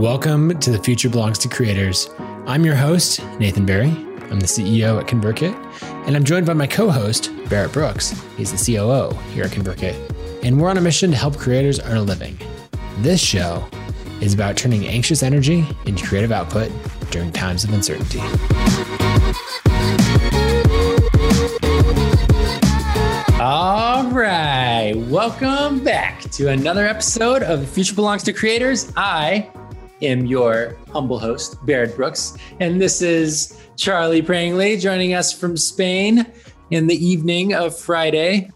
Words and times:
Welcome 0.00 0.58
to 0.60 0.70
The 0.70 0.78
Future 0.78 1.10
Belongs 1.10 1.38
to 1.40 1.48
Creators. 1.48 2.08
I'm 2.46 2.64
your 2.64 2.74
host, 2.74 3.22
Nathan 3.38 3.66
Barry. 3.66 3.90
I'm 4.30 4.40
the 4.40 4.46
CEO 4.46 4.98
at 4.98 5.06
ConvertKit, 5.06 5.52
and 6.06 6.16
I'm 6.16 6.24
joined 6.24 6.46
by 6.46 6.54
my 6.54 6.66
co 6.66 6.88
host, 6.88 7.30
Barrett 7.50 7.74
Brooks. 7.74 8.18
He's 8.38 8.50
the 8.50 8.76
COO 8.76 9.14
here 9.34 9.44
at 9.44 9.50
ConvertKit, 9.50 10.42
and 10.42 10.58
we're 10.58 10.70
on 10.70 10.78
a 10.78 10.80
mission 10.80 11.10
to 11.10 11.18
help 11.18 11.36
creators 11.36 11.80
earn 11.80 11.98
a 11.98 12.02
living. 12.02 12.38
This 13.00 13.20
show 13.20 13.68
is 14.22 14.32
about 14.32 14.56
turning 14.56 14.86
anxious 14.86 15.22
energy 15.22 15.66
into 15.84 16.06
creative 16.06 16.32
output 16.32 16.72
during 17.10 17.30
times 17.30 17.64
of 17.64 17.74
uncertainty. 17.74 18.20
All 23.38 24.10
right, 24.10 24.94
welcome 24.96 25.84
back 25.84 26.22
to 26.30 26.48
another 26.48 26.86
episode 26.86 27.42
of 27.42 27.60
The 27.60 27.66
Future 27.66 27.94
Belongs 27.94 28.22
to 28.22 28.32
Creators. 28.32 28.90
I 28.96 29.50
am 30.02 30.26
your 30.26 30.76
humble 30.92 31.18
host, 31.18 31.64
Barrett 31.66 31.96
Brooks, 31.96 32.36
and 32.58 32.80
this 32.80 33.02
is 33.02 33.60
Charli 33.76 34.24
Prangley 34.24 34.76
joining 34.76 35.14
us 35.14 35.32
from 35.32 35.56
Spain 35.56 36.26
in 36.70 36.86
the 36.86 36.94
evening 36.94 37.54
of 37.54 37.78
Friday, 37.78 38.50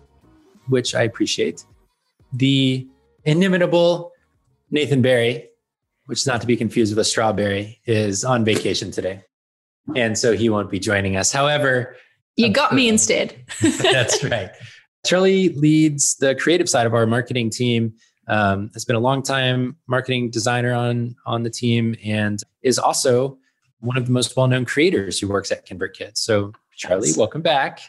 which 0.68 0.94
I 0.94 1.02
appreciate. 1.02 1.64
The 2.32 2.88
inimitable 3.24 4.12
Nathan 4.70 5.02
Barry, 5.02 5.48
which 6.06 6.20
is 6.20 6.26
not 6.26 6.40
to 6.40 6.46
be 6.46 6.56
confused 6.56 6.92
with 6.92 6.98
a 6.98 7.04
strawberry, 7.04 7.80
is 7.86 8.24
on 8.24 8.44
vacation 8.44 8.90
today. 8.90 9.22
And 9.94 10.16
so 10.16 10.32
he 10.32 10.48
won't 10.48 10.70
be 10.70 10.78
joining 10.78 11.16
us. 11.16 11.30
However, 11.30 11.96
you 12.36 12.50
got 12.50 12.74
me 12.74 12.88
instead. 12.88 13.36
that's 13.82 14.24
right. 14.24 14.50
Charli 15.06 15.54
leads 15.56 16.16
the 16.16 16.34
creative 16.34 16.68
side 16.68 16.86
of 16.86 16.94
our 16.94 17.06
marketing 17.06 17.50
team 17.50 17.92
um, 18.28 18.70
has 18.74 18.84
been 18.84 18.96
a 18.96 19.00
long 19.00 19.22
time 19.22 19.76
marketing 19.86 20.30
designer 20.30 20.72
on 20.72 21.16
on 21.26 21.42
the 21.42 21.50
team 21.50 21.94
and 22.04 22.42
is 22.62 22.78
also 22.78 23.38
one 23.80 23.96
of 23.96 24.06
the 24.06 24.12
most 24.12 24.36
well-known 24.36 24.64
creators 24.64 25.18
who 25.18 25.28
works 25.28 25.52
at 25.52 25.66
ConvertKit. 25.66 26.16
So 26.16 26.52
Charli, 26.78 27.08
yes. 27.08 27.16
welcome 27.16 27.42
back. 27.42 27.80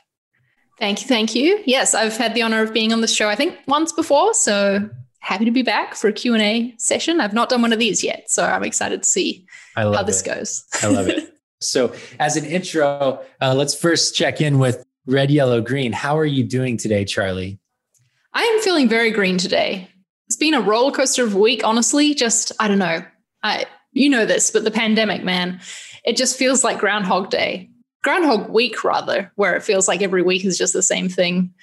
Thank 0.77 1.01
you, 1.01 1.07
thank 1.07 1.33
you. 1.35 1.63
Yes, 1.65 1.93
I've 1.93 2.17
had 2.17 2.35
the 2.35 2.41
honor 2.41 2.61
of 2.61 2.73
being 2.73 2.91
on 2.91 3.01
the 3.01 3.07
show 3.07 3.29
I 3.29 3.35
think 3.35 3.57
once 3.67 3.93
before, 3.93 4.33
so 4.33 4.89
happy 5.19 5.45
to 5.45 5.51
be 5.51 5.63
back 5.63 5.95
for 5.95 6.07
a 6.07 6.13
Q&A 6.13 6.75
session. 6.77 7.19
I've 7.21 7.33
not 7.33 7.49
done 7.49 7.61
one 7.61 7.73
of 7.73 7.79
these 7.79 8.03
yet, 8.03 8.29
so 8.29 8.43
I'm 8.43 8.63
excited 8.63 9.03
to 9.03 9.09
see 9.09 9.47
how 9.75 10.03
this 10.03 10.21
it. 10.21 10.25
goes. 10.25 10.65
I 10.81 10.87
love 10.87 11.07
it. 11.07 11.31
So, 11.61 11.95
as 12.19 12.35
an 12.35 12.45
intro, 12.45 13.23
uh, 13.41 13.55
let's 13.55 13.73
first 13.73 14.13
check 14.13 14.41
in 14.41 14.59
with 14.59 14.85
red, 15.07 15.31
yellow, 15.31 15.61
green. 15.61 15.93
How 15.93 16.17
are 16.19 16.25
you 16.25 16.43
doing 16.43 16.75
today, 16.75 17.05
Charli? 17.05 17.57
I 18.33 18.43
am 18.43 18.61
feeling 18.61 18.89
very 18.89 19.09
green 19.09 19.37
today 19.37 19.89
it's 20.27 20.37
been 20.37 20.53
a 20.53 20.61
roller 20.61 20.91
coaster 20.91 21.23
of 21.23 21.35
a 21.35 21.39
week, 21.39 21.63
honestly. 21.63 22.13
Just, 22.13 22.51
I 22.59 22.67
don't 22.67 22.79
know. 22.79 23.03
I, 23.43 23.65
you 23.91 24.09
know 24.09 24.25
this, 24.25 24.51
but 24.51 24.63
the 24.63 24.71
pandemic, 24.71 25.23
man, 25.23 25.59
it 26.03 26.17
just 26.17 26.37
feels 26.37 26.63
like 26.63 26.79
Groundhog 26.79 27.29
Day, 27.29 27.69
Groundhog 28.03 28.49
Week, 28.49 28.83
rather, 28.83 29.31
where 29.35 29.55
it 29.55 29.63
feels 29.63 29.87
like 29.87 30.01
every 30.01 30.21
week 30.21 30.45
is 30.45 30.57
just 30.57 30.73
the 30.73 30.81
same 30.81 31.09
thing, 31.09 31.53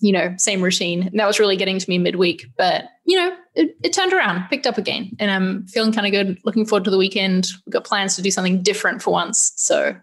you 0.00 0.12
know, 0.12 0.34
same 0.38 0.62
routine. 0.62 1.08
And 1.08 1.18
that 1.18 1.26
was 1.26 1.40
really 1.40 1.56
getting 1.56 1.78
to 1.78 1.90
me 1.90 1.98
midweek. 1.98 2.46
But, 2.56 2.84
you 3.04 3.18
know, 3.18 3.36
it, 3.54 3.76
it 3.82 3.92
turned 3.92 4.12
around, 4.12 4.48
picked 4.48 4.66
up 4.66 4.78
again, 4.78 5.16
and 5.18 5.30
I'm 5.30 5.66
feeling 5.66 5.92
kind 5.92 6.06
of 6.06 6.12
good. 6.12 6.38
Looking 6.44 6.66
forward 6.66 6.84
to 6.84 6.90
the 6.90 6.98
weekend. 6.98 7.48
We've 7.66 7.72
got 7.72 7.84
plans 7.84 8.16
to 8.16 8.22
do 8.22 8.30
something 8.30 8.62
different 8.62 9.02
for 9.02 9.10
once. 9.10 9.52
So 9.56 9.96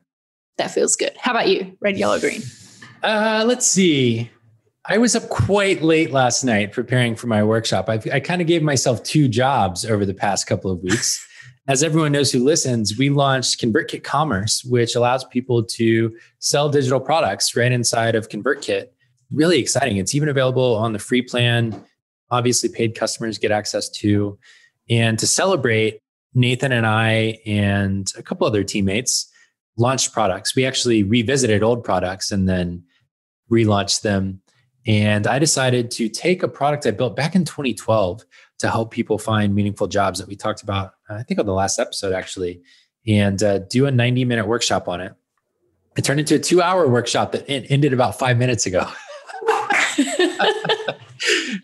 that 0.57 0.71
feels 0.71 0.95
good. 0.95 1.15
How 1.17 1.31
about 1.31 1.49
you? 1.49 1.77
Red, 1.81 1.97
yellow, 1.97 2.19
green? 2.19 2.41
Uh, 3.01 3.43
let's 3.47 3.65
see. 3.65 4.29
I 4.85 4.97
was 4.97 5.15
up 5.15 5.29
quite 5.29 5.83
late 5.83 6.11
last 6.11 6.43
night 6.43 6.71
preparing 6.71 7.15
for 7.15 7.27
my 7.27 7.43
workshop. 7.43 7.87
I, 7.87 7.99
I 8.11 8.19
kind 8.19 8.41
of 8.41 8.47
gave 8.47 8.63
myself 8.63 9.03
two 9.03 9.27
jobs 9.27 9.85
over 9.85 10.05
the 10.07 10.13
past 10.13 10.47
couple 10.47 10.71
of 10.71 10.81
weeks. 10.81 11.25
As 11.67 11.83
everyone 11.83 12.11
knows 12.11 12.31
who 12.31 12.43
listens, 12.43 12.97
we 12.97 13.09
launched 13.09 13.61
ConvertKit 13.61 14.03
Commerce, 14.03 14.63
which 14.63 14.95
allows 14.95 15.23
people 15.25 15.63
to 15.63 16.17
sell 16.39 16.67
digital 16.69 16.99
products 16.99 17.55
right 17.55 17.71
inside 17.71 18.15
of 18.15 18.29
ConvertKit. 18.29 18.87
Really 19.31 19.59
exciting. 19.59 19.97
It's 19.97 20.15
even 20.15 20.27
available 20.27 20.75
on 20.75 20.93
the 20.93 20.99
free 20.99 21.21
plan. 21.21 21.85
Obviously, 22.31 22.67
paid 22.67 22.95
customers 22.95 23.37
get 23.37 23.51
access 23.51 23.87
to. 23.89 24.39
And 24.89 25.19
to 25.19 25.27
celebrate, 25.27 25.99
Nathan 26.33 26.71
and 26.71 26.87
I 26.87 27.39
and 27.45 28.11
a 28.17 28.23
couple 28.23 28.47
other 28.47 28.63
teammates 28.63 29.31
launched 29.77 30.11
products. 30.11 30.55
We 30.55 30.65
actually 30.65 31.03
revisited 31.03 31.61
old 31.61 31.83
products 31.83 32.31
and 32.31 32.49
then 32.49 32.83
relaunched 33.51 34.01
them 34.01 34.40
and 34.87 35.27
I 35.27 35.39
decided 35.39 35.91
to 35.91 36.09
take 36.09 36.43
a 36.43 36.47
product 36.47 36.87
I 36.87 36.91
built 36.91 37.15
back 37.15 37.35
in 37.35 37.45
2012 37.45 38.23
to 38.59 38.69
help 38.69 38.91
people 38.91 39.17
find 39.17 39.53
meaningful 39.53 39.87
jobs 39.87 40.19
that 40.19 40.27
we 40.27 40.35
talked 40.35 40.63
about, 40.63 40.93
I 41.09 41.23
think 41.23 41.39
on 41.39 41.45
the 41.45 41.53
last 41.53 41.79
episode 41.79 42.13
actually, 42.13 42.61
and 43.07 43.41
uh, 43.41 43.59
do 43.59 43.85
a 43.85 43.91
90 43.91 44.25
minute 44.25 44.47
workshop 44.47 44.87
on 44.87 45.01
it. 45.01 45.13
It 45.97 46.03
turned 46.03 46.19
into 46.19 46.35
a 46.35 46.39
two 46.39 46.61
hour 46.61 46.87
workshop 46.87 47.33
that 47.33 47.45
ended 47.49 47.93
about 47.93 48.17
five 48.17 48.37
minutes 48.37 48.65
ago. 48.65 48.79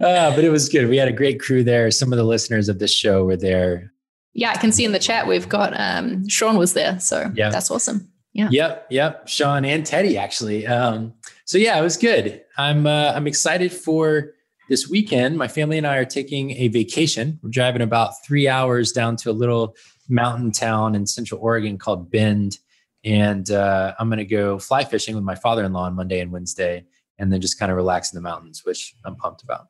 uh, 0.02 0.36
but 0.36 0.44
it 0.44 0.50
was 0.52 0.68
good. 0.70 0.90
We 0.90 0.98
had 0.98 1.08
a 1.08 1.14
great 1.14 1.40
crew 1.40 1.64
there. 1.64 1.90
Some 1.92 2.12
of 2.12 2.18
the 2.18 2.24
listeners 2.24 2.68
of 2.68 2.80
this 2.80 2.94
show 2.94 3.24
were 3.26 3.38
there. 3.38 3.94
Yeah, 4.34 4.52
I 4.52 4.58
can 4.58 4.72
see 4.72 4.86
in 4.86 4.92
the 4.92 5.00
chat 5.00 5.28
we've 5.28 5.48
got 5.48 5.74
um, 5.80 6.28
Sean 6.28 6.58
was 6.58 6.74
there. 6.74 7.00
So 7.00 7.32
yeah. 7.34 7.50
that's 7.50 7.72
awesome. 7.72 8.12
Yeah. 8.34 8.50
Yep. 8.52 8.88
Yep. 8.90 9.28
Sean 9.28 9.66
and 9.66 9.86
Teddy 9.86 10.18
actually. 10.18 10.68
Um, 10.68 11.14
so 11.48 11.58
yeah, 11.58 11.80
it 11.80 11.82
was 11.82 11.96
good. 11.96 12.44
I'm 12.58 12.86
uh, 12.86 13.14
I'm 13.16 13.26
excited 13.26 13.72
for 13.72 14.34
this 14.68 14.90
weekend. 14.90 15.38
My 15.38 15.48
family 15.48 15.78
and 15.78 15.88
I 15.88 15.96
are 15.96 16.06
taking 16.06 16.52
a 16.52 16.68
vacation. 16.68 17.40
We're 17.42 17.50
driving 17.50 17.82
about 17.82 18.22
three 18.26 18.50
hours 18.50 18.92
down 18.92 19.16
to 19.18 19.32
a 19.32 19.32
little 19.32 19.74
mountain 20.10 20.52
town 20.52 20.94
in 20.94 21.08
Central 21.08 21.40
Oregon 21.40 21.78
called 21.78 22.12
Bend, 22.12 22.58
and 23.06 23.50
uh, 23.50 23.96
I'm 23.98 24.10
going 24.10 24.20
to 24.20 24.26
go 24.26 24.60
fly 24.60 24.84
fishing 24.84 25.16
with 25.16 25.24
my 25.24 25.36
father-in-law 25.36 25.84
on 25.84 25.96
Monday 25.96 26.20
and 26.20 26.34
Wednesday, 26.34 26.86
and 27.18 27.32
then 27.32 27.40
just 27.40 27.58
kind 27.58 27.72
of 27.72 27.78
relax 27.78 28.12
in 28.12 28.18
the 28.18 28.22
mountains, 28.22 28.66
which 28.66 28.94
I'm 29.06 29.16
pumped 29.16 29.42
about. 29.42 29.68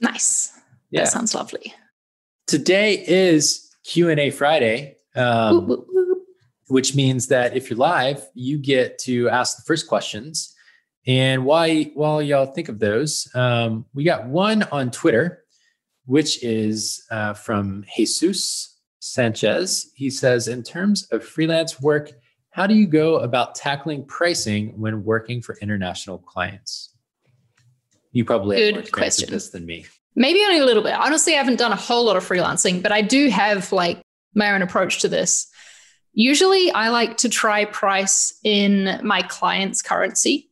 Nice. 0.00 0.58
Yeah. 0.90 1.04
That 1.04 1.12
sounds 1.12 1.32
lovely. 1.32 1.72
Today 2.48 3.04
is 3.06 3.72
Q 3.84 4.10
and 4.10 4.18
A 4.18 4.30
Friday. 4.30 4.96
Um, 5.14 5.86
which 6.68 6.94
means 6.94 7.26
that 7.26 7.56
if 7.56 7.68
you're 7.68 7.76
live, 7.76 8.28
you 8.34 8.56
get 8.56 8.96
to 9.00 9.28
ask 9.28 9.56
the 9.56 9.62
first 9.64 9.88
questions 9.88 10.54
and 11.06 11.44
why, 11.44 11.84
while 11.94 12.20
y'all 12.20 12.46
think 12.46 12.68
of 12.68 12.78
those, 12.78 13.28
um, 13.34 13.86
we 13.94 14.04
got 14.04 14.26
one 14.26 14.62
on 14.64 14.90
Twitter, 14.90 15.44
which 16.04 16.42
is 16.44 17.06
uh, 17.10 17.34
from 17.34 17.84
Jesus 17.96 18.78
Sanchez. 18.98 19.90
He 19.94 20.10
says, 20.10 20.48
in 20.48 20.62
terms 20.62 21.08
of 21.10 21.24
freelance 21.24 21.80
work, 21.80 22.10
how 22.50 22.66
do 22.66 22.74
you 22.74 22.86
go 22.86 23.18
about 23.18 23.54
tackling 23.54 24.04
pricing 24.04 24.78
when 24.78 25.04
working 25.04 25.40
for 25.40 25.56
international 25.62 26.18
clients? 26.18 26.94
You 28.12 28.24
probably 28.24 28.56
Good 28.56 28.74
have 28.74 28.84
more 28.84 28.90
question. 28.90 29.30
this 29.30 29.50
than 29.50 29.64
me. 29.64 29.86
Maybe 30.16 30.40
only 30.42 30.58
a 30.58 30.64
little 30.64 30.82
bit. 30.82 30.94
Honestly, 30.94 31.34
I 31.34 31.36
haven't 31.36 31.56
done 31.56 31.72
a 31.72 31.76
whole 31.76 32.04
lot 32.04 32.16
of 32.16 32.24
freelancing, 32.24 32.82
but 32.82 32.92
I 32.92 33.00
do 33.02 33.28
have 33.28 33.72
like 33.72 34.02
my 34.34 34.52
own 34.52 34.62
approach 34.62 35.00
to 35.02 35.08
this. 35.08 35.48
Usually, 36.12 36.72
I 36.72 36.88
like 36.88 37.18
to 37.18 37.28
try 37.28 37.64
price 37.64 38.36
in 38.42 39.00
my 39.04 39.22
client's 39.22 39.80
currency 39.80 40.49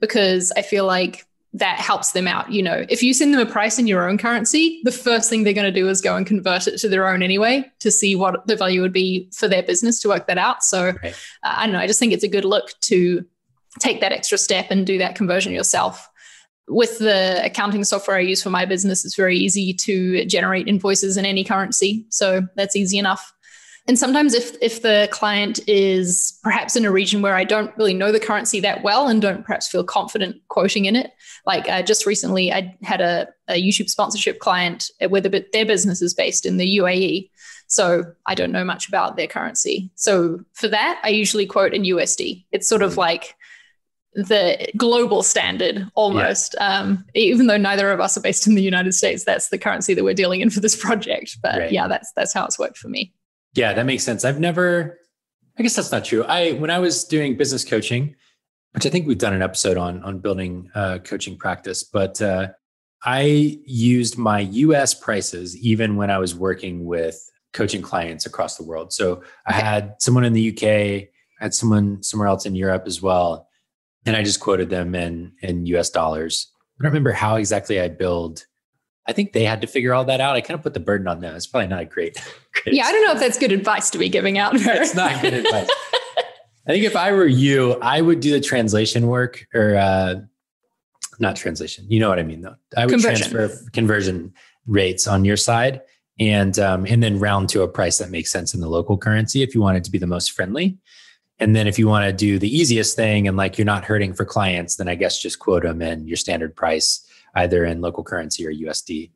because 0.00 0.52
I 0.56 0.62
feel 0.62 0.86
like 0.86 1.26
that 1.52 1.78
helps 1.78 2.12
them 2.12 2.28
out. 2.28 2.50
You 2.52 2.62
know, 2.62 2.86
if 2.88 3.02
you 3.02 3.12
send 3.12 3.34
them 3.34 3.46
a 3.46 3.50
price 3.50 3.78
in 3.78 3.86
your 3.86 4.08
own 4.08 4.18
currency, 4.18 4.80
the 4.84 4.92
first 4.92 5.28
thing 5.28 5.42
they're 5.42 5.52
going 5.52 5.72
to 5.72 5.80
do 5.80 5.88
is 5.88 6.00
go 6.00 6.16
and 6.16 6.26
convert 6.26 6.68
it 6.68 6.78
to 6.78 6.88
their 6.88 7.08
own 7.08 7.22
anyway 7.22 7.70
to 7.80 7.90
see 7.90 8.14
what 8.14 8.46
the 8.46 8.56
value 8.56 8.80
would 8.82 8.92
be 8.92 9.28
for 9.32 9.48
their 9.48 9.62
business 9.62 10.00
to 10.00 10.08
work 10.08 10.26
that 10.28 10.38
out. 10.38 10.62
So 10.62 10.92
right. 11.02 11.14
uh, 11.42 11.54
I 11.56 11.66
don't 11.66 11.72
know. 11.72 11.80
I 11.80 11.88
just 11.88 11.98
think 11.98 12.12
it's 12.12 12.24
a 12.24 12.28
good 12.28 12.44
look 12.44 12.72
to 12.82 13.24
take 13.78 14.00
that 14.00 14.12
extra 14.12 14.38
step 14.38 14.66
and 14.70 14.86
do 14.86 14.98
that 14.98 15.16
conversion 15.16 15.52
yourself. 15.52 16.08
With 16.68 16.98
the 16.98 17.44
accounting 17.44 17.82
software 17.82 18.18
I 18.18 18.20
use 18.20 18.42
for 18.42 18.50
my 18.50 18.64
business, 18.64 19.04
it's 19.04 19.16
very 19.16 19.36
easy 19.36 19.72
to 19.74 20.24
generate 20.26 20.68
invoices 20.68 21.16
in 21.16 21.26
any 21.26 21.42
currency. 21.42 22.06
So 22.10 22.46
that's 22.54 22.76
easy 22.76 22.96
enough. 22.96 23.32
And 23.90 23.98
sometimes 23.98 24.34
if 24.34 24.56
if 24.62 24.82
the 24.82 25.08
client 25.10 25.58
is 25.66 26.38
perhaps 26.44 26.76
in 26.76 26.84
a 26.84 26.92
region 26.92 27.22
where 27.22 27.34
I 27.34 27.42
don't 27.42 27.76
really 27.76 27.92
know 27.92 28.12
the 28.12 28.20
currency 28.20 28.60
that 28.60 28.84
well 28.84 29.08
and 29.08 29.20
don't 29.20 29.44
perhaps 29.44 29.66
feel 29.66 29.82
confident 29.82 30.36
quoting 30.46 30.84
in 30.84 30.94
it, 30.94 31.10
like 31.44 31.68
uh, 31.68 31.82
just 31.82 32.06
recently 32.06 32.52
I 32.52 32.78
had 32.84 33.00
a, 33.00 33.26
a 33.48 33.60
YouTube 33.60 33.90
sponsorship 33.90 34.38
client 34.38 34.92
where 35.08 35.20
the, 35.20 35.44
their 35.52 35.66
business 35.66 36.02
is 36.02 36.14
based 36.14 36.46
in 36.46 36.56
the 36.56 36.76
UAE. 36.78 37.30
So 37.66 38.04
I 38.26 38.36
don't 38.36 38.52
know 38.52 38.64
much 38.64 38.86
about 38.86 39.16
their 39.16 39.26
currency. 39.26 39.90
So 39.96 40.38
for 40.52 40.68
that, 40.68 41.00
I 41.02 41.08
usually 41.08 41.46
quote 41.46 41.74
in 41.74 41.82
USD. 41.82 42.44
It's 42.52 42.68
sort 42.68 42.82
of 42.82 42.96
like 42.96 43.34
the 44.14 44.68
global 44.76 45.24
standard 45.24 45.90
almost. 45.96 46.54
Yeah. 46.56 46.78
Um, 46.78 47.04
even 47.16 47.48
though 47.48 47.56
neither 47.56 47.90
of 47.90 47.98
us 47.98 48.16
are 48.16 48.20
based 48.20 48.46
in 48.46 48.54
the 48.54 48.62
United 48.62 48.92
States, 48.92 49.24
that's 49.24 49.48
the 49.48 49.58
currency 49.58 49.94
that 49.94 50.04
we're 50.04 50.14
dealing 50.14 50.42
in 50.42 50.50
for 50.50 50.60
this 50.60 50.76
project. 50.80 51.38
But 51.42 51.58
right. 51.58 51.72
yeah, 51.72 51.88
that's 51.88 52.12
that's 52.12 52.32
how 52.32 52.44
it's 52.44 52.56
worked 52.56 52.78
for 52.78 52.86
me. 52.86 53.12
Yeah, 53.54 53.72
that 53.72 53.86
makes 53.86 54.04
sense. 54.04 54.24
I've 54.24 54.40
never, 54.40 54.98
I 55.58 55.62
guess 55.62 55.76
that's 55.76 55.92
not 55.92 56.04
true. 56.04 56.24
I, 56.24 56.52
when 56.52 56.70
I 56.70 56.78
was 56.78 57.04
doing 57.04 57.36
business 57.36 57.64
coaching, 57.64 58.14
which 58.72 58.86
I 58.86 58.90
think 58.90 59.06
we've 59.06 59.18
done 59.18 59.34
an 59.34 59.42
episode 59.42 59.76
on, 59.76 60.02
on 60.02 60.20
building 60.20 60.70
a 60.74 61.00
coaching 61.00 61.36
practice, 61.36 61.82
but 61.82 62.22
uh, 62.22 62.48
I 63.04 63.58
used 63.64 64.18
my 64.18 64.40
US 64.40 64.94
prices 64.94 65.56
even 65.56 65.96
when 65.96 66.10
I 66.10 66.18
was 66.18 66.34
working 66.34 66.84
with 66.84 67.18
coaching 67.52 67.82
clients 67.82 68.26
across 68.26 68.56
the 68.56 68.64
world. 68.64 68.92
So 68.92 69.22
I 69.46 69.54
had 69.54 69.94
someone 69.98 70.24
in 70.24 70.32
the 70.32 70.50
UK, 70.50 70.64
I 70.64 71.08
had 71.40 71.54
someone 71.54 72.02
somewhere 72.02 72.28
else 72.28 72.46
in 72.46 72.54
Europe 72.54 72.84
as 72.86 73.02
well, 73.02 73.48
and 74.06 74.16
I 74.16 74.22
just 74.22 74.40
quoted 74.40 74.70
them 74.70 74.94
in 74.94 75.32
in 75.42 75.66
US 75.66 75.90
dollars. 75.90 76.52
I 76.78 76.84
don't 76.84 76.92
remember 76.92 77.12
how 77.12 77.36
exactly 77.36 77.80
I 77.80 77.88
billed. 77.88 78.44
I 79.06 79.12
think 79.12 79.32
they 79.32 79.44
had 79.44 79.60
to 79.62 79.66
figure 79.66 79.94
all 79.94 80.04
that 80.04 80.20
out. 80.20 80.36
I 80.36 80.40
kind 80.40 80.56
of 80.58 80.62
put 80.62 80.74
the 80.74 80.80
burden 80.80 81.08
on 81.08 81.20
them. 81.20 81.34
It's 81.34 81.46
probably 81.46 81.68
not 81.68 81.82
a 81.82 81.84
great. 81.84 82.14
great 82.52 82.76
yeah, 82.76 82.84
I 82.84 82.92
don't 82.92 83.04
know 83.06 83.12
if 83.12 83.20
that's 83.20 83.38
good 83.38 83.52
advice 83.52 83.90
to 83.90 83.98
be 83.98 84.08
giving 84.08 84.38
out. 84.38 84.52
it's 84.54 84.94
not 84.94 85.20
good 85.22 85.34
advice. 85.44 85.68
I 86.66 86.72
think 86.72 86.84
if 86.84 86.94
I 86.94 87.12
were 87.12 87.26
you, 87.26 87.74
I 87.80 88.00
would 88.00 88.20
do 88.20 88.32
the 88.32 88.40
translation 88.40 89.06
work 89.06 89.46
or 89.54 89.76
uh, 89.76 90.16
not 91.18 91.36
translation. 91.36 91.86
You 91.88 92.00
know 92.00 92.08
what 92.08 92.18
I 92.18 92.22
mean, 92.22 92.42
though. 92.42 92.56
I 92.76 92.86
would 92.86 92.92
conversion. 92.92 93.30
transfer 93.30 93.70
conversion 93.72 94.32
rates 94.66 95.08
on 95.08 95.24
your 95.24 95.36
side 95.36 95.80
and 96.20 96.58
um, 96.58 96.86
and 96.86 97.02
then 97.02 97.18
round 97.18 97.48
to 97.48 97.62
a 97.62 97.68
price 97.68 97.98
that 97.98 98.10
makes 98.10 98.30
sense 98.30 98.54
in 98.54 98.60
the 98.60 98.68
local 98.68 98.98
currency 98.98 99.42
if 99.42 99.54
you 99.54 99.60
want 99.60 99.78
it 99.78 99.84
to 99.84 99.90
be 99.90 99.98
the 99.98 100.06
most 100.06 100.32
friendly. 100.32 100.78
And 101.38 101.56
then 101.56 101.66
if 101.66 101.78
you 101.78 101.88
want 101.88 102.04
to 102.04 102.12
do 102.12 102.38
the 102.38 102.54
easiest 102.54 102.94
thing 102.94 103.26
and 103.26 103.36
like 103.36 103.56
you're 103.56 103.64
not 103.64 103.84
hurting 103.84 104.12
for 104.12 104.26
clients, 104.26 104.76
then 104.76 104.88
I 104.88 104.94
guess 104.94 105.20
just 105.20 105.38
quote 105.38 105.62
them 105.62 105.80
in 105.80 106.06
your 106.06 106.18
standard 106.18 106.54
price, 106.54 107.02
either 107.34 107.64
in 107.64 107.80
local 107.80 108.04
currency 108.04 108.46
or 108.46 108.52
USD. 108.52 109.10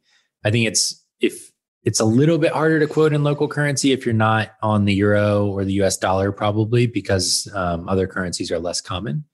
I 0.44 0.50
think 0.50 0.66
it's 0.66 1.05
if 1.20 1.52
it's 1.84 2.00
a 2.00 2.05
little 2.05 2.38
bit 2.38 2.52
harder 2.52 2.78
to 2.81 2.87
quote 2.87 3.12
in 3.12 3.22
local 3.22 3.46
currency 3.46 3.93
if 3.93 4.06
you're 4.06 4.14
not 4.14 4.52
on 4.62 4.87
the 4.87 4.94
euro 4.94 5.46
or 5.46 5.64
the 5.64 5.75
US 5.82 5.99
dollar, 5.99 6.32
probably 6.32 6.87
because 6.87 7.49
um, 7.55 7.88
other 7.88 8.06
currencies 8.06 8.50
are 8.50 8.58
less 8.58 8.81
common. 8.81 9.25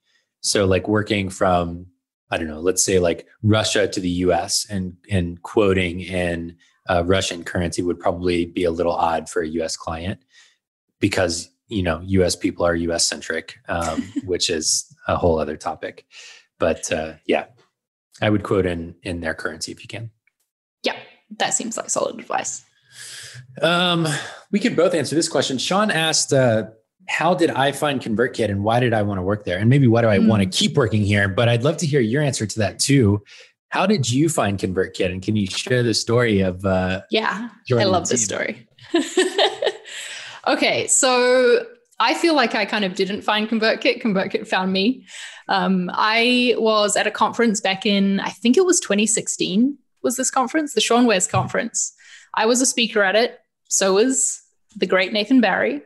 So, 0.40 0.66
like 0.66 0.88
working 0.88 1.30
from, 1.30 1.86
I 2.30 2.38
don't 2.38 2.48
know, 2.48 2.60
let's 2.60 2.84
say 2.84 2.98
like 2.98 3.26
Russia 3.42 3.86
to 3.86 4.00
the 4.00 4.08
US 4.08 4.66
and, 4.68 4.96
and 5.10 5.40
quoting 5.42 6.00
in 6.00 6.56
uh, 6.88 7.04
Russian 7.06 7.44
currency 7.44 7.82
would 7.82 8.00
probably 8.00 8.46
be 8.46 8.64
a 8.64 8.70
little 8.70 8.94
odd 8.94 9.28
for 9.28 9.42
a 9.42 9.48
US 9.48 9.76
client 9.76 10.20
because, 10.98 11.50
you 11.68 11.82
know, 11.82 12.00
US 12.04 12.34
people 12.34 12.66
are 12.66 12.74
US 12.74 13.06
centric, 13.06 13.58
um, 13.68 14.02
which 14.24 14.50
is 14.50 14.92
a 15.06 15.16
whole 15.16 15.38
other 15.38 15.56
topic. 15.56 16.04
But 16.58 16.90
uh, 16.92 17.14
yeah, 17.26 17.46
I 18.20 18.30
would 18.30 18.42
quote 18.42 18.66
in, 18.66 18.94
in 19.02 19.20
their 19.20 19.34
currency 19.34 19.72
if 19.72 19.82
you 19.82 19.88
can. 19.88 20.10
Yeah 20.82 20.96
that 21.38 21.54
seems 21.54 21.76
like 21.76 21.90
solid 21.90 22.18
advice. 22.18 22.64
Um, 23.62 24.06
we 24.50 24.58
could 24.58 24.76
both 24.76 24.94
answer 24.94 25.14
this 25.14 25.28
question. 25.28 25.58
Sean 25.58 25.90
asked, 25.90 26.32
uh, 26.32 26.64
how 27.08 27.34
did 27.34 27.50
I 27.50 27.72
find 27.72 28.00
ConvertKit 28.00 28.50
and 28.50 28.62
why 28.62 28.80
did 28.80 28.92
I 28.92 29.02
want 29.02 29.18
to 29.18 29.22
work 29.22 29.44
there? 29.44 29.58
And 29.58 29.68
maybe 29.68 29.86
why 29.86 30.02
do 30.02 30.08
I 30.08 30.18
mm. 30.18 30.28
want 30.28 30.42
to 30.42 30.48
keep 30.48 30.76
working 30.76 31.02
here? 31.02 31.28
But 31.28 31.48
I'd 31.48 31.62
love 31.62 31.76
to 31.78 31.86
hear 31.86 32.00
your 32.00 32.22
answer 32.22 32.46
to 32.46 32.58
that 32.60 32.78
too. 32.78 33.22
How 33.68 33.86
did 33.86 34.10
you 34.10 34.28
find 34.28 34.58
ConvertKit? 34.58 35.06
And 35.06 35.22
can 35.22 35.36
you 35.36 35.46
share 35.46 35.82
the 35.82 35.94
story 35.94 36.40
of? 36.40 36.64
Uh, 36.64 37.02
yeah, 37.10 37.50
I 37.72 37.84
love 37.84 38.08
this 38.08 38.24
story. 38.24 38.66
okay, 40.46 40.88
so 40.88 41.64
I 42.00 42.14
feel 42.14 42.34
like 42.34 42.54
I 42.54 42.64
kind 42.64 42.84
of 42.84 42.94
didn't 42.94 43.22
find 43.22 43.48
ConvertKit. 43.48 44.02
ConvertKit 44.02 44.48
found 44.48 44.72
me. 44.72 45.06
Um, 45.48 45.90
I 45.92 46.54
was 46.56 46.96
at 46.96 47.06
a 47.06 47.10
conference 47.10 47.60
back 47.60 47.84
in, 47.84 48.20
I 48.20 48.30
think 48.30 48.56
it 48.56 48.64
was 48.64 48.80
2016 48.80 49.76
was 50.02 50.16
this 50.16 50.30
conference, 50.30 50.72
the 50.72 50.80
Seanwes 50.80 51.28
conference. 51.28 51.94
I 52.34 52.46
was 52.46 52.62
a 52.62 52.66
speaker 52.66 53.02
at 53.02 53.16
it. 53.16 53.38
So 53.68 53.94
was 53.94 54.40
the 54.76 54.86
great 54.86 55.12
Nathan 55.12 55.42
Barry. 55.42 55.82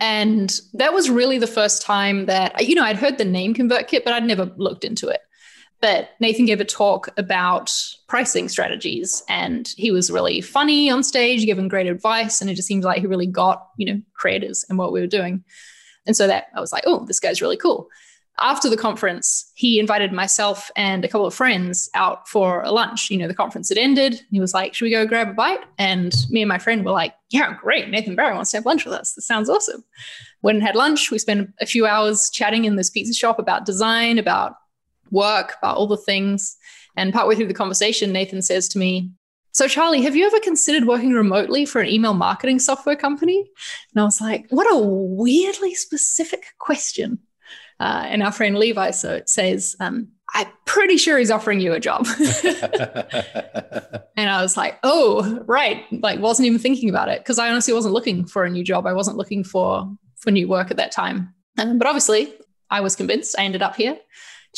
And 0.00 0.58
that 0.74 0.94
was 0.94 1.10
really 1.10 1.38
the 1.38 1.46
first 1.46 1.82
time 1.82 2.26
that, 2.26 2.66
you 2.66 2.74
know, 2.74 2.84
I'd 2.84 2.96
heard 2.96 3.18
the 3.18 3.24
name 3.24 3.54
ConvertKit, 3.54 4.04
but 4.04 4.14
I'd 4.14 4.24
never 4.24 4.50
looked 4.56 4.84
into 4.84 5.08
it. 5.08 5.20
But 5.80 6.10
Nathan 6.18 6.46
gave 6.46 6.60
a 6.60 6.64
talk 6.64 7.08
about 7.16 7.72
pricing 8.08 8.48
strategies 8.48 9.22
and 9.28 9.68
he 9.76 9.92
was 9.92 10.10
really 10.10 10.40
funny 10.40 10.90
on 10.90 11.04
stage, 11.04 11.46
giving 11.46 11.68
great 11.68 11.86
advice. 11.86 12.40
And 12.40 12.50
it 12.50 12.54
just 12.54 12.66
seemed 12.66 12.84
like 12.84 13.00
he 13.00 13.06
really 13.06 13.26
got, 13.26 13.68
you 13.76 13.86
know, 13.86 14.02
creators 14.14 14.64
and 14.68 14.76
what 14.78 14.92
we 14.92 15.00
were 15.00 15.06
doing. 15.06 15.44
And 16.06 16.16
so 16.16 16.26
that 16.26 16.46
I 16.56 16.60
was 16.60 16.72
like, 16.72 16.84
oh, 16.86 17.04
this 17.04 17.20
guy's 17.20 17.40
really 17.40 17.56
cool 17.56 17.88
after 18.40 18.68
the 18.68 18.76
conference, 18.76 19.50
he 19.54 19.78
invited 19.78 20.12
myself 20.12 20.70
and 20.76 21.04
a 21.04 21.08
couple 21.08 21.26
of 21.26 21.34
friends 21.34 21.90
out 21.94 22.28
for 22.28 22.62
a 22.62 22.70
lunch. 22.70 23.10
You 23.10 23.18
know, 23.18 23.28
the 23.28 23.34
conference 23.34 23.68
had 23.68 23.78
ended. 23.78 24.22
He 24.30 24.40
was 24.40 24.54
like, 24.54 24.74
Should 24.74 24.84
we 24.84 24.90
go 24.90 25.06
grab 25.06 25.28
a 25.28 25.32
bite? 25.32 25.60
And 25.78 26.14
me 26.30 26.42
and 26.42 26.48
my 26.48 26.58
friend 26.58 26.84
were 26.84 26.92
like, 26.92 27.14
Yeah, 27.30 27.56
great. 27.60 27.88
Nathan 27.88 28.14
Barry 28.14 28.34
wants 28.34 28.50
to 28.52 28.58
have 28.58 28.66
lunch 28.66 28.84
with 28.84 28.94
us. 28.94 29.14
This 29.14 29.26
sounds 29.26 29.50
awesome. 29.50 29.84
Went 30.42 30.56
and 30.56 30.66
had 30.66 30.76
lunch. 30.76 31.10
We 31.10 31.18
spent 31.18 31.50
a 31.60 31.66
few 31.66 31.86
hours 31.86 32.30
chatting 32.30 32.64
in 32.64 32.76
this 32.76 32.90
pizza 32.90 33.12
shop 33.12 33.38
about 33.38 33.66
design, 33.66 34.18
about 34.18 34.54
work, 35.10 35.54
about 35.58 35.76
all 35.76 35.86
the 35.86 35.96
things. 35.96 36.56
And 36.96 37.12
partway 37.12 37.36
through 37.36 37.46
the 37.46 37.54
conversation, 37.54 38.12
Nathan 38.12 38.42
says 38.42 38.68
to 38.70 38.78
me, 38.78 39.10
so, 39.52 39.66
Charli, 39.66 40.02
have 40.02 40.14
you 40.14 40.26
ever 40.26 40.38
considered 40.40 40.86
working 40.86 41.12
remotely 41.12 41.64
for 41.64 41.80
an 41.80 41.88
email 41.88 42.14
marketing 42.14 42.58
software 42.60 42.94
company? 42.94 43.44
And 43.92 44.00
I 44.00 44.04
was 44.04 44.20
like, 44.20 44.46
what 44.50 44.72
a 44.72 44.78
weirdly 44.78 45.74
specific 45.74 46.52
question. 46.58 47.18
Uh, 47.80 48.04
and 48.06 48.22
our 48.22 48.30
friend 48.30 48.56
Levi 48.56 48.90
so 48.90 49.22
says, 49.26 49.74
um, 49.80 50.08
I'm 50.34 50.46
pretty 50.66 50.96
sure 50.96 51.18
he's 51.18 51.30
offering 51.30 51.60
you 51.60 51.72
a 51.72 51.80
job. 51.80 52.06
and 54.16 54.30
I 54.30 54.42
was 54.42 54.56
like, 54.56 54.78
oh, 54.82 55.42
right. 55.46 55.84
Like, 55.90 56.20
wasn't 56.20 56.46
even 56.46 56.58
thinking 56.58 56.90
about 56.90 57.08
it 57.08 57.20
because 57.20 57.38
I 57.38 57.48
honestly 57.50 57.72
wasn't 57.72 57.94
looking 57.94 58.26
for 58.26 58.44
a 58.44 58.50
new 58.50 58.62
job. 58.62 58.86
I 58.86 58.92
wasn't 58.92 59.16
looking 59.16 59.42
for 59.44 59.90
for 60.16 60.30
new 60.30 60.48
work 60.48 60.70
at 60.70 60.76
that 60.76 60.92
time. 60.92 61.32
Um, 61.58 61.78
but 61.78 61.86
obviously, 61.86 62.34
I 62.70 62.80
was 62.80 62.96
convinced. 62.96 63.36
I 63.38 63.44
ended 63.44 63.62
up 63.62 63.76
here, 63.76 63.96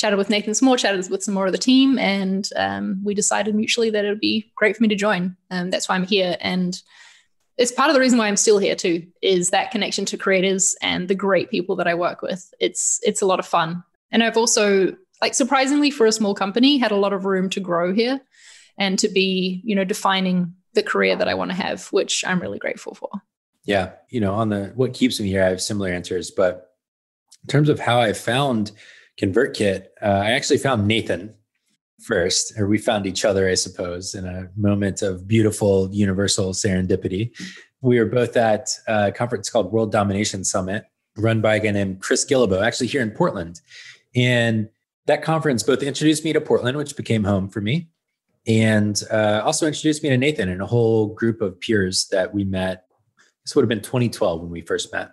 chatted 0.01 0.17
with 0.17 0.31
Nathan 0.31 0.55
some 0.55 0.65
more, 0.65 0.79
chatted 0.79 1.11
with 1.11 1.23
some 1.23 1.35
more 1.35 1.45
of 1.45 1.53
the 1.53 1.59
team, 1.59 1.99
and 1.99 2.49
um, 2.57 3.03
we 3.05 3.13
decided 3.13 3.55
mutually 3.55 3.91
that 3.91 4.05
it 4.05 4.09
would 4.09 4.19
be 4.19 4.51
great 4.57 4.75
for 4.75 4.83
me 4.83 4.89
to 4.89 4.95
join. 4.95 5.37
And 5.51 5.67
um, 5.67 5.71
that's 5.71 5.91
why 5.91 5.95
I'm 5.95 6.07
here. 6.07 6.39
And 6.41 6.81
it's 7.59 7.71
part 7.71 7.91
of 7.91 7.95
the 7.95 8.01
reason 8.01 8.19
why 8.19 8.27
I'm 8.27 8.39
still 8.39 8.57
here 8.57 8.75
too, 8.75 9.07
is 9.21 9.51
that 9.51 9.71
connection 9.71 10.07
to 10.07 10.17
creators 10.17 10.75
and 10.81 11.07
the 11.07 11.15
great 11.15 11.51
people 11.51 11.77
that 11.77 11.87
I 11.87 11.95
work 11.95 12.23
with. 12.23 12.51
It's 12.59 12.99
it's 13.03 13.21
a 13.21 13.27
lot 13.27 13.41
of 13.41 13.47
fun. 13.47 13.85
And 14.11 14.23
I've 14.23 14.39
also 14.39 14.97
like 15.21 15.35
surprisingly 15.35 15.91
for 15.91 16.07
a 16.07 16.13
small 16.13 16.35
company 16.35 16.79
had 16.79 16.93
a 16.93 16.97
lot 16.97 17.13
of 17.13 17.27
room 17.27 17.51
to 17.51 17.61
grow 17.61 17.93
here 17.93 18.23
and 18.79 18.99
to 19.01 19.09
be, 19.09 19.61
you 19.65 19.77
know, 19.77 19.85
defining 19.85 20.55
the 20.73 20.83
career 20.83 21.15
that 21.15 21.29
I 21.29 21.35
want 21.35 21.51
to 21.51 21.57
have, 21.57 21.89
which 21.89 22.25
I'm 22.27 22.41
really 22.41 22.59
grateful 22.59 22.95
for. 22.95 23.11
Yeah, 23.67 23.93
you 24.09 24.21
know, 24.23 24.33
on 24.33 24.49
the 24.49 24.73
what 24.75 24.95
keeps 24.95 25.21
me 25.21 25.29
here, 25.29 25.45
I 25.45 25.51
have 25.51 25.61
similar 25.61 25.91
answers, 25.91 26.31
but 26.31 26.71
in 27.43 27.49
terms 27.49 27.69
of 27.69 27.79
how 27.79 28.01
I 28.01 28.15
found 28.15 28.73
ConvertKit, 29.21 29.87
uh, 30.03 30.07
I 30.07 30.31
actually 30.31 30.59
found 30.59 30.87
Nathan 30.87 31.35
first, 32.01 32.59
or 32.59 32.67
we 32.67 32.79
found 32.79 33.07
each 33.07 33.25
other, 33.25 33.49
I 33.49 33.55
suppose, 33.55 34.15
in 34.15 34.25
a 34.25 34.49
moment 34.57 35.03
of 35.03 35.29
beautiful 35.29 35.91
universal 35.93 36.53
serendipity. 36.53 37.31
We 37.83 37.99
were 37.99 38.07
both 38.07 38.37
at 38.37 38.71
a 38.89 39.13
conference 39.13 39.51
called 39.51 39.73
World 39.73 39.93
Domination 39.93 40.43
Summit, 40.43 40.87
run 41.19 41.43
by 41.43 41.57
a 41.57 41.61
guy 41.61 41.71
named 41.71 42.01
Chris 42.01 42.25
Guillebeau, 42.25 42.65
actually 42.65 42.87
here 42.87 43.03
in 43.03 43.11
Portland. 43.11 43.61
And 44.17 44.71
that 45.07 45.23
conference 45.23 45.63
both 45.63 45.83
introduced 45.83 46.25
me 46.25 46.33
to 46.33 46.41
Portland, 46.41 46.79
which 46.79 46.97
became 46.97 47.25
home 47.25 47.51
for 47.51 47.61
me, 47.61 47.91
and 48.47 49.03
uh, 49.11 49.43
also 49.45 49.67
introduced 49.67 50.03
me 50.03 50.09
to 50.09 50.17
Nathan 50.17 50.49
and 50.49 50.63
a 50.63 50.67
whole 50.67 51.09
group 51.15 51.43
of 51.43 51.61
peers 51.61 52.09
that 52.09 52.33
we 52.33 52.45
met. 52.45 52.87
This 53.45 53.55
would 53.55 53.63
have 53.63 53.69
been 53.69 53.83
2012 53.83 54.41
when 54.41 54.51
we 54.51 54.63
first 54.63 54.93
met. 54.93 55.11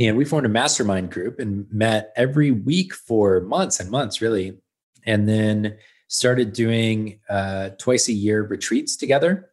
And 0.00 0.16
we 0.16 0.24
formed 0.24 0.46
a 0.46 0.50
mastermind 0.50 1.12
group 1.12 1.38
and 1.38 1.70
met 1.70 2.12
every 2.16 2.50
week 2.50 2.94
for 2.94 3.40
months 3.40 3.78
and 3.78 3.90
months, 3.90 4.22
really. 4.22 4.58
And 5.04 5.28
then 5.28 5.76
started 6.08 6.52
doing 6.52 7.20
uh, 7.28 7.70
twice 7.78 8.08
a 8.08 8.12
year 8.12 8.42
retreats 8.42 8.96
together. 8.96 9.50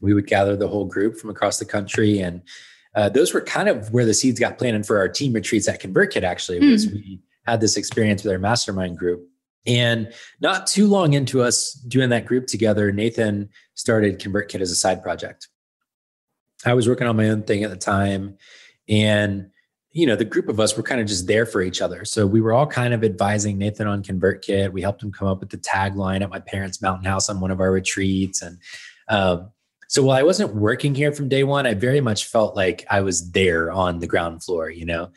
We 0.00 0.14
would 0.14 0.26
gather 0.26 0.56
the 0.56 0.66
whole 0.66 0.86
group 0.86 1.16
from 1.16 1.30
across 1.30 1.58
the 1.58 1.64
country, 1.64 2.18
and 2.18 2.42
uh, 2.94 3.08
those 3.08 3.32
were 3.32 3.40
kind 3.40 3.68
of 3.68 3.92
where 3.92 4.04
the 4.04 4.12
seeds 4.12 4.40
got 4.40 4.58
planted 4.58 4.84
for 4.86 4.98
our 4.98 5.08
team 5.08 5.32
retreats 5.32 5.68
at 5.68 5.80
ConvertKit. 5.80 6.22
Actually, 6.22 6.60
mm. 6.60 6.72
was 6.72 6.86
we 6.88 7.20
had 7.46 7.60
this 7.60 7.76
experience 7.76 8.24
with 8.24 8.32
our 8.32 8.38
mastermind 8.38 8.98
group, 8.98 9.26
and 9.66 10.12
not 10.40 10.66
too 10.66 10.86
long 10.86 11.14
into 11.14 11.42
us 11.42 11.72
doing 11.72 12.10
that 12.10 12.26
group 12.26 12.46
together, 12.46 12.92
Nathan 12.92 13.48
started 13.74 14.20
ConvertKit 14.20 14.60
as 14.60 14.70
a 14.70 14.76
side 14.76 15.02
project. 15.02 15.48
I 16.64 16.74
was 16.74 16.88
working 16.88 17.06
on 17.06 17.16
my 17.16 17.28
own 17.28 17.42
thing 17.42 17.62
at 17.62 17.70
the 17.70 17.76
time, 17.76 18.36
and 18.88 19.50
you 19.96 20.04
know, 20.04 20.14
the 20.14 20.26
group 20.26 20.50
of 20.50 20.60
us 20.60 20.76
were 20.76 20.82
kind 20.82 21.00
of 21.00 21.06
just 21.06 21.26
there 21.26 21.46
for 21.46 21.62
each 21.62 21.80
other. 21.80 22.04
So 22.04 22.26
we 22.26 22.42
were 22.42 22.52
all 22.52 22.66
kind 22.66 22.92
of 22.92 23.02
advising 23.02 23.56
Nathan 23.56 23.86
on 23.86 24.02
ConvertKit. 24.02 24.70
We 24.70 24.82
helped 24.82 25.02
him 25.02 25.10
come 25.10 25.26
up 25.26 25.40
with 25.40 25.48
the 25.48 25.56
tagline 25.56 26.20
at 26.20 26.28
my 26.28 26.38
parents' 26.38 26.82
mountain 26.82 27.06
house 27.06 27.30
on 27.30 27.40
one 27.40 27.50
of 27.50 27.60
our 27.60 27.72
retreats. 27.72 28.42
And 28.42 28.58
um, 29.08 29.48
so 29.88 30.02
while 30.02 30.18
I 30.18 30.22
wasn't 30.22 30.54
working 30.54 30.94
here 30.94 31.12
from 31.12 31.30
day 31.30 31.44
one, 31.44 31.66
I 31.66 31.72
very 31.72 32.02
much 32.02 32.26
felt 32.26 32.54
like 32.54 32.84
I 32.90 33.00
was 33.00 33.30
there 33.30 33.72
on 33.72 34.00
the 34.00 34.06
ground 34.06 34.44
floor, 34.44 34.68
you 34.68 34.84
know. 34.84 35.12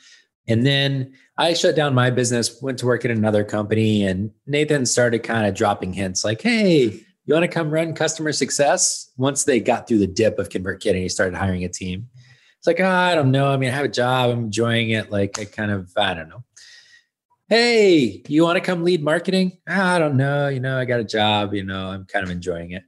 And 0.47 0.65
then 0.65 1.11
I 1.37 1.55
shut 1.55 1.75
down 1.75 1.93
my 1.93 2.09
business, 2.09 2.61
went 2.61 2.77
to 2.77 2.85
work 2.85 3.03
at 3.03 3.11
another 3.11 3.43
company, 3.43 4.05
and 4.05 4.31
Nathan 4.47 4.85
started 4.85 5.23
kind 5.23 5.45
of 5.45 5.55
dropping 5.55 5.91
hints 5.91 6.23
like, 6.23 6.41
hey, 6.41 7.03
you 7.25 7.33
want 7.33 7.43
to 7.43 7.49
come 7.49 7.69
run 7.69 7.93
customer 7.93 8.31
success? 8.31 9.11
Once 9.17 9.43
they 9.43 9.59
got 9.59 9.89
through 9.89 9.99
the 9.99 10.07
dip 10.07 10.39
of 10.39 10.47
ConvertKit 10.47 10.91
and 10.91 10.99
he 10.99 11.09
started 11.09 11.35
hiring 11.35 11.65
a 11.65 11.69
team. 11.69 12.07
It's 12.59 12.67
like, 12.67 12.81
oh, 12.81 12.85
I 12.85 13.15
don't 13.15 13.31
know. 13.31 13.47
I 13.47 13.55
mean, 13.55 13.69
I 13.69 13.73
have 13.73 13.85
a 13.85 13.89
job. 13.89 14.31
I'm 14.31 14.39
enjoying 14.39 14.89
it. 14.89 15.09
Like, 15.09 15.39
I 15.39 15.45
kind 15.45 15.71
of, 15.71 15.91
I 15.95 16.13
don't 16.13 16.27
know. 16.27 16.43
Hey, 17.47 18.21
you 18.27 18.43
want 18.43 18.57
to 18.57 18.61
come 18.61 18.83
lead 18.83 19.01
marketing? 19.01 19.57
I 19.65 19.97
don't 19.97 20.17
know. 20.17 20.49
You 20.49 20.59
know, 20.59 20.77
I 20.77 20.83
got 20.83 20.99
a 20.99 21.05
job. 21.05 21.53
You 21.53 21.63
know, 21.63 21.87
I'm 21.87 22.03
kind 22.03 22.25
of 22.25 22.29
enjoying 22.29 22.71
it. 22.71 22.83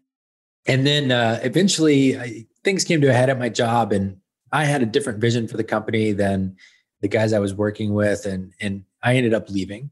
And 0.66 0.86
then 0.86 1.12
uh, 1.12 1.40
eventually, 1.42 2.20
I, 2.20 2.46
things 2.66 2.84
came 2.84 3.00
to 3.00 3.08
a 3.08 3.14
head 3.14 3.30
at 3.30 3.40
my 3.40 3.48
job 3.48 3.94
and 3.94 4.18
I 4.52 4.66
had 4.66 4.84
a 4.84 4.86
different 4.86 5.20
vision 5.20 5.48
for 5.48 5.56
the 5.56 5.64
company 5.64 6.12
than 6.12 6.58
the 7.00 7.08
guys 7.08 7.32
I 7.32 7.40
was 7.40 7.54
working 7.54 7.94
with. 7.94 8.26
And, 8.26 8.54
and 8.60 8.84
I 9.02 9.16
ended 9.16 9.34
up 9.34 9.50
leaving. 9.50 9.90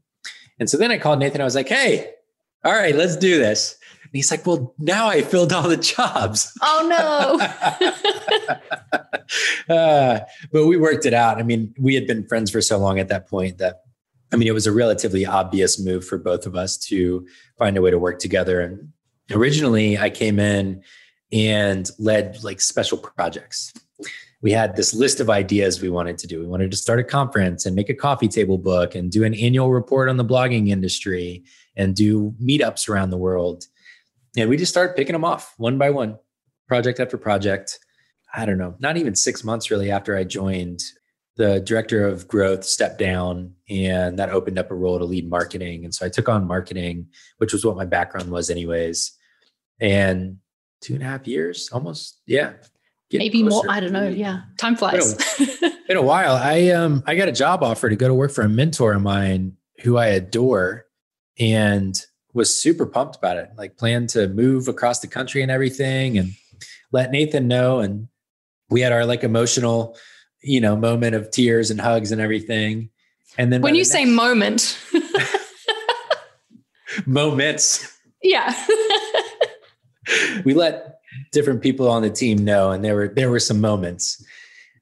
And 0.58 0.68
so 0.68 0.76
then 0.76 0.90
I 0.90 0.98
called 0.98 1.20
Nathan. 1.20 1.40
I 1.40 1.44
was 1.44 1.54
like, 1.54 1.68
hey, 1.68 2.12
all 2.64 2.74
right, 2.74 2.94
let's 2.94 3.16
do 3.16 3.38
this. 3.38 3.76
And 4.10 4.16
he's 4.16 4.32
like, 4.32 4.44
well, 4.44 4.74
now 4.76 5.06
I 5.06 5.22
filled 5.22 5.52
all 5.52 5.68
the 5.68 5.76
jobs. 5.76 6.52
Oh, 6.60 7.38
no. 9.68 9.74
uh, 9.74 10.20
but 10.52 10.66
we 10.66 10.76
worked 10.76 11.06
it 11.06 11.14
out. 11.14 11.38
I 11.38 11.44
mean, 11.44 11.72
we 11.78 11.94
had 11.94 12.08
been 12.08 12.26
friends 12.26 12.50
for 12.50 12.60
so 12.60 12.76
long 12.78 12.98
at 12.98 13.06
that 13.06 13.28
point 13.28 13.58
that, 13.58 13.82
I 14.32 14.36
mean, 14.36 14.48
it 14.48 14.54
was 14.54 14.66
a 14.66 14.72
relatively 14.72 15.24
obvious 15.24 15.78
move 15.78 16.04
for 16.04 16.18
both 16.18 16.44
of 16.44 16.56
us 16.56 16.76
to 16.88 17.24
find 17.56 17.76
a 17.76 17.82
way 17.82 17.92
to 17.92 18.00
work 18.00 18.18
together. 18.18 18.60
And 18.60 18.88
originally, 19.30 19.96
I 19.96 20.10
came 20.10 20.40
in 20.40 20.82
and 21.30 21.88
led 22.00 22.42
like 22.42 22.60
special 22.60 22.98
projects. 22.98 23.72
We 24.42 24.50
had 24.50 24.74
this 24.74 24.92
list 24.92 25.20
of 25.20 25.30
ideas 25.30 25.80
we 25.80 25.88
wanted 25.88 26.18
to 26.18 26.26
do. 26.26 26.40
We 26.40 26.48
wanted 26.48 26.72
to 26.72 26.76
start 26.76 26.98
a 26.98 27.04
conference 27.04 27.64
and 27.64 27.76
make 27.76 27.90
a 27.90 27.94
coffee 27.94 28.26
table 28.26 28.58
book 28.58 28.96
and 28.96 29.12
do 29.12 29.22
an 29.22 29.34
annual 29.34 29.70
report 29.70 30.08
on 30.08 30.16
the 30.16 30.24
blogging 30.24 30.68
industry 30.68 31.44
and 31.76 31.94
do 31.94 32.34
meetups 32.42 32.88
around 32.88 33.10
the 33.10 33.16
world. 33.16 33.66
And 34.36 34.48
we 34.48 34.56
just 34.56 34.70
started 34.70 34.96
picking 34.96 35.12
them 35.12 35.24
off 35.24 35.54
one 35.56 35.78
by 35.78 35.90
one, 35.90 36.18
project 36.68 37.00
after 37.00 37.16
project. 37.16 37.78
I 38.32 38.46
don't 38.46 38.58
know, 38.58 38.76
not 38.78 38.96
even 38.96 39.16
six 39.16 39.42
months 39.42 39.70
really 39.70 39.90
after 39.90 40.16
I 40.16 40.24
joined, 40.24 40.80
the 41.36 41.60
director 41.60 42.06
of 42.06 42.28
growth 42.28 42.64
stepped 42.64 42.98
down 42.98 43.54
and 43.68 44.18
that 44.18 44.30
opened 44.30 44.58
up 44.58 44.70
a 44.70 44.74
role 44.74 44.98
to 44.98 45.04
lead 45.04 45.28
marketing. 45.28 45.84
And 45.84 45.94
so 45.94 46.04
I 46.04 46.08
took 46.08 46.28
on 46.28 46.46
marketing, 46.46 47.08
which 47.38 47.52
was 47.52 47.64
what 47.64 47.76
my 47.76 47.86
background 47.86 48.30
was, 48.30 48.50
anyways. 48.50 49.12
And 49.80 50.36
two 50.80 50.94
and 50.94 51.02
a 51.02 51.06
half 51.06 51.26
years, 51.26 51.70
almost. 51.72 52.20
Yeah. 52.26 52.52
Maybe 53.12 53.42
more. 53.42 53.64
I 53.68 53.80
don't 53.80 53.92
know. 53.92 54.08
Yeah. 54.08 54.42
Time 54.58 54.76
flies. 54.76 55.16
in 55.88 55.96
a 55.96 56.02
while, 56.02 56.36
I 56.36 56.68
um 56.68 57.02
I 57.06 57.16
got 57.16 57.28
a 57.28 57.32
job 57.32 57.62
offer 57.62 57.88
to 57.88 57.96
go 57.96 58.06
to 58.06 58.14
work 58.14 58.30
for 58.30 58.42
a 58.42 58.48
mentor 58.48 58.92
of 58.92 59.02
mine 59.02 59.56
who 59.82 59.96
I 59.96 60.06
adore 60.08 60.86
and 61.38 61.98
was 62.32 62.60
super 62.60 62.86
pumped 62.86 63.16
about 63.16 63.36
it. 63.36 63.50
Like 63.56 63.76
planned 63.76 64.10
to 64.10 64.28
move 64.28 64.68
across 64.68 65.00
the 65.00 65.06
country 65.06 65.42
and 65.42 65.50
everything 65.50 66.18
and 66.18 66.32
let 66.92 67.10
Nathan 67.10 67.48
know. 67.48 67.80
And 67.80 68.08
we 68.68 68.80
had 68.80 68.92
our 68.92 69.04
like 69.04 69.24
emotional, 69.24 69.96
you 70.42 70.60
know, 70.60 70.76
moment 70.76 71.14
of 71.14 71.30
tears 71.30 71.70
and 71.70 71.80
hugs 71.80 72.12
and 72.12 72.20
everything. 72.20 72.90
And 73.38 73.52
then 73.52 73.62
when 73.62 73.74
you 73.74 73.84
the 73.84 73.90
say 73.90 74.04
moment, 74.04 74.78
moments. 77.06 77.98
Yeah. 78.22 78.54
we 80.44 80.54
let 80.54 81.00
different 81.32 81.62
people 81.62 81.88
on 81.88 82.02
the 82.02 82.10
team 82.10 82.44
know, 82.44 82.70
and 82.70 82.84
there 82.84 82.94
were 82.94 83.08
there 83.08 83.30
were 83.30 83.40
some 83.40 83.60
moments. 83.60 84.24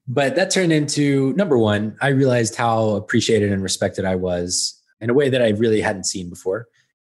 But 0.07 0.35
that 0.35 0.49
turned 0.49 0.73
into 0.73 1.33
number 1.33 1.57
one, 1.57 1.95
I 2.01 2.09
realized 2.09 2.55
how 2.55 2.89
appreciated 2.91 3.51
and 3.51 3.61
respected 3.61 4.05
I 4.05 4.15
was 4.15 4.75
in 4.99 5.11
a 5.11 5.13
way 5.13 5.29
that 5.29 5.41
I 5.41 5.49
really 5.49 5.81
hadn't 5.81 6.05
seen 6.05 6.29
before 6.29 6.67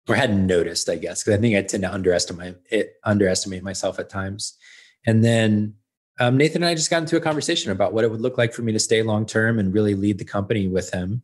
or 0.08 0.14
hadn't 0.14 0.46
noticed, 0.46 0.88
I 0.88 0.96
guess, 0.96 1.22
because 1.22 1.38
I 1.38 1.40
think 1.40 1.56
I 1.56 1.62
tend 1.62 1.82
to 1.84 1.92
underestimate 1.92 2.56
it, 2.70 2.94
underestimate 3.04 3.62
myself 3.62 3.98
at 3.98 4.10
times. 4.10 4.56
And 5.06 5.24
then 5.24 5.74
um, 6.18 6.36
Nathan 6.36 6.62
and 6.62 6.70
I 6.70 6.74
just 6.74 6.90
got 6.90 7.02
into 7.02 7.16
a 7.16 7.20
conversation 7.20 7.72
about 7.72 7.92
what 7.92 8.04
it 8.04 8.10
would 8.10 8.20
look 8.20 8.38
like 8.38 8.52
for 8.52 8.62
me 8.62 8.72
to 8.72 8.80
stay 8.80 9.02
long 9.02 9.26
term 9.26 9.58
and 9.58 9.74
really 9.74 9.94
lead 9.94 10.18
the 10.18 10.24
company 10.24 10.68
with 10.68 10.92
him. 10.92 11.22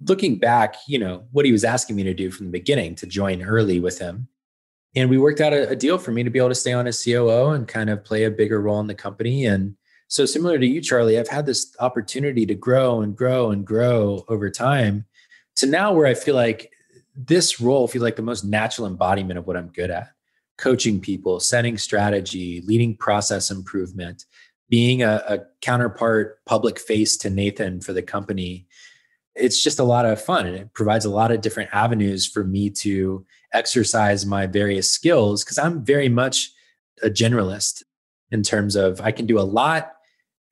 Looking 0.00 0.38
back, 0.38 0.76
you 0.86 0.98
know, 0.98 1.24
what 1.32 1.44
he 1.44 1.52
was 1.52 1.64
asking 1.64 1.96
me 1.96 2.04
to 2.04 2.14
do 2.14 2.30
from 2.30 2.46
the 2.46 2.52
beginning 2.52 2.94
to 2.96 3.06
join 3.06 3.42
early 3.42 3.80
with 3.80 3.98
him 3.98 4.28
and 4.94 5.10
we 5.10 5.18
worked 5.18 5.40
out 5.40 5.52
a, 5.52 5.70
a, 5.70 5.76
deal 5.76 5.98
for 5.98 6.12
me 6.12 6.22
to 6.22 6.30
be 6.30 6.38
able 6.38 6.48
to 6.48 6.54
stay 6.54 6.72
on 6.72 6.86
as 6.86 7.02
COO 7.02 7.50
and 7.50 7.68
kind 7.68 7.90
of 7.90 8.04
play 8.04 8.24
a 8.24 8.30
bigger 8.30 8.60
role 8.60 8.80
in 8.80 8.86
the 8.86 8.94
company. 8.94 9.46
And 9.46 9.76
so, 10.08 10.24
similar 10.24 10.58
to 10.58 10.66
you, 10.66 10.80
Charli, 10.80 11.18
I've 11.18 11.28
had 11.28 11.46
this 11.46 11.74
opportunity 11.80 12.46
to 12.46 12.54
grow 12.54 13.02
and 13.02 13.16
grow 13.16 13.50
and 13.50 13.66
grow 13.66 14.24
over 14.28 14.50
time 14.50 15.04
to 15.56 15.66
now 15.66 15.92
where 15.92 16.06
I 16.06 16.14
feel 16.14 16.34
like 16.34 16.72
this 17.18 17.60
role 17.60 17.88
feels 17.88 18.02
like 18.02 18.16
the 18.16 18.22
most 18.22 18.44
natural 18.44 18.86
embodiment 18.86 19.38
of 19.38 19.46
what 19.46 19.56
I'm 19.56 19.68
good 19.68 19.90
at 19.90 20.12
coaching 20.56 21.00
people, 21.00 21.40
setting 21.40 21.76
strategy, 21.76 22.62
leading 22.66 22.96
process 22.96 23.50
improvement, 23.50 24.24
being 24.68 25.02
a, 25.02 25.22
a 25.28 25.38
counterpart 25.60 26.44
public 26.46 26.78
face 26.78 27.16
to 27.18 27.30
Nathan 27.30 27.80
for 27.80 27.92
the 27.92 28.02
company. 28.02 28.66
It's 29.34 29.62
just 29.62 29.78
a 29.78 29.84
lot 29.84 30.04
of 30.04 30.20
fun 30.20 30.46
and 30.46 30.56
it 30.56 30.74
provides 30.74 31.04
a 31.04 31.10
lot 31.10 31.30
of 31.30 31.40
different 31.40 31.70
avenues 31.72 32.26
for 32.26 32.44
me 32.44 32.70
to 32.70 33.24
exercise 33.52 34.26
my 34.26 34.46
various 34.46 34.90
skills 34.90 35.44
because 35.44 35.58
I'm 35.58 35.84
very 35.84 36.08
much 36.08 36.50
a 37.02 37.08
generalist 37.08 37.82
in 38.30 38.42
terms 38.42 38.76
of 38.76 39.00
I 39.00 39.12
can 39.12 39.26
do 39.26 39.38
a 39.38 39.42
lot, 39.42 39.92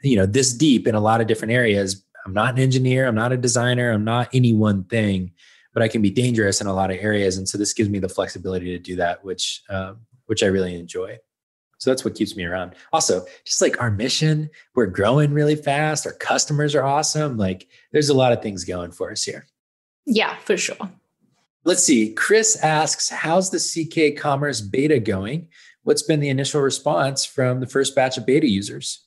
you 0.02 0.16
know, 0.16 0.26
this 0.26 0.52
deep 0.52 0.86
in 0.86 0.94
a 0.94 1.00
lot 1.00 1.20
of 1.20 1.26
different 1.26 1.52
areas. 1.52 2.04
I'm 2.24 2.32
not 2.32 2.54
an 2.54 2.60
engineer, 2.60 3.06
I'm 3.06 3.14
not 3.14 3.32
a 3.32 3.36
designer, 3.36 3.92
I'm 3.92 4.04
not 4.04 4.28
any 4.32 4.52
one 4.52 4.84
thing, 4.84 5.32
but 5.76 5.82
I 5.82 5.88
can 5.88 6.00
be 6.00 6.08
dangerous 6.08 6.62
in 6.62 6.66
a 6.66 6.72
lot 6.72 6.90
of 6.90 6.96
areas. 7.00 7.36
And 7.36 7.46
so 7.46 7.58
this 7.58 7.74
gives 7.74 7.90
me 7.90 7.98
the 7.98 8.08
flexibility 8.08 8.70
to 8.70 8.78
do 8.78 8.96
that, 8.96 9.22
which 9.22 9.62
um, 9.68 9.98
which 10.24 10.42
I 10.42 10.46
really 10.46 10.74
enjoy. 10.74 11.18
So 11.76 11.90
that's 11.90 12.02
what 12.02 12.14
keeps 12.14 12.34
me 12.34 12.44
around. 12.44 12.74
Also, 12.94 13.26
just 13.44 13.60
like 13.60 13.78
our 13.78 13.90
mission, 13.90 14.48
we're 14.74 14.86
growing 14.86 15.34
really 15.34 15.54
fast. 15.54 16.06
Our 16.06 16.14
customers 16.14 16.74
are 16.74 16.82
awesome. 16.82 17.36
Like 17.36 17.68
there's 17.92 18.08
a 18.08 18.14
lot 18.14 18.32
of 18.32 18.40
things 18.40 18.64
going 18.64 18.90
for 18.90 19.10
us 19.10 19.22
here. 19.22 19.46
Yeah, 20.06 20.38
for 20.38 20.56
sure. 20.56 20.78
Let's 21.64 21.84
see. 21.84 22.14
Chris 22.14 22.56
asks, 22.64 23.10
How's 23.10 23.50
the 23.50 23.58
CK 23.60 24.18
Commerce 24.18 24.62
beta 24.62 24.98
going? 24.98 25.48
What's 25.82 26.02
been 26.02 26.20
the 26.20 26.30
initial 26.30 26.62
response 26.62 27.26
from 27.26 27.60
the 27.60 27.66
first 27.66 27.94
batch 27.94 28.16
of 28.16 28.24
beta 28.24 28.48
users? 28.48 29.04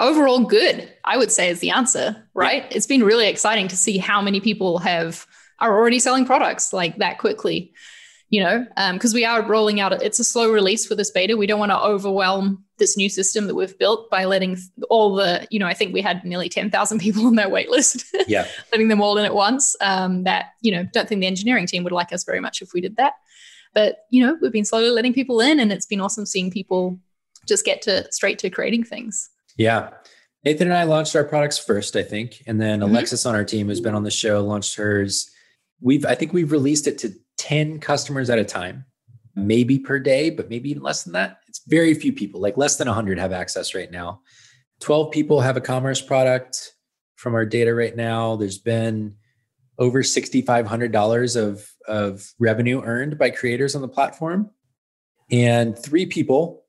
Overall, 0.00 0.40
good, 0.40 0.92
I 1.04 1.16
would 1.16 1.30
say 1.30 1.48
is 1.48 1.60
the 1.60 1.70
answer, 1.70 2.28
right? 2.34 2.64
Yeah. 2.64 2.76
It's 2.76 2.86
been 2.86 3.04
really 3.04 3.28
exciting 3.28 3.68
to 3.68 3.76
see 3.76 3.98
how 3.98 4.20
many 4.20 4.40
people 4.40 4.78
have 4.78 5.28
are 5.62 5.76
already 5.76 5.98
selling 5.98 6.26
products 6.26 6.72
like 6.72 6.98
that 6.98 7.18
quickly 7.18 7.72
you 8.32 8.42
know, 8.42 8.66
because 8.94 9.12
um, 9.12 9.14
we 9.14 9.26
are 9.26 9.42
rolling 9.42 9.78
out. 9.78 9.92
It's 10.02 10.18
a 10.18 10.24
slow 10.24 10.50
release 10.50 10.86
for 10.86 10.94
this 10.94 11.10
beta. 11.10 11.36
We 11.36 11.46
don't 11.46 11.60
want 11.60 11.70
to 11.70 11.78
overwhelm 11.78 12.64
this 12.78 12.96
new 12.96 13.10
system 13.10 13.46
that 13.46 13.54
we've 13.54 13.78
built 13.78 14.08
by 14.08 14.24
letting 14.24 14.56
all 14.88 15.14
the, 15.14 15.46
you 15.50 15.58
know, 15.60 15.66
I 15.66 15.74
think 15.74 15.92
we 15.92 16.00
had 16.00 16.24
nearly 16.24 16.48
ten 16.48 16.70
thousand 16.70 16.98
people 17.00 17.26
on 17.26 17.34
their 17.36 17.50
wait 17.50 17.68
list. 17.68 18.06
Yeah, 18.26 18.48
letting 18.72 18.88
them 18.88 19.02
all 19.02 19.18
in 19.18 19.26
at 19.26 19.34
once. 19.34 19.76
Um, 19.82 20.24
that 20.24 20.52
you 20.62 20.72
know, 20.72 20.88
don't 20.94 21.06
think 21.06 21.20
the 21.20 21.26
engineering 21.26 21.66
team 21.66 21.84
would 21.84 21.92
like 21.92 22.10
us 22.10 22.24
very 22.24 22.40
much 22.40 22.62
if 22.62 22.72
we 22.72 22.80
did 22.80 22.96
that. 22.96 23.12
But 23.74 24.06
you 24.08 24.24
know, 24.24 24.38
we've 24.40 24.50
been 24.50 24.64
slowly 24.64 24.88
letting 24.88 25.12
people 25.12 25.38
in, 25.40 25.60
and 25.60 25.70
it's 25.70 25.86
been 25.86 26.00
awesome 26.00 26.24
seeing 26.24 26.50
people 26.50 26.98
just 27.46 27.66
get 27.66 27.82
to 27.82 28.10
straight 28.10 28.38
to 28.38 28.48
creating 28.48 28.84
things. 28.84 29.28
Yeah. 29.58 29.90
Nathan 30.42 30.68
and 30.68 30.76
I 30.76 30.84
launched 30.84 31.14
our 31.14 31.22
products 31.22 31.58
first, 31.58 31.96
I 31.96 32.02
think, 32.02 32.42
and 32.46 32.58
then 32.58 32.80
mm-hmm. 32.80 32.90
Alexis 32.90 33.26
on 33.26 33.34
our 33.34 33.44
team, 33.44 33.68
who's 33.68 33.80
been 33.80 33.94
on 33.94 34.02
the 34.04 34.10
show, 34.10 34.40
launched 34.40 34.74
hers. 34.74 35.30
We've, 35.82 36.06
I 36.06 36.14
think, 36.14 36.32
we've 36.32 36.52
released 36.52 36.86
it 36.86 36.98
to 36.98 37.12
10 37.38 37.80
customers 37.80 38.30
at 38.30 38.38
a 38.38 38.44
time, 38.44 38.84
maybe 39.34 39.78
per 39.78 39.98
day, 39.98 40.30
but 40.30 40.48
maybe 40.48 40.70
even 40.70 40.82
less 40.82 41.02
than 41.02 41.12
that. 41.14 41.38
It's 41.48 41.62
very 41.66 41.92
few 41.94 42.12
people, 42.12 42.40
like 42.40 42.56
less 42.56 42.76
than 42.76 42.86
100 42.86 43.18
have 43.18 43.32
access 43.32 43.74
right 43.74 43.90
now. 43.90 44.20
12 44.80 45.10
people 45.10 45.40
have 45.40 45.56
a 45.56 45.60
commerce 45.60 46.00
product 46.00 46.74
from 47.16 47.34
our 47.34 47.44
data 47.44 47.74
right 47.74 47.96
now. 47.96 48.36
There's 48.36 48.58
been 48.58 49.16
over 49.78 50.02
$6,500 50.02 51.36
of, 51.36 51.68
of 51.88 52.32
revenue 52.38 52.82
earned 52.82 53.18
by 53.18 53.30
creators 53.30 53.74
on 53.74 53.82
the 53.82 53.88
platform. 53.88 54.50
And 55.30 55.78
three 55.78 56.06
people, 56.06 56.64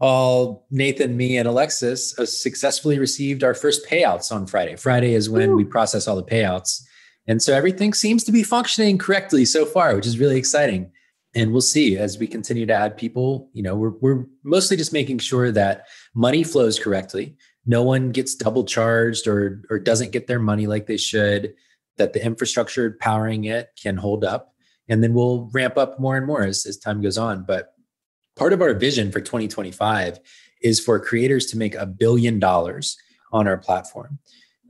all 0.00 0.66
Nathan, 0.70 1.16
me, 1.16 1.36
and 1.36 1.46
Alexis, 1.46 2.18
uh, 2.18 2.26
successfully 2.26 2.98
received 2.98 3.44
our 3.44 3.54
first 3.54 3.86
payouts 3.86 4.32
on 4.32 4.46
Friday. 4.46 4.76
Friday 4.76 5.14
is 5.14 5.30
when 5.30 5.50
Ooh. 5.50 5.56
we 5.56 5.64
process 5.64 6.08
all 6.08 6.16
the 6.16 6.22
payouts. 6.22 6.82
And 7.28 7.42
so 7.42 7.52
everything 7.52 7.92
seems 7.92 8.24
to 8.24 8.32
be 8.32 8.42
functioning 8.42 8.96
correctly 8.96 9.44
so 9.44 9.66
far, 9.66 9.94
which 9.94 10.06
is 10.06 10.18
really 10.18 10.38
exciting. 10.38 10.90
And 11.34 11.52
we'll 11.52 11.60
see 11.60 11.98
as 11.98 12.18
we 12.18 12.26
continue 12.26 12.64
to 12.64 12.72
add 12.72 12.96
people. 12.96 13.50
You 13.52 13.62
know, 13.62 13.76
we're, 13.76 13.92
we're 14.00 14.24
mostly 14.42 14.78
just 14.78 14.94
making 14.94 15.18
sure 15.18 15.52
that 15.52 15.86
money 16.14 16.42
flows 16.42 16.78
correctly. 16.78 17.36
No 17.66 17.82
one 17.82 18.12
gets 18.12 18.34
double 18.34 18.64
charged 18.64 19.28
or, 19.28 19.62
or 19.68 19.78
doesn't 19.78 20.12
get 20.12 20.26
their 20.26 20.38
money 20.38 20.66
like 20.66 20.86
they 20.86 20.96
should, 20.96 21.54
that 21.98 22.14
the 22.14 22.24
infrastructure 22.24 22.96
powering 22.98 23.44
it 23.44 23.68
can 23.80 23.98
hold 23.98 24.24
up. 24.24 24.54
And 24.88 25.02
then 25.02 25.12
we'll 25.12 25.50
ramp 25.52 25.76
up 25.76 26.00
more 26.00 26.16
and 26.16 26.26
more 26.26 26.44
as, 26.44 26.64
as 26.64 26.78
time 26.78 27.02
goes 27.02 27.18
on. 27.18 27.44
But 27.44 27.74
part 28.36 28.54
of 28.54 28.62
our 28.62 28.72
vision 28.72 29.12
for 29.12 29.20
2025 29.20 30.18
is 30.62 30.80
for 30.80 30.98
creators 30.98 31.44
to 31.46 31.58
make 31.58 31.74
a 31.74 31.84
billion 31.84 32.38
dollars 32.38 32.96
on 33.32 33.46
our 33.46 33.58
platform. 33.58 34.18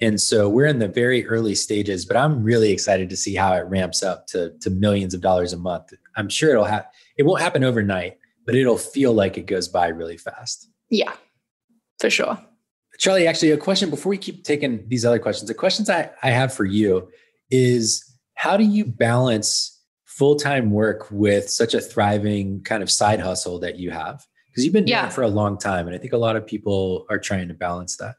And 0.01 0.21
so 0.21 0.49
we're 0.49 0.67
in 0.67 0.79
the 0.79 0.89
very 0.89 1.27
early 1.27 1.55
stages, 1.55 2.07
but 2.07 2.17
I'm 2.17 2.43
really 2.43 2.71
excited 2.71 3.11
to 3.11 3.17
see 3.17 3.35
how 3.35 3.55
it 3.55 3.67
ramps 3.67 4.03
up 4.03 4.27
to, 4.29 4.53
to 4.61 4.71
millions 4.71 5.13
of 5.13 5.21
dollars 5.21 5.53
a 5.53 5.57
month. 5.57 5.93
I'm 6.17 6.29
sure 6.29 6.51
it'll 6.51 6.65
have 6.65 6.87
it 7.17 7.25
won't 7.25 7.43
happen 7.43 7.65
overnight, 7.65 8.19
but 8.47 8.55
it'll 8.55 8.79
feel 8.79 9.13
like 9.13 9.37
it 9.37 9.47
goes 9.47 9.67
by 9.67 9.89
really 9.89 10.17
fast. 10.17 10.71
Yeah, 10.89 11.13
for 11.99 12.11
sure. 12.11 12.39
Charli, 12.99 13.27
actually, 13.27 13.53
a 13.53 13.57
question 13.57 13.91
before 13.91 14.11
we 14.11 14.19
keep 14.19 14.45
taking 14.45 14.89
these 14.89 15.05
other 15.05 15.19
questions, 15.19 15.49
the 15.49 15.55
questions 15.55 15.89
I, 15.89 16.11
I 16.23 16.31
have 16.31 16.53
for 16.53 16.65
you 16.65 17.09
is 17.51 18.05
how 18.35 18.57
do 18.57 18.65
you 18.65 18.85
balance 18.85 19.81
full-time 20.05 20.71
work 20.71 21.07
with 21.11 21.49
such 21.49 21.75
a 21.75 21.81
thriving 21.81 22.61
kind 22.63 22.83
of 22.83 22.91
side 22.91 23.21
hustle 23.21 23.61
that 23.61 23.79
you 23.79 23.91
have? 23.91 24.27
Because 24.49 24.65
you've 24.65 24.73
been 24.73 24.85
doing 24.85 24.97
yeah. 24.97 25.07
it 25.07 25.13
for 25.13 25.23
a 25.23 25.29
long 25.29 25.59
time. 25.59 25.87
And 25.87 25.95
I 25.95 25.99
think 25.99 26.13
a 26.13 26.19
lot 26.19 26.35
of 26.35 26.45
people 26.45 27.07
are 27.09 27.19
trying 27.19 27.49
to 27.49 27.55
balance 27.55 27.97
that. 27.99 28.17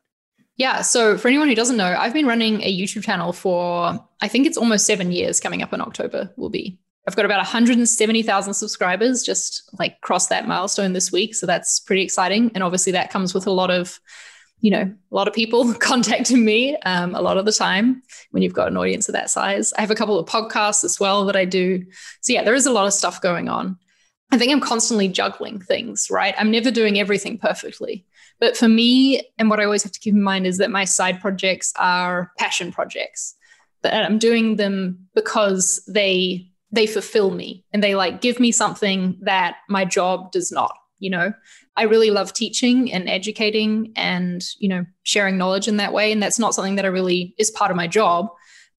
Yeah. 0.59 0.81
So 0.81 1.17
for 1.17 1.29
anyone 1.29 1.47
who 1.47 1.55
doesn't 1.55 1.77
know, 1.77 1.95
I've 1.97 2.13
been 2.13 2.27
running 2.27 2.61
a 2.63 2.77
YouTube 2.77 3.03
channel 3.03 3.31
for, 3.31 3.97
I 4.21 4.27
think 4.27 4.45
it's 4.45 4.57
almost 4.57 4.85
seven 4.85 5.09
years 5.09 5.39
coming 5.39 5.63
up 5.63 5.71
in 5.71 5.79
October, 5.79 6.33
will 6.35 6.49
be. 6.49 6.77
I've 7.07 7.15
got 7.15 7.23
about 7.23 7.37
170,000 7.37 8.53
subscribers, 8.53 9.23
just 9.23 9.69
like 9.79 10.01
crossed 10.01 10.27
that 10.29 10.49
milestone 10.49 10.91
this 10.91 11.13
week. 11.13 11.33
So 11.33 11.45
that's 11.45 11.79
pretty 11.79 12.01
exciting. 12.01 12.51
And 12.53 12.61
obviously 12.61 12.91
that 12.91 13.09
comes 13.09 13.33
with 13.33 13.47
a 13.47 13.51
lot 13.51 13.71
of, 13.71 14.01
you 14.59 14.69
know, 14.69 14.81
a 14.81 15.15
lot 15.15 15.29
of 15.29 15.33
people 15.33 15.73
contacting 15.79 16.43
me 16.43 16.75
um, 16.79 17.15
a 17.15 17.21
lot 17.21 17.37
of 17.37 17.45
the 17.45 17.53
time 17.53 18.03
when 18.31 18.43
you've 18.43 18.53
got 18.53 18.67
an 18.67 18.75
audience 18.75 19.07
of 19.07 19.13
that 19.13 19.29
size. 19.29 19.71
I 19.77 19.81
have 19.81 19.91
a 19.91 19.95
couple 19.95 20.19
of 20.19 20.27
podcasts 20.27 20.83
as 20.83 20.99
well 20.99 21.23
that 21.27 21.37
I 21.37 21.45
do. 21.45 21.85
So 22.19 22.33
yeah, 22.33 22.43
there 22.43 22.53
is 22.53 22.65
a 22.65 22.71
lot 22.71 22.85
of 22.85 22.91
stuff 22.91 23.21
going 23.21 23.47
on. 23.47 23.77
I 24.29 24.37
think 24.37 24.51
I'm 24.51 24.59
constantly 24.59 25.07
juggling 25.07 25.61
things, 25.61 26.09
right? 26.11 26.35
I'm 26.37 26.51
never 26.51 26.69
doing 26.69 26.99
everything 26.99 27.37
perfectly. 27.37 28.05
But 28.39 28.55
for 28.55 28.69
me, 28.69 29.22
and 29.38 29.50
what 29.50 29.60
I 29.60 29.65
always 29.65 29.84
have 29.84 29.91
to 29.91 30.00
keep 30.00 30.13
in 30.13 30.24
mind 30.24 30.48
is 30.48 30.58
that 30.58 30.72
my 30.72 30.86
side 30.86 31.19
projects 31.19 31.74
are 31.77 32.31
passion 32.38 32.72
projects. 32.72 33.36
That 33.81 33.93
I'm 33.93 34.17
doing 34.17 34.58
them 34.58 35.08
because 35.15 35.81
they 35.88 36.48
they 36.72 36.86
fulfill 36.86 37.31
me 37.31 37.65
and 37.74 37.81
they 37.81 37.96
like 37.96 38.22
give 38.22 38.39
me 38.39 38.51
something 38.51 39.17
that 39.22 39.55
my 39.69 39.86
job 39.86 40.31
does 40.31 40.51
not, 40.51 40.75
you 41.00 41.10
know. 41.10 41.34
I 41.75 41.84
really 41.84 42.12
love 42.12 42.34
teaching 42.34 42.91
and 42.91 43.10
educating 43.10 43.93
and, 43.96 44.43
you 44.60 44.67
know, 44.67 44.86
sharing 45.03 45.38
knowledge 45.38 45.67
in 45.67 45.77
that 45.77 45.93
way 45.93 46.12
and 46.12 46.22
that's 46.22 46.39
not 46.39 46.53
something 46.53 46.75
that 46.75 46.86
I 46.86 46.89
really 46.89 47.34
is 47.39 47.50
part 47.50 47.72
of 47.72 47.77
my 47.77 47.88
job, 47.88 48.27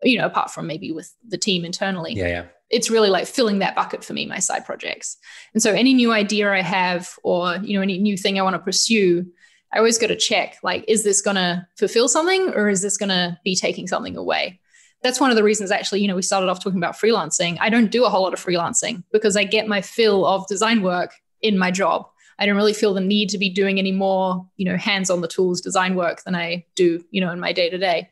you 0.03 0.19
know, 0.19 0.27
apart 0.27 0.51
from 0.51 0.67
maybe 0.67 0.93
with 0.93 1.13
the 1.27 1.39
team 1.39 1.65
internally. 1.65 2.13
Yeah, 2.15 2.29
yeah 2.29 2.45
it's 2.71 2.89
really 2.89 3.11
like 3.11 3.27
filling 3.27 3.59
that 3.59 3.75
bucket 3.75 4.05
for 4.05 4.13
me 4.13 4.25
my 4.27 4.39
side 4.39 4.65
projects 4.65 5.17
and 5.55 5.63
so 5.63 5.73
any 5.73 5.93
new 5.93 6.13
idea 6.13 6.53
i 6.53 6.63
have 6.63 7.19
or 7.25 7.57
you 7.57 7.75
know 7.75 7.83
any 7.83 7.99
new 7.99 8.17
thing 8.17 8.39
i 8.39 8.43
want 8.43 8.55
to 8.55 8.61
pursue 8.61 9.27
I 9.73 9.79
always 9.79 9.99
got 9.99 10.09
to 10.09 10.17
check 10.17 10.57
like, 10.63 10.85
is 10.89 11.05
this 11.05 11.23
going 11.23 11.37
to 11.37 11.67
fulfill 11.77 12.09
something 12.09 12.51
or 12.55 12.69
is 12.69 12.83
this 12.83 12.97
going 12.97 13.11
to 13.11 13.39
be 13.45 13.55
taking 13.55 13.87
something 13.87 14.17
away? 14.17 14.61
That's 15.03 15.21
one 15.21 15.31
of 15.31 15.37
the 15.37 15.45
reasons, 15.45 15.71
actually, 15.71 16.03
you 16.03 16.09
know, 16.09 16.17
we 16.17 16.23
started 16.23 16.51
off 16.51 16.63
talking 16.63 16.79
about 16.79 16.97
freelancing. 16.97 17.57
I 17.61 17.71
don't 17.71 17.91
do 17.91 18.05
a 18.05 18.11
whole 18.11 18.23
lot 18.23 18.35
of 18.35 18.45
freelancing 18.45 19.03
because 19.13 19.37
I 19.37 19.45
get 19.45 19.67
my 19.67 19.81
fill 19.81 20.27
of 20.27 20.47
design 20.47 20.83
work 20.83 21.15
in 21.41 21.57
my 21.57 21.71
job. 21.71 22.07
I 22.39 22.47
don't 22.47 22.57
really 22.57 22.75
feel 22.75 22.95
the 22.95 23.01
need 23.01 23.29
to 23.31 23.39
be 23.39 23.49
doing 23.49 23.79
any 23.79 23.93
more, 23.93 24.47
you 24.57 24.65
know, 24.65 24.77
hands 24.77 25.09
on 25.09 25.21
the 25.21 25.29
tools 25.29 25.61
design 25.61 25.95
work 25.95 26.23
than 26.25 26.35
I 26.35 26.67
do, 26.75 27.03
you 27.11 27.21
know, 27.21 27.31
in 27.31 27.41
my 27.41 27.53
day 27.53 27.71
to 27.71 27.79
day. 27.79 28.11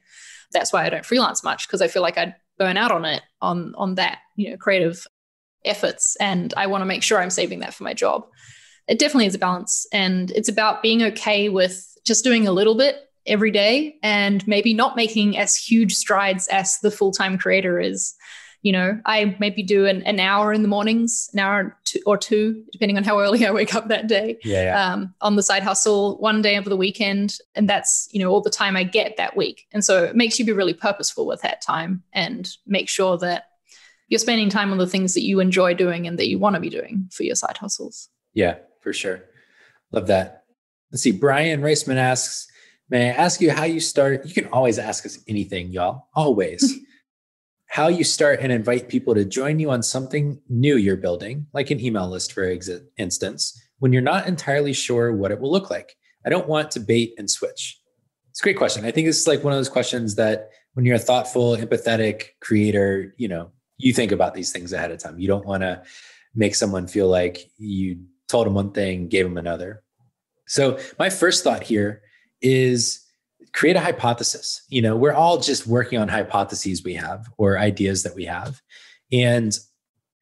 That's 0.52 0.72
why 0.72 0.84
I 0.84 0.90
don't 0.90 1.04
freelance 1.04 1.42
much 1.42 1.66
because 1.66 1.82
I 1.82 1.88
feel 1.88 2.02
like 2.02 2.16
I'd 2.16 2.36
burn 2.58 2.76
out 2.76 2.92
on 2.92 3.04
it, 3.04 3.22
on 3.42 3.74
on 3.76 3.96
that, 3.96 4.18
you 4.36 4.50
know, 4.50 4.56
creative 4.56 5.06
efforts, 5.64 6.16
and 6.20 6.54
I 6.56 6.66
want 6.66 6.82
to 6.82 6.86
make 6.86 7.02
sure 7.02 7.20
I'm 7.20 7.30
saving 7.30 7.60
that 7.60 7.74
for 7.74 7.84
my 7.84 7.94
job 7.94 8.26
it 8.88 8.98
definitely 8.98 9.26
is 9.26 9.34
a 9.34 9.38
balance. 9.38 9.86
And 9.92 10.30
it's 10.32 10.48
about 10.48 10.82
being 10.82 11.02
okay 11.02 11.48
with 11.48 11.96
just 12.04 12.24
doing 12.24 12.48
a 12.48 12.52
little 12.52 12.74
bit 12.74 13.08
every 13.26 13.50
day 13.50 13.98
and 14.02 14.46
maybe 14.48 14.72
not 14.72 14.96
making 14.96 15.36
as 15.36 15.54
huge 15.54 15.94
strides 15.94 16.48
as 16.48 16.78
the 16.80 16.90
full 16.90 17.12
time 17.12 17.38
creator 17.38 17.78
is. 17.78 18.14
You 18.62 18.72
know, 18.72 19.00
I 19.06 19.36
maybe 19.38 19.62
do 19.62 19.86
an, 19.86 20.02
an 20.02 20.18
hour 20.18 20.52
in 20.52 20.62
the 20.62 20.68
mornings, 20.68 21.30
an 21.32 21.38
hour 21.38 21.78
or 22.06 22.18
two, 22.18 22.64
depending 22.72 22.96
on 22.96 23.04
how 23.04 23.20
early 23.20 23.46
I 23.46 23.52
wake 23.52 23.72
up 23.72 23.86
that 23.86 24.08
day. 24.08 24.38
Yeah, 24.42 24.62
yeah. 24.62 24.92
Um, 24.92 25.14
on 25.20 25.36
the 25.36 25.44
side 25.44 25.62
hustle, 25.62 26.18
one 26.18 26.42
day 26.42 26.58
over 26.58 26.68
the 26.68 26.76
weekend, 26.76 27.38
and 27.54 27.68
that's 27.68 28.08
you 28.10 28.18
know 28.18 28.30
all 28.30 28.40
the 28.40 28.50
time 28.50 28.76
I 28.76 28.82
get 28.82 29.16
that 29.16 29.36
week. 29.36 29.68
And 29.70 29.84
so 29.84 30.02
it 30.02 30.16
makes 30.16 30.40
you 30.40 30.44
be 30.44 30.50
really 30.50 30.74
purposeful 30.74 31.24
with 31.24 31.40
that 31.42 31.62
time 31.62 32.02
and 32.12 32.50
make 32.66 32.88
sure 32.88 33.16
that 33.18 33.44
you're 34.08 34.18
spending 34.18 34.48
time 34.48 34.72
on 34.72 34.78
the 34.78 34.88
things 34.88 35.14
that 35.14 35.22
you 35.22 35.38
enjoy 35.38 35.74
doing 35.74 36.08
and 36.08 36.18
that 36.18 36.28
you 36.28 36.40
want 36.40 36.54
to 36.54 36.60
be 36.60 36.70
doing 36.70 37.08
for 37.12 37.22
your 37.22 37.36
side 37.36 37.58
hustles. 37.58 38.08
Yeah, 38.34 38.56
for 38.80 38.92
sure. 38.92 39.24
Love 39.92 40.06
that. 40.08 40.44
Let's 40.90 41.02
see. 41.02 41.12
Brian 41.12 41.60
Reisman 41.60 41.96
asks, 41.96 42.46
May 42.90 43.10
I 43.10 43.12
ask 43.12 43.40
you 43.40 43.50
how 43.50 43.64
you 43.64 43.80
start? 43.80 44.24
You 44.26 44.32
can 44.32 44.46
always 44.46 44.78
ask 44.78 45.04
us 45.04 45.18
anything, 45.28 45.72
y'all. 45.72 46.08
Always. 46.14 46.74
how 47.68 47.88
you 47.88 48.02
start 48.02 48.40
and 48.40 48.50
invite 48.50 48.88
people 48.88 49.14
to 49.14 49.24
join 49.24 49.58
you 49.58 49.70
on 49.70 49.82
something 49.82 50.40
new 50.48 50.76
you're 50.76 50.96
building, 50.96 51.46
like 51.52 51.70
an 51.70 51.80
email 51.80 52.08
list, 52.08 52.32
for 52.32 52.50
instance, 52.96 53.62
when 53.78 53.92
you're 53.92 54.00
not 54.02 54.26
entirely 54.26 54.72
sure 54.72 55.12
what 55.14 55.30
it 55.30 55.38
will 55.38 55.52
look 55.52 55.70
like. 55.70 55.94
I 56.24 56.30
don't 56.30 56.48
want 56.48 56.70
to 56.72 56.80
bait 56.80 57.14
and 57.18 57.30
switch. 57.30 57.78
It's 58.30 58.40
a 58.40 58.42
great 58.42 58.56
question. 58.56 58.84
I 58.84 58.90
think 58.90 59.06
this 59.06 59.20
is 59.20 59.28
like 59.28 59.44
one 59.44 59.52
of 59.52 59.58
those 59.58 59.68
questions 59.68 60.14
that 60.14 60.50
when 60.74 60.86
you're 60.86 60.96
a 60.96 61.00
thoughtful, 61.00 61.56
empathetic 61.56 62.28
creator, 62.40 63.14
you 63.18 63.28
know, 63.28 63.50
you 63.76 63.92
think 63.92 64.12
about 64.12 64.34
these 64.34 64.50
things 64.50 64.72
ahead 64.72 64.90
of 64.90 64.98
time. 64.98 65.18
You 65.18 65.28
don't 65.28 65.46
want 65.46 65.62
to 65.62 65.82
make 66.34 66.54
someone 66.54 66.86
feel 66.86 67.08
like 67.08 67.50
you 67.58 67.98
told 68.28 68.46
him 68.46 68.54
one 68.54 68.72
thing, 68.72 69.08
gave 69.08 69.26
him 69.26 69.38
another. 69.38 69.82
So 70.46 70.78
my 70.98 71.10
first 71.10 71.44
thought 71.44 71.62
here 71.62 72.02
is 72.40 73.04
create 73.52 73.76
a 73.76 73.80
hypothesis. 73.80 74.62
You 74.68 74.82
know, 74.82 74.96
we're 74.96 75.12
all 75.12 75.38
just 75.38 75.66
working 75.66 75.98
on 75.98 76.08
hypotheses 76.08 76.84
we 76.84 76.94
have 76.94 77.26
or 77.38 77.58
ideas 77.58 78.02
that 78.02 78.14
we 78.14 78.24
have. 78.24 78.60
And 79.12 79.58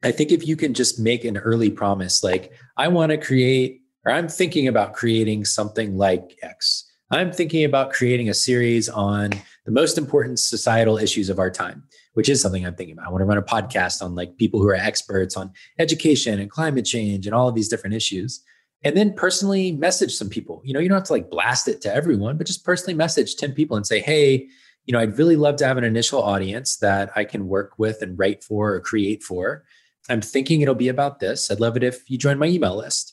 I 0.02 0.12
think 0.12 0.30
if 0.30 0.46
you 0.46 0.56
can 0.56 0.74
just 0.74 1.00
make 1.00 1.24
an 1.24 1.36
early 1.36 1.70
promise, 1.70 2.22
like, 2.22 2.52
I 2.76 2.88
want 2.88 3.10
to 3.10 3.18
create, 3.18 3.82
or 4.04 4.12
I'm 4.12 4.28
thinking 4.28 4.68
about 4.68 4.94
creating 4.94 5.44
something 5.44 5.96
like 5.96 6.38
X. 6.42 6.84
I'm 7.10 7.32
thinking 7.32 7.64
about 7.64 7.92
creating 7.92 8.28
a 8.28 8.34
series 8.34 8.88
on 8.88 9.30
the 9.64 9.72
most 9.72 9.96
important 9.96 10.38
societal 10.38 10.98
issues 10.98 11.28
of 11.30 11.38
our 11.38 11.50
time 11.50 11.84
which 12.16 12.30
is 12.30 12.40
something 12.40 12.64
I'm 12.64 12.74
thinking 12.74 12.94
about. 12.94 13.06
I 13.06 13.10
want 13.10 13.20
to 13.20 13.26
run 13.26 13.36
a 13.36 13.42
podcast 13.42 14.00
on 14.00 14.14
like 14.14 14.38
people 14.38 14.58
who 14.58 14.68
are 14.68 14.74
experts 14.74 15.36
on 15.36 15.52
education 15.78 16.40
and 16.40 16.50
climate 16.50 16.86
change 16.86 17.26
and 17.26 17.34
all 17.34 17.46
of 17.46 17.54
these 17.54 17.68
different 17.68 17.94
issues. 17.94 18.42
And 18.84 18.96
then 18.96 19.12
personally 19.12 19.72
message 19.72 20.14
some 20.14 20.30
people. 20.30 20.62
You 20.64 20.72
know, 20.72 20.80
you 20.80 20.88
don't 20.88 20.96
have 20.96 21.06
to 21.08 21.12
like 21.12 21.28
blast 21.28 21.68
it 21.68 21.82
to 21.82 21.94
everyone, 21.94 22.38
but 22.38 22.46
just 22.46 22.64
personally 22.64 22.94
message 22.94 23.36
10 23.36 23.52
people 23.52 23.76
and 23.76 23.86
say, 23.86 24.00
hey, 24.00 24.48
you 24.86 24.92
know, 24.92 24.98
I'd 24.98 25.18
really 25.18 25.36
love 25.36 25.56
to 25.56 25.66
have 25.66 25.76
an 25.76 25.84
initial 25.84 26.22
audience 26.22 26.78
that 26.78 27.10
I 27.14 27.24
can 27.24 27.48
work 27.48 27.74
with 27.76 28.00
and 28.00 28.18
write 28.18 28.42
for 28.42 28.72
or 28.72 28.80
create 28.80 29.22
for. 29.22 29.64
I'm 30.08 30.22
thinking 30.22 30.62
it'll 30.62 30.74
be 30.74 30.88
about 30.88 31.20
this. 31.20 31.50
I'd 31.50 31.60
love 31.60 31.76
it 31.76 31.84
if 31.84 32.08
you 32.08 32.16
join 32.16 32.38
my 32.38 32.46
email 32.46 32.76
list. 32.76 33.12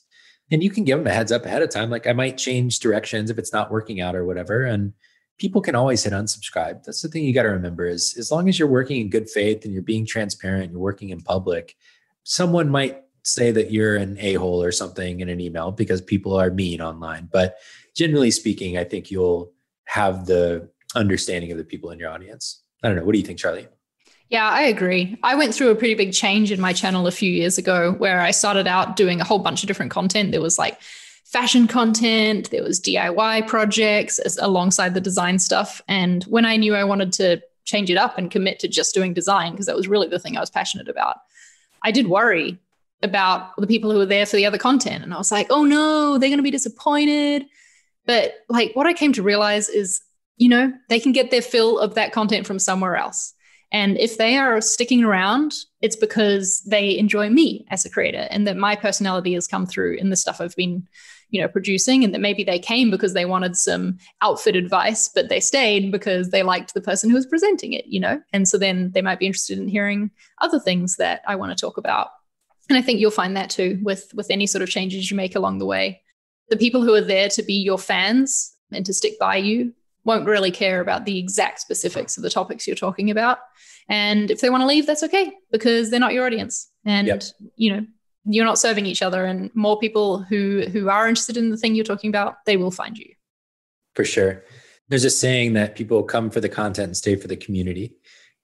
And 0.49 0.63
you 0.63 0.69
can 0.69 0.85
give 0.85 0.99
them 0.99 1.07
a 1.07 1.13
heads 1.13 1.33
up 1.33 1.45
ahead 1.45 1.61
of 1.61 1.69
time. 1.69 1.89
Like 1.89 2.07
I 2.07 2.13
might 2.13 2.37
change 2.37 2.79
directions 2.79 3.29
if 3.29 3.37
it's 3.37 3.51
not 3.51 3.69
working 3.69 3.99
out 3.99 4.15
or 4.15 4.23
whatever. 4.23 4.63
And 4.63 4.93
people 5.43 5.59
can 5.59 5.75
always 5.75 6.01
hit 6.01 6.13
unsubscribe. 6.13 6.85
That's 6.85 7.01
the 7.01 7.09
thing 7.09 7.25
you 7.25 7.33
got 7.33 7.43
to 7.43 7.49
remember 7.49 7.85
is 7.85 8.15
as 8.17 8.31
long 8.31 8.47
as 8.47 8.57
you're 8.57 8.65
working 8.65 9.01
in 9.01 9.09
good 9.09 9.29
faith 9.29 9.65
and 9.65 9.73
you're 9.73 9.83
being 9.83 10.05
transparent, 10.05 10.71
you're 10.71 10.79
working 10.79 11.09
in 11.09 11.19
public, 11.19 11.75
someone 12.23 12.69
might 12.69 13.01
say 13.23 13.51
that 13.51 13.69
you're 13.69 13.97
an 13.97 14.17
a-hole 14.21 14.63
or 14.63 14.71
something 14.71 15.19
in 15.19 15.27
an 15.27 15.41
email 15.41 15.69
because 15.73 15.99
people 15.99 16.33
are 16.39 16.49
mean 16.49 16.79
online. 16.79 17.27
But 17.29 17.57
generally 17.93 18.31
speaking, 18.31 18.77
I 18.77 18.85
think 18.85 19.11
you'll 19.11 19.51
have 19.83 20.27
the 20.27 20.69
understanding 20.95 21.51
of 21.51 21.57
the 21.57 21.65
people 21.65 21.91
in 21.91 21.99
your 21.99 22.09
audience. 22.09 22.63
I 22.81 22.87
don't 22.87 22.95
know. 22.95 23.03
What 23.03 23.11
do 23.11 23.19
you 23.19 23.25
think, 23.25 23.37
Charli? 23.37 23.67
Yeah, 24.29 24.49
I 24.49 24.61
agree. 24.61 25.17
I 25.23 25.35
went 25.35 25.53
through 25.53 25.71
a 25.71 25.75
pretty 25.75 25.95
big 25.95 26.13
change 26.13 26.53
in 26.53 26.61
my 26.61 26.71
channel 26.71 27.05
a 27.05 27.11
few 27.11 27.29
years 27.29 27.57
ago 27.57 27.91
where 27.97 28.21
I 28.21 28.31
started 28.31 28.65
out 28.65 28.95
doing 28.95 29.19
a 29.19 29.25
whole 29.25 29.39
bunch 29.39 29.61
of 29.61 29.67
different 29.67 29.91
content. 29.91 30.31
There 30.31 30.39
was 30.41 30.57
like 30.57 30.79
fashion 31.33 31.67
content, 31.67 32.51
there 32.51 32.63
was 32.63 32.79
DIY 32.79 33.47
projects 33.47 34.19
alongside 34.39 34.93
the 34.93 35.01
design 35.01 35.39
stuff. 35.39 35.81
And 35.87 36.23
when 36.25 36.45
I 36.45 36.57
knew 36.57 36.75
I 36.75 36.83
wanted 36.83 37.11
to 37.13 37.41
change 37.65 37.89
it 37.89 37.97
up 37.97 38.19
and 38.19 38.29
commit 38.29 38.59
to 38.59 38.67
just 38.67 38.93
doing 38.93 39.15
design, 39.15 39.51
because 39.51 39.65
that 39.65 39.75
was 39.75 39.87
really 39.87 40.07
the 40.07 40.19
thing 40.19 40.37
I 40.37 40.41
was 40.41 40.51
passionate 40.51 40.87
about, 40.87 41.17
I 41.81 41.89
did 41.89 42.07
worry 42.07 42.59
about 43.01 43.55
the 43.57 43.65
people 43.65 43.91
who 43.91 43.97
were 43.97 44.05
there 44.05 44.27
for 44.27 44.35
the 44.35 44.45
other 44.45 44.59
content. 44.59 45.03
And 45.03 45.11
I 45.11 45.17
was 45.17 45.31
like, 45.31 45.47
oh 45.49 45.65
no, 45.65 46.19
they're 46.19 46.29
going 46.29 46.37
to 46.37 46.43
be 46.43 46.51
disappointed. 46.51 47.45
But 48.05 48.35
like 48.47 48.75
what 48.75 48.85
I 48.85 48.93
came 48.93 49.11
to 49.13 49.23
realize 49.23 49.69
is, 49.69 50.01
you 50.37 50.49
know, 50.49 50.71
they 50.87 50.99
can 50.99 51.13
get 51.13 51.31
their 51.31 51.41
fill 51.41 51.79
of 51.79 51.95
that 51.95 52.13
content 52.13 52.45
from 52.45 52.59
somewhere 52.59 52.95
else. 52.95 53.33
And 53.71 53.97
if 53.97 54.19
they 54.19 54.37
are 54.37 54.61
sticking 54.61 55.03
around, 55.03 55.55
it's 55.81 55.95
because 55.95 56.61
they 56.61 56.95
enjoy 56.95 57.31
me 57.31 57.65
as 57.71 57.85
a 57.85 57.89
creator 57.89 58.27
and 58.29 58.45
that 58.45 58.55
my 58.55 58.75
personality 58.75 59.33
has 59.33 59.47
come 59.47 59.65
through 59.65 59.95
in 59.95 60.11
the 60.11 60.15
stuff 60.15 60.39
I've 60.39 60.55
been 60.55 60.87
you 61.33 61.41
know 61.41 61.47
producing 61.47 62.03
and 62.03 62.13
that 62.13 62.21
maybe 62.21 62.43
they 62.43 62.59
came 62.59 62.89
because 62.89 63.13
they 63.13 63.25
wanted 63.25 63.57
some 63.57 63.97
outfit 64.21 64.55
advice 64.55 65.09
but 65.13 65.27
they 65.27 65.39
stayed 65.39 65.91
because 65.91 66.29
they 66.29 66.43
liked 66.43 66.73
the 66.73 66.81
person 66.81 67.09
who 67.09 67.15
was 67.15 67.25
presenting 67.25 67.73
it 67.73 67.85
you 67.87 67.99
know? 67.99 68.21
And 68.31 68.47
so 68.47 68.57
then 68.57 68.91
they 68.91 69.01
might 69.01 69.19
be 69.19 69.25
interested 69.25 69.57
in 69.57 69.67
hearing 69.67 70.11
other 70.41 70.59
things 70.59 70.95
that 70.97 71.21
i 71.27 71.35
want 71.35 71.55
to 71.55 71.61
talk 71.61 71.77
about. 71.77 72.09
And 72.69 72.77
i 72.77 72.81
think 72.81 72.99
you'll 72.99 73.11
find 73.11 73.35
that 73.35 73.49
too 73.49 73.79
with 73.83 74.11
with 74.13 74.27
any 74.29 74.47
sort 74.47 74.61
of 74.61 74.69
changes 74.69 75.09
you 75.11 75.17
make 75.17 75.35
along 75.35 75.57
the 75.57 75.65
way. 75.65 76.01
The 76.49 76.57
people 76.57 76.83
who 76.83 76.93
are 76.93 77.01
there 77.01 77.29
to 77.29 77.43
be 77.43 77.55
your 77.55 77.79
fans 77.79 78.53
and 78.71 78.85
to 78.85 78.93
stick 78.93 79.17
by 79.19 79.37
you 79.37 79.73
won't 80.05 80.27
really 80.27 80.51
care 80.51 80.81
about 80.81 81.05
the 81.05 81.17
exact 81.17 81.61
specifics 81.61 82.17
of 82.17 82.23
the 82.23 82.29
topics 82.29 82.67
you're 82.67 82.75
talking 82.75 83.09
about. 83.09 83.39
And 83.87 84.29
if 84.29 84.41
they 84.41 84.49
want 84.49 84.61
to 84.61 84.67
leave 84.67 84.85
that's 84.85 85.03
okay 85.03 85.33
because 85.51 85.89
they're 85.89 85.99
not 85.99 86.13
your 86.13 86.25
audience. 86.25 86.69
And 86.85 87.07
yep. 87.07 87.23
you 87.55 87.73
know 87.73 87.85
you're 88.25 88.45
not 88.45 88.59
serving 88.59 88.85
each 88.85 89.01
other 89.01 89.25
and 89.25 89.53
more 89.55 89.77
people 89.77 90.19
who 90.19 90.63
who 90.71 90.89
are 90.89 91.07
interested 91.07 91.37
in 91.37 91.49
the 91.49 91.57
thing 91.57 91.75
you're 91.75 91.85
talking 91.85 92.09
about 92.09 92.37
they 92.45 92.57
will 92.57 92.71
find 92.71 92.97
you 92.97 93.13
for 93.95 94.05
sure 94.05 94.43
there's 94.89 95.05
a 95.05 95.09
saying 95.09 95.53
that 95.53 95.75
people 95.75 96.03
come 96.03 96.29
for 96.29 96.39
the 96.39 96.49
content 96.49 96.87
and 96.87 96.97
stay 96.97 97.15
for 97.15 97.27
the 97.27 97.37
community 97.37 97.95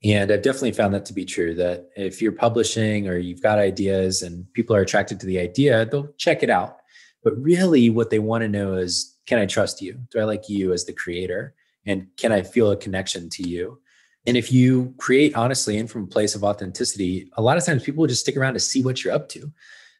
and 0.04 0.32
i've 0.32 0.42
definitely 0.42 0.72
found 0.72 0.94
that 0.94 1.06
to 1.06 1.14
be 1.14 1.26
true 1.26 1.54
that 1.54 1.90
if 1.96 2.22
you're 2.22 2.32
publishing 2.32 3.08
or 3.08 3.18
you've 3.18 3.42
got 3.42 3.58
ideas 3.58 4.22
and 4.22 4.52
people 4.54 4.76
are 4.76 4.82
attracted 4.82 5.20
to 5.20 5.26
the 5.26 5.40
idea 5.40 5.86
they'll 5.86 6.12
check 6.18 6.44
it 6.44 6.50
out 6.50 6.80
But 7.24 7.38
really, 7.38 7.90
what 7.90 8.10
they 8.10 8.20
want 8.20 8.44
to 8.44 8.48
know 8.48 8.76
is 8.76 9.18
can 9.26 9.40
I 9.40 9.46
trust 9.46 9.82
you? 9.82 10.00
Do 10.12 10.20
I 10.20 10.24
like 10.24 10.50
you 10.50 10.74
as 10.74 10.86
the 10.86 10.94
creator? 10.94 11.54
And 11.86 12.08
can 12.18 12.32
I 12.32 12.42
feel 12.42 12.72
a 12.72 12.78
connection 12.78 13.30
to 13.30 13.48
you? 13.48 13.80
And 14.26 14.38
if 14.38 14.52
you 14.52 14.94
create 14.98 15.36
honestly 15.36 15.78
and 15.78 15.90
from 15.90 16.04
a 16.04 16.08
place 16.08 16.36
of 16.36 16.44
authenticity, 16.44 17.30
a 17.34 17.42
lot 17.42 17.58
of 17.58 17.66
times 17.66 17.84
people 17.84 18.02
will 18.02 18.08
just 18.08 18.22
stick 18.22 18.38
around 18.38 18.54
to 18.54 18.60
see 18.60 18.84
what 18.84 19.04
you're 19.04 19.14
up 19.14 19.30
to. 19.30 19.52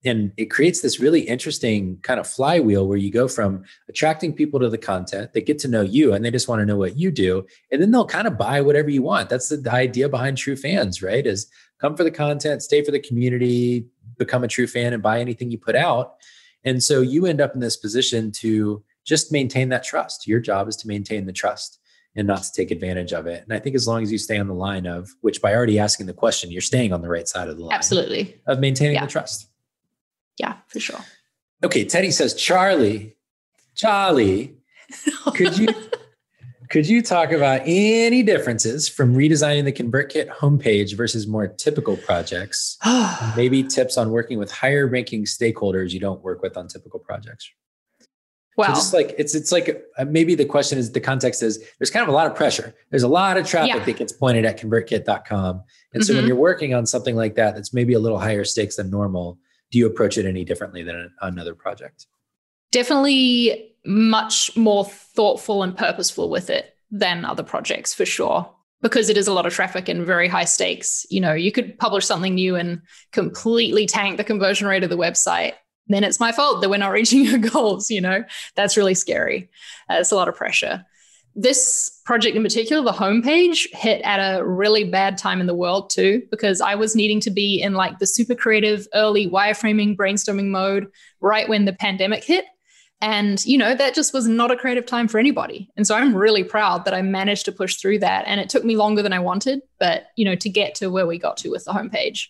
And 0.06 0.32
it 0.38 0.46
creates 0.46 0.80
this 0.80 1.00
really 1.00 1.22
interesting 1.22 1.98
kind 2.04 2.20
of 2.20 2.28
flywheel 2.28 2.88
where 2.88 2.98
you 2.98 3.12
go 3.12 3.28
from 3.28 3.64
attracting 3.90 4.34
people 4.34 4.60
to 4.62 4.70
the 4.70 4.78
content, 4.78 5.34
they 5.34 5.42
get 5.42 5.60
to 5.60 5.68
know 5.68 5.82
you 5.82 6.14
and 6.14 6.24
they 6.24 6.32
just 6.32 6.48
want 6.48 6.62
to 6.62 6.66
know 6.66 6.78
what 6.78 6.98
you 6.98 7.12
do. 7.12 7.46
And 7.72 7.82
then 7.82 7.92
they'll 7.92 8.06
kind 8.06 8.28
of 8.28 8.38
buy 8.38 8.62
whatever 8.62 8.90
you 8.90 9.02
want. 9.02 9.30
That's 9.30 9.50
the, 9.50 9.58
the 9.58 9.74
idea 9.74 10.08
behind 10.08 10.38
true 10.38 10.56
fans, 10.56 11.02
right? 11.02 11.26
Is 11.26 11.50
come 11.82 11.98
for 11.98 12.06
the 12.06 12.12
content, 12.12 12.64
stay 12.64 12.84
for 12.84 12.92
the 12.92 13.00
community, 13.00 13.88
become 14.18 14.44
a 14.44 14.48
true 14.48 14.68
fan 14.68 14.94
and 14.94 15.04
buy 15.04 15.20
anything 15.20 15.52
you 15.52 15.58
put 15.58 15.76
out. 15.76 16.16
And 16.64 16.82
so 16.82 17.02
you 17.02 17.26
end 17.26 17.42
up 17.42 17.54
in 17.54 17.60
this 17.60 17.78
position 17.78 18.32
to 18.34 18.84
just 19.06 19.32
maintain 19.32 19.70
that 19.70 19.84
trust. 19.84 20.28
Your 20.28 20.40
job 20.40 20.68
is 20.70 20.76
to 20.78 20.88
maintain 20.88 21.26
the 21.26 21.34
trust 21.34 21.79
and 22.20 22.28
not 22.28 22.44
to 22.44 22.52
take 22.52 22.70
advantage 22.70 23.14
of 23.14 23.26
it. 23.26 23.44
And 23.44 23.54
I 23.54 23.60
think 23.60 23.76
as 23.76 23.88
long 23.88 24.04
as 24.04 24.12
you 24.12 24.18
stay 24.18 24.38
on 24.38 24.48
the 24.48 24.54
line 24.54 24.86
of, 24.86 25.10
which 25.22 25.42
by 25.42 25.56
already 25.56 25.80
asking 25.80 26.06
the 26.06 26.14
question, 26.14 26.52
you're 26.52 26.62
staying 26.62 26.92
on 26.94 27.02
the 27.02 27.08
right 27.10 27.28
side 27.28 27.48
of 27.48 27.58
the 27.58 27.64
line. 27.64 27.74
Absolutely. 27.74 28.40
Of 28.46 28.60
maintaining 28.60 28.96
Yeah. 28.96 29.06
the 29.06 29.12
trust. 29.12 29.48
Yeah, 30.38 30.58
for 30.68 30.80
sure. 30.80 31.00
Okay, 31.64 31.86
Teddy 31.86 32.12
says, 32.12 32.34
Charli, 32.36 33.14
Charli, 33.76 34.56
could 35.36 35.58
you 35.58 35.68
could 36.70 36.88
you 36.88 37.02
talk 37.02 37.32
about 37.32 37.62
any 37.66 38.22
differences 38.22 38.88
from 38.88 39.16
redesigning 39.16 39.64
the 39.66 39.72
ConvertKit 39.72 40.30
homepage 40.30 40.96
versus 40.96 41.26
more 41.26 41.48
typical 41.48 41.98
projects? 41.98 42.78
Maybe 43.36 43.64
tips 43.64 43.98
on 43.98 44.12
working 44.12 44.38
with 44.38 44.52
higher 44.52 44.86
ranking 44.88 45.24
stakeholders 45.26 45.92
you 45.92 46.00
don't 46.00 46.22
work 46.22 46.42
with 46.44 46.56
on 46.58 46.68
typical 46.68 47.00
projects. 47.00 47.50
Wow. 48.60 48.68
So 48.68 48.74
just 48.74 48.94
like 48.94 49.16
it's 49.18 49.34
it's 49.34 49.52
like 49.52 49.82
uh, 49.98 50.06
maybe 50.06 50.36
the 50.36 50.46
question 50.46 50.78
is 50.78 50.92
the 50.92 51.00
context 51.00 51.42
is 51.42 51.64
there's 51.80 51.90
kind 51.90 52.04
of 52.04 52.10
a 52.10 52.12
lot 52.12 52.28
of 52.28 52.36
pressure. 52.36 52.76
There's 52.92 53.04
a 53.04 53.08
lot 53.08 53.38
of 53.38 53.48
traffic 53.48 53.74
Yeah. 53.76 53.84
that 53.86 53.98
gets 53.98 54.14
pointed 54.14 54.46
at 54.46 54.60
convertkit.com. 54.60 55.64
And 55.94 56.06
so 56.06 56.14
when 56.14 56.24
Mhm. 56.24 56.28
you're 56.28 56.38
working 56.38 56.74
on 56.76 56.86
something 56.86 57.16
like 57.16 57.34
that 57.36 57.56
that's 57.56 57.74
maybe 57.74 57.94
a 57.94 58.00
little 58.00 58.20
higher 58.20 58.44
stakes 58.44 58.76
than 58.76 58.92
normal, 58.92 59.40
do 59.72 59.80
you 59.80 59.88
approach 59.88 60.18
it 60.18 60.26
any 60.28 60.44
differently 60.46 60.84
than 60.84 61.12
another 61.22 61.56
project? 61.56 62.06
definitely 62.72 63.74
much 63.86 64.56
more 64.56 64.86
thoughtful 64.86 65.64
and 65.64 65.76
purposeful 65.76 66.30
with 66.30 66.50
it 66.50 66.76
than 66.92 67.26
other 67.26 67.44
projects 67.44 67.94
for 67.94 68.06
sure 68.06 68.48
because 68.82 69.10
it 69.10 69.18
is 69.18 69.28
a 69.28 69.34
lot 69.34 69.46
of 69.46 69.54
traffic 69.54 69.90
and 69.90 70.06
very 70.06 70.28
high 70.28 70.46
stakes 70.46 71.06
you 71.10 71.20
know 71.20 71.34
you 71.34 71.52
could 71.52 71.78
publish 71.80 72.06
something 72.06 72.36
new 72.36 72.56
and 72.56 72.82
completely 73.12 73.86
tank 73.88 74.18
the 74.18 74.24
conversion 74.24 74.68
rate 74.68 74.84
of 74.84 74.90
the 74.90 74.98
website 74.98 75.54
then 75.90 76.04
it's 76.04 76.20
my 76.20 76.32
fault 76.32 76.62
that 76.62 76.70
we're 76.70 76.78
not 76.78 76.92
reaching 77.00 77.24
your 77.24 77.40
goals 77.40 77.90
you 77.90 78.02
know 78.02 78.24
that's 78.56 78.78
really 78.78 78.94
scary 78.94 79.50
uh, 79.90 79.96
it's 79.96 80.12
a 80.12 80.16
lot 80.16 80.28
of 80.28 80.36
pressure 80.36 80.86
this 81.36 82.02
project 82.06 82.36
in 82.36 82.44
particular 82.44 82.84
the 82.84 82.92
homepage 82.98 83.68
hit 83.74 84.02
at 84.02 84.18
a 84.18 84.44
really 84.44 84.84
bad 84.84 85.18
time 85.18 85.40
in 85.40 85.48
the 85.48 85.54
world 85.56 85.90
too 85.90 86.22
because 86.32 86.60
i 86.62 86.76
was 86.76 86.96
needing 86.96 87.20
to 87.20 87.30
be 87.30 87.62
in 87.62 87.74
like 87.74 88.00
the 88.00 88.08
super 88.08 88.36
creative 88.36 88.88
early 88.94 89.30
wireframing 89.30 89.96
brainstorming 89.96 90.48
mode 90.48 90.88
right 91.22 91.48
when 91.48 91.66
the 91.66 91.74
pandemic 91.74 92.24
hit 92.24 92.46
and, 93.02 93.44
you 93.46 93.58
know, 93.58 93.76
that 93.76 93.96
just 93.96 94.14
was 94.14 94.28
not 94.28 94.52
a 94.52 94.58
creative 94.58 94.86
time 94.86 95.08
for 95.08 95.20
anybody. 95.20 95.70
And 95.78 95.88
so 95.88 95.96
I'm 95.96 96.14
really 96.14 96.44
proud 96.44 96.84
that 96.84 96.94
I 96.94 97.02
managed 97.02 97.46
to 97.46 97.52
push 97.52 97.78
through 97.78 98.00
that. 98.00 98.26
And 98.28 98.42
it 98.42 98.50
took 98.50 98.66
me 98.66 98.76
longer 98.76 99.02
than 99.02 99.14
I 99.14 99.20
wanted, 99.20 99.62
but, 99.80 100.08
you 100.18 100.26
know, 100.26 100.36
to 100.36 100.50
get 100.50 100.76
to 100.76 100.90
where 100.90 101.08
we 101.08 101.18
got 101.18 101.38
to 101.38 101.50
with 101.50 101.64
the 101.64 101.72
homepage. 101.72 102.28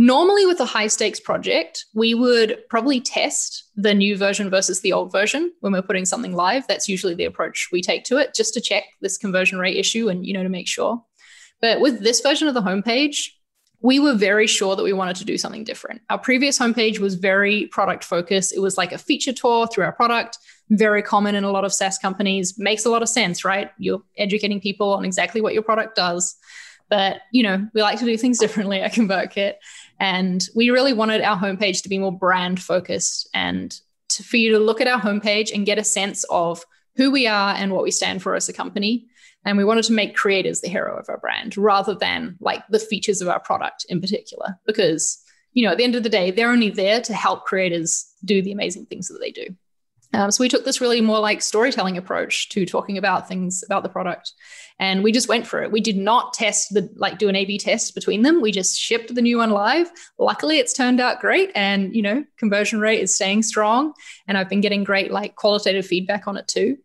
Normally, 0.00 0.46
with 0.46 0.60
a 0.60 0.64
high 0.64 0.86
stakes 0.86 1.18
project, 1.18 1.86
we 1.92 2.14
would 2.14 2.58
probably 2.70 3.00
test 3.00 3.64
the 3.74 3.92
new 3.92 4.16
version 4.16 4.48
versus 4.48 4.80
the 4.80 4.92
old 4.92 5.10
version 5.10 5.52
when 5.58 5.72
we're 5.72 5.82
putting 5.82 6.04
something 6.04 6.34
live. 6.34 6.64
That's 6.68 6.88
usually 6.88 7.14
the 7.14 7.24
approach 7.24 7.68
we 7.72 7.82
take 7.82 8.04
to 8.04 8.16
it, 8.16 8.32
just 8.32 8.54
to 8.54 8.60
check 8.60 8.84
this 9.00 9.18
conversion 9.18 9.58
rate 9.58 9.76
issue 9.76 10.08
and, 10.08 10.24
you 10.24 10.32
know, 10.32 10.44
to 10.44 10.48
make 10.48 10.68
sure. 10.68 11.02
But 11.60 11.80
with 11.80 12.04
this 12.04 12.20
version 12.20 12.46
of 12.46 12.54
the 12.54 12.62
homepage, 12.62 13.30
we 13.80 13.98
were 13.98 14.14
very 14.14 14.46
sure 14.46 14.76
that 14.76 14.82
we 14.82 14.92
wanted 14.92 15.16
to 15.16 15.24
do 15.24 15.36
something 15.36 15.64
different. 15.64 16.00
Our 16.10 16.18
previous 16.18 16.58
homepage 16.58 16.98
was 17.00 17.16
very 17.16 17.66
product 17.66 18.04
focused. 18.04 18.52
It 18.52 18.60
was 18.60 18.76
like 18.76 18.92
a 18.92 18.98
feature 18.98 19.32
tour 19.32 19.66
through 19.66 19.84
our 19.84 19.92
product, 19.92 20.38
very 20.70 21.02
common 21.02 21.34
in 21.34 21.44
a 21.44 21.50
lot 21.50 21.64
of 21.64 21.72
SaaS 21.72 21.98
companies. 21.98 22.58
Makes 22.58 22.86
a 22.86 22.90
lot 22.90 23.02
of 23.02 23.08
sense, 23.08 23.44
right? 23.44 23.70
You're 23.78 24.02
educating 24.16 24.60
people 24.60 24.94
on 24.94 25.04
exactly 25.04 25.40
what 25.40 25.54
your 25.54 25.62
product 25.62 25.96
does. 25.96 26.36
But, 26.90 27.20
you 27.32 27.42
know, 27.42 27.68
we 27.74 27.82
like 27.82 27.98
to 28.00 28.04
do 28.04 28.16
things 28.16 28.38
differently 28.40 28.80
at 28.80 28.94
ConvertKit. 28.94 29.54
And 30.00 30.46
we 30.54 30.70
really 30.70 30.92
wanted 30.92 31.22
our 31.22 31.36
homepage 31.36 31.82
to 31.82 31.88
be 31.88 31.98
more 31.98 32.16
brand 32.16 32.62
focused 32.62 33.28
and 33.34 33.78
to, 34.10 34.22
for 34.22 34.36
you 34.36 34.52
to 34.52 34.58
look 34.58 34.80
at 34.80 34.88
our 34.88 35.00
homepage 35.00 35.52
and 35.52 35.66
get 35.66 35.78
a 35.78 35.84
sense 35.84 36.24
of 36.30 36.64
who 36.96 37.10
we 37.10 37.26
are 37.26 37.54
and 37.54 37.72
what 37.72 37.82
we 37.82 37.90
stand 37.90 38.22
for 38.22 38.34
as 38.34 38.48
a 38.48 38.52
company. 38.52 39.06
And 39.44 39.56
we 39.56 39.64
wanted 39.64 39.84
to 39.84 39.92
make 39.92 40.16
creators 40.16 40.60
the 40.60 40.68
hero 40.68 40.96
of 40.98 41.08
our 41.08 41.18
brand 41.18 41.56
rather 41.56 41.94
than 41.94 42.36
like 42.40 42.62
the 42.68 42.78
features 42.78 43.20
of 43.20 43.28
our 43.28 43.40
product 43.40 43.86
in 43.88 44.00
particular. 44.00 44.58
Because, 44.66 45.22
you 45.52 45.64
know, 45.64 45.72
at 45.72 45.78
the 45.78 45.84
end 45.84 45.94
of 45.94 46.02
the 46.02 46.08
day, 46.08 46.30
they're 46.30 46.50
only 46.50 46.70
there 46.70 47.00
to 47.02 47.14
help 47.14 47.44
creators 47.44 48.12
do 48.24 48.42
the 48.42 48.52
amazing 48.52 48.86
things 48.86 49.08
that 49.08 49.18
they 49.20 49.30
do. 49.30 49.54
Um, 50.14 50.30
so 50.30 50.42
we 50.42 50.48
took 50.48 50.64
this 50.64 50.80
really 50.80 51.00
more 51.02 51.18
like 51.20 51.42
storytelling 51.42 51.98
approach 51.98 52.48
to 52.50 52.64
talking 52.64 52.96
about 52.96 53.28
things 53.28 53.62
about 53.64 53.82
the 53.82 53.88
product. 53.90 54.32
And 54.78 55.02
we 55.04 55.12
just 55.12 55.28
went 55.28 55.46
for 55.46 55.62
it. 55.62 55.70
We 55.70 55.80
did 55.80 55.98
not 55.98 56.32
test 56.32 56.72
the 56.72 56.88
like 56.96 57.18
do 57.18 57.28
an 57.28 57.36
A 57.36 57.44
B 57.44 57.58
test 57.58 57.94
between 57.94 58.22
them. 58.22 58.40
We 58.40 58.50
just 58.50 58.78
shipped 58.78 59.14
the 59.14 59.20
new 59.22 59.38
one 59.38 59.50
live. 59.50 59.90
Luckily, 60.18 60.58
it's 60.58 60.72
turned 60.72 61.00
out 61.00 61.20
great. 61.20 61.50
And 61.54 61.94
you 61.94 62.00
know, 62.02 62.24
conversion 62.38 62.80
rate 62.80 63.00
is 63.00 63.14
staying 63.14 63.42
strong. 63.42 63.92
And 64.26 64.38
I've 64.38 64.48
been 64.48 64.60
getting 64.62 64.82
great 64.84 65.10
like 65.10 65.36
qualitative 65.36 65.86
feedback 65.86 66.26
on 66.26 66.36
it 66.36 66.48
too 66.48 66.78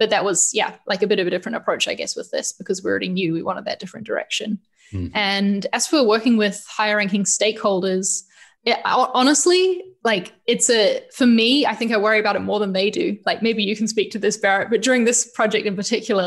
but 0.00 0.10
that 0.10 0.24
was 0.24 0.50
yeah 0.54 0.76
like 0.86 1.02
a 1.02 1.08
bit 1.08 1.18
of 1.18 1.26
a 1.26 1.30
different 1.30 1.56
approach 1.56 1.88
i 1.88 1.94
guess 1.94 2.14
with 2.14 2.30
this 2.30 2.52
because 2.52 2.84
we 2.84 2.88
already 2.88 3.08
knew 3.08 3.32
we 3.32 3.42
wanted 3.42 3.64
that 3.64 3.80
different 3.80 4.06
direction 4.06 4.60
Mhm. 4.92 5.10
and 5.12 5.66
as 5.72 5.88
for 5.88 6.06
working 6.06 6.36
with 6.36 6.64
higher 6.68 6.96
ranking 6.98 7.24
stakeholders 7.24 8.22
ho- 8.64 9.10
honestly 9.12 9.82
like 10.12 10.26
it's 10.46 10.68
a 10.70 11.02
for 11.18 11.26
me 11.26 11.50
i 11.72 11.74
think 11.78 11.92
i 11.92 11.98
worry 12.06 12.20
about 12.24 12.36
it 12.38 12.44
more 12.50 12.60
than 12.62 12.72
they 12.72 12.88
do. 12.90 13.06
Like 13.28 13.42
maybe 13.46 13.62
you 13.62 13.76
can 13.80 13.88
speak 13.94 14.08
to 14.12 14.18
this 14.18 14.36
barrett 14.44 14.70
but 14.72 14.80
during 14.86 15.04
this 15.04 15.20
project 15.38 15.64
in 15.70 15.76
particular 15.76 16.26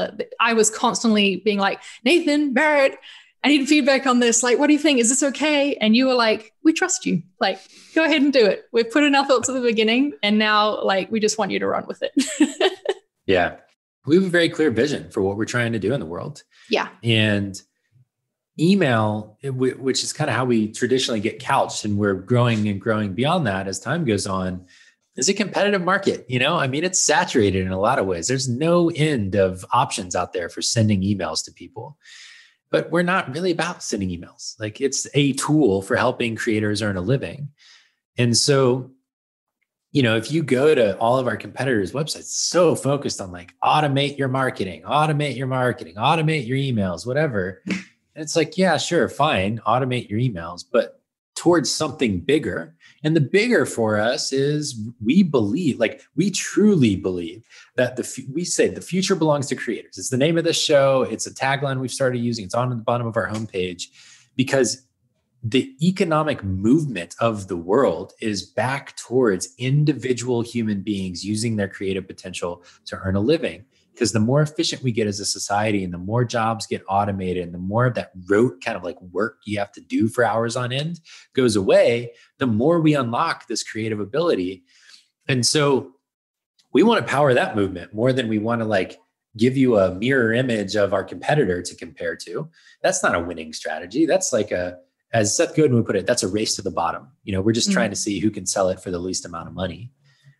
i 0.49 0.51
was 0.53 0.69
constantly 0.69 1.27
being 1.47 1.59
like 1.67 1.79
nathan 2.03 2.53
barrett 2.53 2.93
i 3.43 3.47
need 3.47 3.67
feedback 3.67 4.05
on 4.05 4.19
this. 4.19 4.43
Like 4.43 4.57
what 4.59 4.67
do 4.67 4.73
you 4.73 4.83
think? 4.85 4.99
Is 4.99 5.09
this 5.09 5.23
okay? 5.31 5.75
And 5.83 5.95
you 5.95 6.05
were 6.07 6.19
like 6.27 6.53
we 6.63 6.71
trust 6.73 7.05
you. 7.07 7.23
Like 7.45 7.59
go 7.95 8.03
ahead 8.05 8.21
and 8.21 8.31
do 8.31 8.45
it. 8.45 8.65
We've 8.71 8.91
put 8.95 9.03
in 9.03 9.15
our 9.15 9.25
thoughts 9.25 9.49
at 9.49 9.55
the 9.55 9.67
beginning 9.71 10.13
and 10.21 10.37
now 10.37 10.83
like 10.83 11.11
we 11.11 11.19
just 11.19 11.37
want 11.39 11.49
you 11.51 11.59
to 11.59 11.67
run 11.67 11.85
with 11.87 12.03
it. 12.03 12.13
Yeah. 13.25 13.57
We 14.05 14.15
have 14.15 14.25
a 14.25 14.29
very 14.29 14.49
clear 14.49 14.71
vision 14.71 15.09
for 15.11 15.21
what 15.21 15.37
we're 15.37 15.45
trying 15.45 15.73
to 15.73 15.79
do 15.79 15.93
in 15.93 15.99
the 15.99 16.05
world. 16.05 16.43
yeah. 16.69 16.89
And 17.03 17.59
email, 18.61 19.37
which 19.43 20.03
is 20.03 20.13
kind 20.13 20.29
of 20.29 20.35
how 20.35 20.45
we 20.45 20.71
traditionally 20.71 21.19
get 21.19 21.39
couched, 21.39 21.83
and 21.83 21.97
we're 21.97 22.13
growing 22.13 22.67
and 22.67 22.79
growing 22.79 23.13
beyond 23.13 23.47
that 23.47 23.67
as 23.67 23.79
time 23.79 24.05
goes 24.05 24.27
on, 24.27 24.65
is 25.17 25.29
a 25.29 25.33
competitive 25.33 25.81
market. 25.81 26.25
You 26.29 26.39
know, 26.39 26.55
I 26.57 26.67
mean, 26.67 26.83
it's 26.83 27.01
saturated 27.01 27.65
in 27.65 27.71
a 27.71 27.79
lot 27.79 27.99
of 27.99 28.05
ways. 28.05 28.27
There's 28.27 28.47
no 28.47 28.89
end 28.91 29.35
of 29.35 29.65
options 29.73 30.15
out 30.15 30.33
there 30.33 30.49
for 30.49 30.61
sending 30.61 31.01
emails 31.01 31.43
to 31.45 31.51
people. 31.51 31.97
But 32.69 32.89
we're 32.89 33.03
not 33.03 33.33
really 33.33 33.51
about 33.51 33.83
sending 33.83 34.09
emails. 34.09 34.57
Like 34.57 34.79
it's 34.79 35.05
a 35.13 35.33
tool 35.33 35.81
for 35.81 35.97
helping 35.97 36.37
creators 36.37 36.81
earn 36.81 36.95
a 36.95 37.01
living. 37.01 37.49
And 38.17 38.37
so, 38.37 38.91
you 39.91 40.01
know, 40.01 40.15
if 40.15 40.31
you 40.31 40.41
go 40.41 40.73
to 40.73 40.97
all 40.97 41.17
of 41.17 41.27
our 41.27 41.35
competitors' 41.35 41.91
websites, 41.91 42.31
so 42.31 42.75
focused 42.75 43.19
on 43.19 43.33
like 43.33 43.53
automate 43.61 44.17
your 44.17 44.29
marketing, 44.29 44.83
automate 44.83 45.35
your 45.35 45.47
marketing, 45.47 45.95
automate 45.95 46.47
your 46.47 46.57
emails, 46.57 47.05
whatever. 47.05 47.61
It's 48.15 48.35
like, 48.35 48.57
yeah, 48.57 48.77
sure, 48.77 49.07
fine, 49.07 49.59
automate 49.65 50.09
your 50.09 50.19
emails, 50.19 50.65
but 50.69 51.01
towards 51.35 51.71
something 51.71 52.19
bigger. 52.19 52.75
And 53.03 53.15
the 53.15 53.21
bigger 53.21 53.65
for 53.65 53.97
us 53.99 54.31
is 54.31 54.79
we 55.03 55.23
believe, 55.23 55.79
like 55.79 56.01
we 56.15 56.29
truly 56.29 56.95
believe 56.95 57.43
that 57.77 57.95
the 57.95 58.25
we 58.31 58.45
say 58.45 58.67
the 58.67 58.81
future 58.81 59.15
belongs 59.15 59.47
to 59.47 59.55
creators. 59.55 59.97
It's 59.97 60.09
the 60.09 60.17
name 60.17 60.37
of 60.37 60.43
the 60.43 60.53
show. 60.53 61.01
It's 61.03 61.25
a 61.25 61.33
tagline 61.33 61.79
we've 61.79 61.89
started 61.89 62.19
using. 62.19 62.45
It's 62.45 62.53
on 62.53 62.69
the 62.69 62.75
bottom 62.75 63.07
of 63.07 63.17
our 63.17 63.27
homepage 63.27 63.85
because 64.35 64.85
the 65.43 65.75
economic 65.81 66.43
movement 66.43 67.15
of 67.19 67.47
the 67.47 67.57
world 67.57 68.13
is 68.21 68.43
back 68.43 68.95
towards 68.95 69.55
individual 69.57 70.43
human 70.43 70.81
beings 70.81 71.25
using 71.25 71.55
their 71.55 71.67
creative 71.67 72.05
potential 72.05 72.63
to 72.85 72.97
earn 72.97 73.15
a 73.15 73.19
living. 73.19 73.65
Because 73.93 74.13
the 74.13 74.19
more 74.19 74.41
efficient 74.41 74.83
we 74.83 74.91
get 74.91 75.07
as 75.07 75.19
a 75.19 75.25
society 75.25 75.83
and 75.83 75.93
the 75.93 75.97
more 75.97 76.23
jobs 76.23 76.65
get 76.65 76.81
automated 76.87 77.43
and 77.43 77.53
the 77.53 77.57
more 77.59 77.85
of 77.85 77.93
that 77.95 78.11
rote 78.29 78.63
kind 78.63 78.77
of 78.77 78.83
like 78.83 78.99
work 79.01 79.39
you 79.45 79.59
have 79.59 79.71
to 79.73 79.81
do 79.81 80.07
for 80.07 80.23
hours 80.23 80.55
on 80.55 80.71
end 80.71 80.99
goes 81.33 81.55
away, 81.55 82.13
the 82.37 82.47
more 82.47 82.79
we 82.79 82.95
unlock 82.95 83.47
this 83.47 83.63
creative 83.63 83.99
ability. 83.99 84.63
And 85.27 85.45
so 85.45 85.91
we 86.73 86.83
want 86.83 87.05
to 87.05 87.11
power 87.11 87.33
that 87.33 87.55
movement 87.55 87.93
more 87.93 88.13
than 88.13 88.29
we 88.29 88.39
want 88.39 88.61
to 88.61 88.65
like 88.65 88.97
give 89.37 89.55
you 89.57 89.77
a 89.77 89.93
mirror 89.93 90.33
image 90.33 90.75
of 90.75 90.93
our 90.93 91.03
competitor 91.03 91.61
to 91.61 91.75
compare 91.75 92.15
to. 92.15 92.49
That's 92.81 93.03
not 93.03 93.15
a 93.15 93.19
winning 93.19 93.53
strategy. 93.53 94.05
That's 94.05 94.31
like 94.33 94.51
a 94.51 94.77
as 95.13 95.35
Seth 95.35 95.55
Godin 95.57 95.75
would 95.75 95.85
put 95.85 95.97
it, 95.97 96.07
that's 96.07 96.23
a 96.23 96.27
race 96.29 96.55
to 96.55 96.61
the 96.61 96.71
bottom. 96.71 97.09
You 97.25 97.33
know, 97.33 97.41
we're 97.41 97.51
just 97.51 97.69
Mhm. 97.69 97.73
trying 97.73 97.89
to 97.89 97.97
see 97.97 98.19
who 98.19 98.31
can 98.31 98.45
sell 98.45 98.69
it 98.69 98.79
for 98.79 98.91
the 98.91 98.99
least 98.99 99.25
amount 99.25 99.49
of 99.49 99.53
money. 99.53 99.91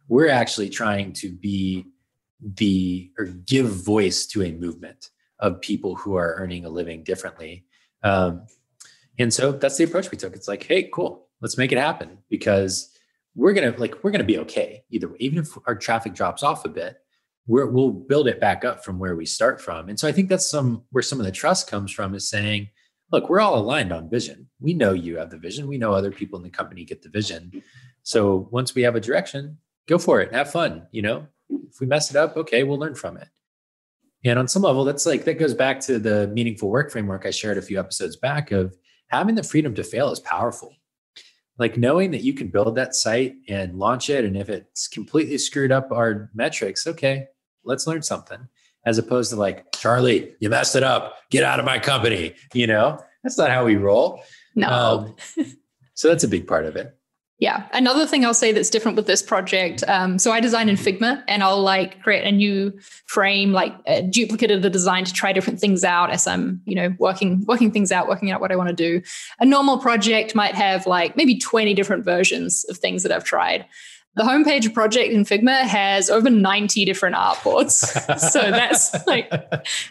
we're 0.08 0.28
actually 0.28 0.68
trying 0.70 1.14
to 1.14 1.32
be 1.32 1.86
the 2.42 3.12
or 3.18 3.26
give 3.26 3.68
voice 3.68 4.26
to 4.28 4.44
a 4.44 4.52
movement 4.52 5.10
of 5.40 5.62
people 5.62 5.96
who 5.96 6.16
are 6.16 6.36
earning 6.36 6.66
a 6.66 6.70
living 6.70 7.04
differently. 7.04 7.66
Um, 8.04 8.46
and 9.20 9.34
so 9.34 9.52
that's 9.52 9.78
the 9.78 9.84
approach 9.84 10.12
we 10.12 10.18
took. 10.18 10.36
It's 10.36 10.48
like, 10.48 10.64
hey, 10.64 10.90
cool, 10.94 11.28
let's 11.42 11.58
make 11.58 11.72
it 11.72 11.78
happen 11.78 12.18
because 12.30 12.96
we're 13.36 13.54
gonna 13.54 13.76
like 13.78 14.04
we're 14.04 14.12
gonna 14.12 14.24
be 14.24 14.40
okay 14.40 14.84
either 14.90 15.08
way. 15.08 15.18
Even 15.20 15.40
if 15.40 15.58
our 15.68 15.76
traffic 15.76 16.14
drops 16.14 16.44
off 16.44 16.66
a 16.66 16.70
bit, 16.70 16.98
we 17.48 17.64
will 17.66 17.92
build 17.92 18.28
it 18.28 18.40
back 18.40 18.66
up 18.66 18.84
from 18.84 19.00
where 19.00 19.16
we 19.16 19.26
start 19.26 19.62
from. 19.62 19.90
And 19.90 20.00
so 20.00 20.08
I 20.08 20.12
think 20.12 20.30
that's 20.30 20.50
some 20.50 20.84
where 20.92 21.04
some 21.04 21.20
of 21.20 21.26
the 21.26 21.32
trust 21.32 21.70
comes 21.70 21.92
from 21.92 22.14
is 22.16 22.30
saying, 22.30 22.70
look, 23.12 23.30
we're 23.30 23.40
all 23.40 23.58
aligned 23.58 23.92
on 23.92 24.10
vision. 24.10 24.50
We 24.60 24.74
know 24.74 24.94
you 24.94 25.18
have 25.18 25.30
the 25.30 25.38
vision. 25.38 25.68
We 25.68 25.78
know 25.78 25.94
other 25.94 26.12
people 26.12 26.38
in 26.38 26.44
the 26.44 26.50
company 26.50 26.86
get 26.86 27.02
the 27.02 27.10
vision. 27.10 27.64
So 28.04 28.48
once 28.52 28.74
we 28.74 28.84
have 28.84 28.96
a 28.96 29.02
direction, 29.02 29.58
go 29.88 29.98
for 29.98 30.22
it. 30.22 30.34
Have 30.34 30.52
fun. 30.52 30.88
You 30.92 31.02
know, 31.02 31.28
if 31.70 31.80
we 31.80 31.88
mess 31.88 32.10
it 32.10 32.16
up, 32.16 32.38
okay, 32.38 32.64
we'll 32.64 32.80
learn 32.80 32.96
from 32.96 33.18
it. 33.18 33.28
And 34.24 34.38
on 34.38 34.48
some 34.48 34.62
level, 34.62 34.84
that's 34.84 35.06
like 35.06 35.26
that 35.26 35.40
goes 35.40 35.54
back 35.54 35.80
to 35.82 35.98
the 35.98 36.28
meaningful 36.28 36.70
work 36.70 36.92
framework 36.92 37.26
I 37.26 37.32
shared 37.32 37.58
a 37.58 37.62
few 37.62 37.80
episodes 37.80 38.16
back 38.16 38.52
of 38.52 38.76
having 39.08 39.36
the 39.36 39.44
freedom 39.44 39.74
to 39.76 39.84
fail 39.84 40.12
is 40.12 40.20
powerful. 40.20 40.76
Like 41.58 41.78
knowing 41.78 42.12
that 42.12 42.24
you 42.24 42.34
can 42.34 42.48
build 42.48 42.76
that 42.76 42.96
site 42.96 43.36
and 43.48 43.78
launch 43.78 44.10
it. 44.10 44.26
And 44.26 44.38
if 44.38 44.50
it's 44.50 44.88
completely 44.88 45.38
screwed 45.38 45.72
up 45.72 45.92
our 45.92 46.30
metrics, 46.34 46.88
okay, 46.88 47.28
let's 47.64 47.88
learn 47.88 48.02
something. 48.02 48.48
As 48.86 48.98
opposed 48.98 49.30
to 49.32 49.36
like, 49.36 49.72
Charli, 49.74 50.34
you 50.40 50.50
messed 50.50 50.76
it 50.76 50.84
up. 50.84 51.18
Get 51.30 51.44
out 51.44 51.60
of 51.60 51.66
my 51.66 51.78
company. 51.78 52.36
You 52.54 52.68
know, 52.68 53.00
that's 53.24 53.38
not 53.38 53.52
how 53.52 53.66
we 53.66 53.76
roll. 53.76 54.24
No. 54.56 54.70
Um, 54.70 55.16
so 55.94 56.08
that's 56.08 56.24
a 56.24 56.28
big 56.28 56.48
part 56.48 56.66
of 56.66 56.76
it. 56.76 56.98
Yeah. 57.42 57.66
Another 57.74 58.06
thing 58.06 58.24
I'll 58.24 58.36
say 58.36 58.52
that's 58.52 58.70
different 58.70 58.96
with 58.96 59.08
this 59.08 59.24
project. 59.24 59.84
Um, 59.88 60.20
so 60.20 60.32
I 60.32 60.40
design 60.40 60.70
in 60.70 60.76
Figma 60.76 61.24
and 61.28 61.42
I'll 61.42 61.60
like 61.60 62.00
create 62.04 62.24
a 62.24 62.32
new 62.32 62.72
frame, 63.08 63.52
like 63.52 63.74
a 63.88 64.04
duplicate 64.04 64.52
of 64.52 64.62
the 64.62 64.70
design 64.70 65.06
to 65.06 65.12
try 65.12 65.34
different 65.34 65.60
things 65.60 65.84
out 65.84 66.12
as 66.12 66.28
I'm, 66.28 66.62
you 66.66 66.76
know, 66.76 66.94
working, 67.00 67.44
working 67.48 67.72
things 67.72 67.92
out, 67.92 68.08
working 68.08 68.30
out 68.30 68.42
what 68.42 68.52
I 68.52 68.56
want 68.56 68.70
to 68.70 68.76
do. 68.76 69.02
A 69.40 69.46
normal 69.46 69.80
project 69.80 70.36
might 70.36 70.54
have 70.54 70.86
like 70.86 71.18
maybe 71.18 71.36
20 71.36 71.74
different 71.74 72.06
versions 72.06 72.64
of 72.70 72.78
things 72.78 73.02
that 73.02 73.12
I've 73.12 73.24
tried. 73.24 73.66
The 74.16 74.24
homepage 74.24 74.72
project 74.76 75.12
in 75.12 75.24
Figma 75.24 75.62
has 75.62 76.12
over 76.12 76.30
90 76.30 76.86
different 76.86 77.16
artboards. 77.16 78.20
so 78.20 78.40
that's 78.40 79.08
like, 79.08 79.32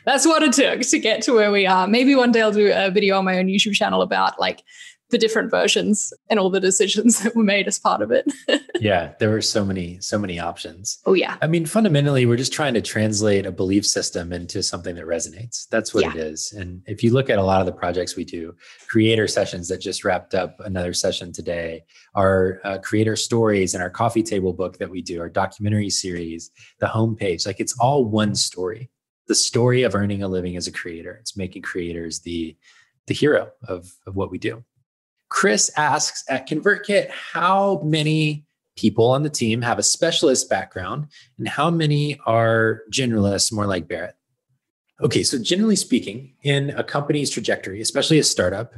that's 0.04 0.24
what 0.24 0.44
it 0.44 0.52
took 0.52 0.82
to 0.82 0.98
get 1.00 1.22
to 1.22 1.32
where 1.32 1.50
we 1.50 1.66
are. 1.66 1.88
Maybe 1.88 2.14
one 2.14 2.30
day 2.30 2.42
I'll 2.42 2.52
do 2.52 2.70
a 2.72 2.92
video 2.92 3.18
on 3.18 3.24
my 3.24 3.38
own 3.38 3.46
YouTube 3.46 3.72
channel 3.72 4.02
about 4.02 4.38
like 4.38 4.62
the 5.10 5.18
different 5.18 5.50
versions 5.50 6.12
and 6.28 6.38
all 6.38 6.50
the 6.50 6.60
decisions 6.60 7.20
that 7.22 7.36
were 7.36 7.44
made 7.44 7.66
as 7.66 7.78
part 7.78 8.02
of 8.02 8.10
it. 8.10 8.30
yeah, 8.80 9.12
there 9.18 9.30
were 9.30 9.42
so 9.42 9.64
many, 9.64 10.00
so 10.00 10.18
many 10.18 10.38
options. 10.38 10.98
Oh 11.06 11.14
yeah. 11.14 11.36
I 11.42 11.46
mean, 11.46 11.66
fundamentally, 11.66 12.26
we're 12.26 12.36
just 12.36 12.52
trying 12.52 12.74
to 12.74 12.80
translate 12.80 13.46
a 13.46 13.52
belief 13.52 13.86
system 13.86 14.32
into 14.32 14.62
something 14.62 14.94
that 14.96 15.04
resonates. 15.04 15.68
That's 15.68 15.92
what 15.92 16.04
yeah. 16.04 16.10
it 16.12 16.16
is. 16.16 16.52
And 16.52 16.82
if 16.86 17.02
you 17.02 17.12
look 17.12 17.30
at 17.30 17.38
a 17.38 17.42
lot 17.42 17.60
of 17.60 17.66
the 17.66 17.72
projects 17.72 18.16
we 18.16 18.24
do, 18.24 18.54
creator 18.88 19.26
sessions 19.26 19.68
that 19.68 19.80
just 19.80 20.04
wrapped 20.04 20.34
up 20.34 20.58
another 20.60 20.92
session 20.92 21.32
today, 21.32 21.84
our 22.14 22.60
uh, 22.64 22.78
creator 22.78 23.16
stories 23.16 23.74
and 23.74 23.82
our 23.82 23.90
coffee 23.90 24.22
table 24.22 24.52
book 24.52 24.78
that 24.78 24.90
we 24.90 25.02
do, 25.02 25.20
our 25.20 25.28
documentary 25.28 25.90
series, 25.90 26.50
the 26.78 26.86
homepage, 26.86 27.46
like 27.46 27.60
it's 27.60 27.76
all 27.78 28.04
one 28.04 28.34
story. 28.34 28.90
The 29.28 29.34
story 29.34 29.84
of 29.84 29.94
earning 29.94 30.24
a 30.24 30.28
living 30.28 30.56
as 30.56 30.66
a 30.66 30.72
creator. 30.72 31.16
It's 31.20 31.36
making 31.36 31.62
creators 31.62 32.20
the 32.20 32.56
the 33.06 33.14
hero 33.14 33.50
of, 33.66 33.92
of 34.06 34.14
what 34.14 34.30
we 34.30 34.38
do. 34.38 34.64
Chris 35.30 35.70
asks 35.76 36.22
at 36.28 36.46
ConvertKit 36.46 37.08
how 37.10 37.80
many 37.82 38.44
people 38.76 39.10
on 39.10 39.22
the 39.22 39.30
team 39.30 39.62
have 39.62 39.78
a 39.78 39.82
specialist 39.82 40.50
background 40.50 41.06
and 41.38 41.48
how 41.48 41.70
many 41.70 42.18
are 42.26 42.82
generalists, 42.92 43.52
more 43.52 43.66
like 43.66 43.88
Barrett? 43.88 44.16
Okay, 45.00 45.22
so 45.22 45.38
generally 45.38 45.76
speaking, 45.76 46.34
in 46.42 46.70
a 46.70 46.84
company's 46.84 47.30
trajectory, 47.30 47.80
especially 47.80 48.18
a 48.18 48.24
startup, 48.24 48.74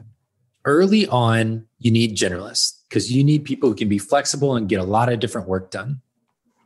early 0.65 1.07
on, 1.09 1.67
you 1.79 1.91
need 1.91 2.17
generalists 2.17 2.79
because 2.89 3.11
you 3.11 3.25
need 3.25 3.45
people 3.45 3.69
who 3.69 3.75
can 3.75 3.89
be 3.89 3.99
flexible 3.99 4.55
and 4.55 4.69
get 4.69 4.79
a 4.79 4.85
lot 4.85 5.13
of 5.13 5.19
different 5.19 5.49
work 5.49 5.71
done. 5.71 6.01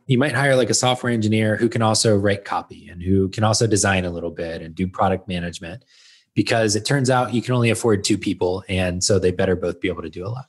You 0.05 0.17
might 0.17 0.35
hire 0.35 0.55
like 0.55 0.69
a 0.69 0.75
software 0.75 1.11
engineer 1.11 1.57
who 1.57 1.69
can 1.69 1.81
also 1.81 2.15
write 2.15 2.45
copy 2.45 2.87
and 2.87 3.01
who 3.01 3.29
can 3.29 3.43
also 3.43 3.67
design 3.67 4.05
a 4.05 4.11
little 4.11 4.31
bit 4.31 4.61
and 4.61 4.75
do 4.75 4.87
product 4.87 5.27
management 5.27 5.83
because 6.37 6.75
it 6.75 6.85
turns 6.85 7.09
out 7.09 7.33
you 7.33 7.41
can 7.41 7.55
only 7.55 7.71
afford 7.71 8.03
two 8.03 8.17
people. 8.17 8.63
And 8.69 9.03
so 9.03 9.17
they 9.17 9.31
better 9.31 9.55
both 9.55 9.81
be 9.81 9.87
able 9.87 10.03
to 10.03 10.09
do 10.09 10.23
a 10.23 10.29
lot. 10.29 10.45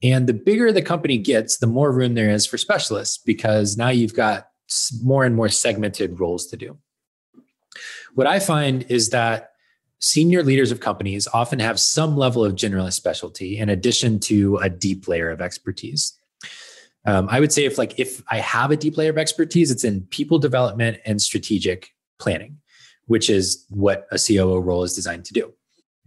And 0.00 0.28
the 0.28 0.32
bigger 0.32 0.70
the 0.70 0.80
company 0.80 1.18
gets, 1.18 1.56
the 1.56 1.66
more 1.66 1.90
room 1.90 2.14
there 2.14 2.30
is 2.30 2.46
for 2.46 2.56
specialists 2.56 3.18
because 3.18 3.76
now 3.76 3.88
you've 3.88 4.14
got 4.14 4.46
more 5.02 5.24
and 5.24 5.34
more 5.34 5.48
segmented 5.48 6.20
roles 6.20 6.46
to 6.46 6.56
do. 6.56 6.78
What 8.14 8.28
I 8.28 8.38
find 8.38 8.86
is 8.88 9.10
that 9.10 9.50
senior 9.98 10.44
leaders 10.44 10.70
of 10.70 10.78
companies 10.78 11.26
often 11.34 11.58
have 11.58 11.80
some 11.80 12.16
level 12.16 12.44
of 12.44 12.54
generalist 12.54 12.92
specialty 12.92 13.58
in 13.58 13.68
addition 13.68 14.20
to 14.20 14.58
a 14.58 14.70
deep 14.70 15.08
layer 15.08 15.30
of 15.30 15.40
expertise. 15.40 16.16
Um, 17.06 17.26
I 17.28 17.40
would 17.40 17.52
say 17.52 17.64
if 17.64 17.76
like 17.76 17.98
if 17.98 18.22
I 18.30 18.36
have 18.36 18.70
a 18.70 18.76
deep 18.76 18.96
layer 18.96 19.10
of 19.10 19.18
expertise, 19.18 19.72
it's 19.72 19.82
in 19.82 20.02
people 20.10 20.38
development 20.38 20.98
and 21.04 21.20
strategic 21.20 21.90
planning 22.20 22.58
which 23.06 23.28
is 23.30 23.66
what 23.68 24.06
a 24.10 24.18
COO 24.18 24.58
role 24.60 24.84
is 24.84 24.94
designed 24.94 25.24
to 25.26 25.32
do. 25.32 25.52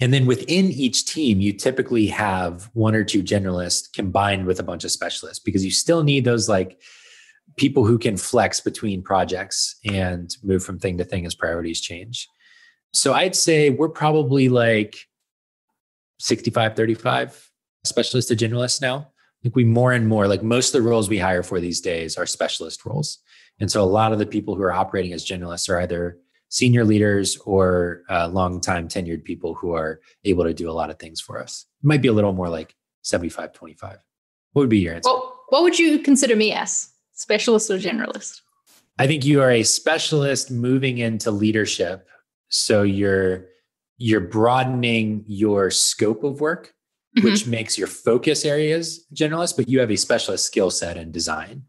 And 0.01 0.13
then 0.13 0.25
within 0.25 0.65
each 0.65 1.05
team, 1.05 1.39
you 1.39 1.53
typically 1.53 2.07
have 2.07 2.69
one 2.73 2.95
or 2.95 3.03
two 3.03 3.23
generalists 3.23 3.91
combined 3.93 4.45
with 4.45 4.59
a 4.59 4.63
bunch 4.63 4.83
of 4.83 4.91
specialists 4.91 5.39
because 5.39 5.63
you 5.63 5.71
still 5.71 6.03
need 6.03 6.25
those 6.25 6.49
like 6.49 6.81
people 7.55 7.85
who 7.85 7.97
can 7.97 8.17
flex 8.17 8.59
between 8.59 9.01
projects 9.01 9.75
and 9.85 10.35
move 10.43 10.63
from 10.63 10.79
thing 10.79 10.97
to 10.97 11.05
thing 11.05 11.25
as 11.25 11.33
priorities 11.33 11.79
change. 11.79 12.27
So 12.93 13.13
I'd 13.13 13.35
say 13.35 13.69
we're 13.69 13.89
probably 13.89 14.49
like 14.49 14.97
65, 16.19 16.75
35 16.75 17.51
specialist 17.85 18.27
to 18.29 18.35
generalist 18.35 18.81
now. 18.81 18.97
I 18.97 19.39
think 19.43 19.55
we 19.55 19.63
more 19.63 19.93
and 19.93 20.07
more, 20.07 20.27
like 20.27 20.43
most 20.43 20.73
of 20.73 20.81
the 20.81 20.89
roles 20.89 21.07
we 21.07 21.19
hire 21.19 21.43
for 21.43 21.59
these 21.59 21.79
days 21.79 22.17
are 22.17 22.25
specialist 22.25 22.85
roles. 22.85 23.19
And 23.59 23.71
so 23.71 23.81
a 23.81 23.85
lot 23.85 24.11
of 24.11 24.19
the 24.19 24.25
people 24.25 24.55
who 24.55 24.63
are 24.63 24.73
operating 24.73 25.13
as 25.13 25.25
generalists 25.25 25.69
are 25.69 25.79
either 25.79 26.17
senior 26.49 26.85
leaders 26.85 27.37
or 27.45 28.01
uh, 28.09 28.27
long-time 28.27 28.87
tenured 28.87 29.23
people 29.23 29.53
who 29.53 29.73
are 29.73 29.99
able 30.23 30.43
to 30.43 30.53
do 30.53 30.69
a 30.69 30.73
lot 30.73 30.89
of 30.89 30.99
things 30.99 31.19
for 31.19 31.41
us. 31.41 31.65
It 31.83 31.87
might 31.87 32.01
be 32.01 32.07
a 32.07 32.13
little 32.13 32.33
more 32.33 32.49
like 32.49 32.75
75, 33.01 33.53
25. 33.53 33.97
What 34.53 34.61
would 34.61 34.69
be 34.69 34.79
your 34.79 34.95
answer? 34.95 35.09
Well, 35.09 35.39
what 35.49 35.63
would 35.63 35.77
you 35.77 35.99
consider 35.99 36.35
me 36.35 36.51
as? 36.53 36.89
Specialist 37.13 37.69
or 37.69 37.77
generalist? 37.77 38.41
I 38.97 39.07
think 39.07 39.25
you 39.25 39.41
are 39.41 39.51
a 39.51 39.63
specialist 39.63 40.51
moving 40.51 40.99
into 40.99 41.31
leadership. 41.31 42.07
So 42.49 42.83
you're 42.83 43.47
you're 43.97 44.21
broadening 44.21 45.23
your 45.27 45.71
scope 45.71 46.23
of 46.23 46.41
work, 46.41 46.73
mm-hmm. 47.17 47.27
which 47.27 47.47
makes 47.47 47.77
your 47.77 47.87
focus 47.87 48.45
areas 48.45 49.05
generalist, 49.13 49.55
but 49.55 49.69
you 49.69 49.79
have 49.79 49.91
a 49.91 49.95
specialist 49.95 50.45
skill 50.45 50.69
set 50.69 50.97
in 50.97 51.11
design. 51.11 51.63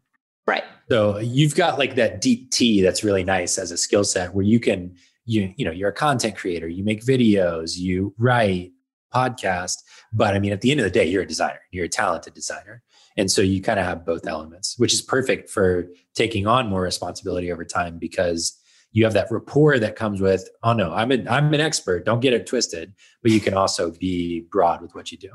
Right. 0.47 0.63
So 0.89 1.17
you've 1.17 1.55
got 1.55 1.77
like 1.77 1.95
that 1.95 2.21
deep 2.21 2.51
T 2.51 2.81
that's 2.81 3.03
really 3.03 3.23
nice 3.23 3.57
as 3.57 3.71
a 3.71 3.77
skill 3.77 4.03
set 4.03 4.33
where 4.33 4.45
you 4.45 4.59
can 4.59 4.95
you 5.25 5.53
you 5.57 5.65
know 5.65 5.71
you're 5.71 5.89
a 5.89 5.93
content 5.93 6.37
creator, 6.37 6.67
you 6.67 6.83
make 6.83 7.03
videos, 7.03 7.77
you 7.77 8.13
write, 8.17 8.71
podcast, 9.13 9.75
but 10.13 10.33
I 10.33 10.39
mean 10.39 10.53
at 10.53 10.61
the 10.61 10.71
end 10.71 10.79
of 10.79 10.85
the 10.85 10.89
day 10.89 11.05
you're 11.05 11.23
a 11.23 11.27
designer. 11.27 11.59
You're 11.71 11.85
a 11.85 11.89
talented 11.89 12.33
designer. 12.33 12.81
And 13.17 13.31
so 13.31 13.41
you 13.41 13.61
kind 13.61 13.79
of 13.79 13.85
have 13.85 14.05
both 14.05 14.27
elements, 14.27 14.75
which 14.77 14.93
is 14.93 15.01
perfect 15.01 15.49
for 15.49 15.87
taking 16.13 16.45
on 16.45 16.69
more 16.69 16.83
responsibility 16.83 17.51
over 17.51 17.65
time 17.65 17.97
because 17.97 18.57
you 18.91 19.03
have 19.03 19.13
that 19.13 19.31
rapport 19.31 19.79
that 19.79 19.95
comes 19.95 20.21
with, 20.21 20.47
oh 20.63 20.73
no, 20.73 20.93
I'm 20.93 21.11
an 21.11 21.27
I'm 21.27 21.53
an 21.53 21.59
expert. 21.59 22.05
Don't 22.05 22.19
get 22.19 22.33
it 22.33 22.47
twisted. 22.47 22.93
But 23.21 23.31
you 23.31 23.39
can 23.39 23.53
also 23.53 23.91
be 23.91 24.41
broad 24.51 24.81
with 24.81 24.95
what 24.95 25.11
you 25.11 25.17
do. 25.17 25.31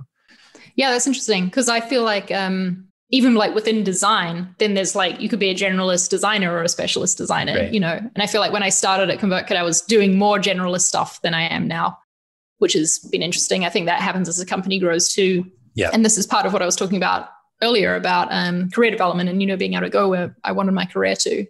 Yeah, 0.75 0.91
that's 0.91 1.07
interesting 1.07 1.47
because 1.47 1.69
I 1.69 1.81
feel 1.81 2.03
like 2.03 2.31
um, 2.31 2.89
even 3.13 3.35
like 3.35 3.55
within 3.55 3.85
design, 3.85 4.55
then 4.59 4.73
there's 4.73 4.97
like 4.97 5.21
you 5.21 5.29
could 5.29 5.39
be 5.39 5.51
a 5.51 5.55
generalist 5.55 6.09
designer 6.09 6.51
or 6.51 6.63
a 6.63 6.69
specialist 6.69 7.19
designer, 7.19 7.55
right. 7.55 7.73
you 7.73 7.79
know. 7.79 7.93
And 7.93 8.23
I 8.23 8.27
feel 8.27 8.41
like 8.41 8.53
when 8.53 8.63
I 8.63 8.71
started 8.71 9.11
at 9.11 9.19
ConvertKit, 9.21 9.55
I 9.55 9.63
was 9.63 9.83
doing 9.83 10.19
more 10.19 10.39
generalist 10.39 10.83
stuff 10.83 11.21
than 11.21 11.35
I 11.35 11.43
am 11.43 11.69
now, 11.69 11.99
which 12.59 12.73
has 12.73 12.99
been 12.99 13.23
interesting. 13.23 13.67
I 13.67 13.69
think 13.69 13.87
that 13.87 14.01
happens 14.01 14.29
as 14.29 14.39
the 14.39 14.47
company 14.47 14.79
grows 14.79 15.13
too. 15.13 15.45
Yeah. 15.75 15.91
And 15.93 16.05
this 16.05 16.17
is 16.17 16.27
part 16.27 16.47
of 16.47 16.55
what 16.55 16.63
I 16.63 16.67
was 16.67 16.75
talking 16.75 16.97
about 16.97 17.29
earlier 17.63 17.95
about 17.95 18.29
um, 18.31 18.71
career 18.71 18.91
development 18.91 19.29
and 19.29 19.41
you 19.41 19.47
know 19.47 19.57
being 19.57 19.75
able 19.75 19.83
to 19.83 19.91
go 19.91 20.09
where 20.09 20.35
I 20.43 20.53
wanted 20.53 20.73
my 20.73 20.87
career 20.87 21.15
to. 21.17 21.47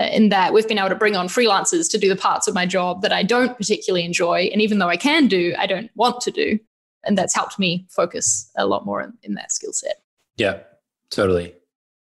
Uh, 0.00 0.04
in 0.12 0.28
that 0.28 0.52
we've 0.52 0.68
been 0.68 0.78
able 0.78 0.88
to 0.88 0.94
bring 0.94 1.16
on 1.16 1.26
freelancers 1.26 1.90
to 1.90 1.98
do 1.98 2.08
the 2.08 2.16
parts 2.16 2.46
of 2.46 2.54
my 2.54 2.66
job 2.66 3.02
that 3.02 3.12
I 3.12 3.22
don't 3.22 3.56
particularly 3.56 4.04
enjoy, 4.04 4.48
and 4.52 4.60
even 4.60 4.78
though 4.78 4.88
I 4.88 4.96
can 4.96 5.26
do, 5.26 5.54
I 5.58 5.66
don't 5.66 5.90
want 5.96 6.20
to 6.22 6.30
do, 6.30 6.58
and 7.04 7.18
that's 7.18 7.34
helped 7.34 7.58
me 7.58 7.86
focus 7.90 8.50
a 8.56 8.66
lot 8.66 8.86
more 8.86 9.00
in, 9.02 9.12
in 9.24 9.34
that 9.34 9.50
skill 9.50 9.72
set. 9.72 10.02
Yeah, 10.36 10.60
Totally. 11.10 11.54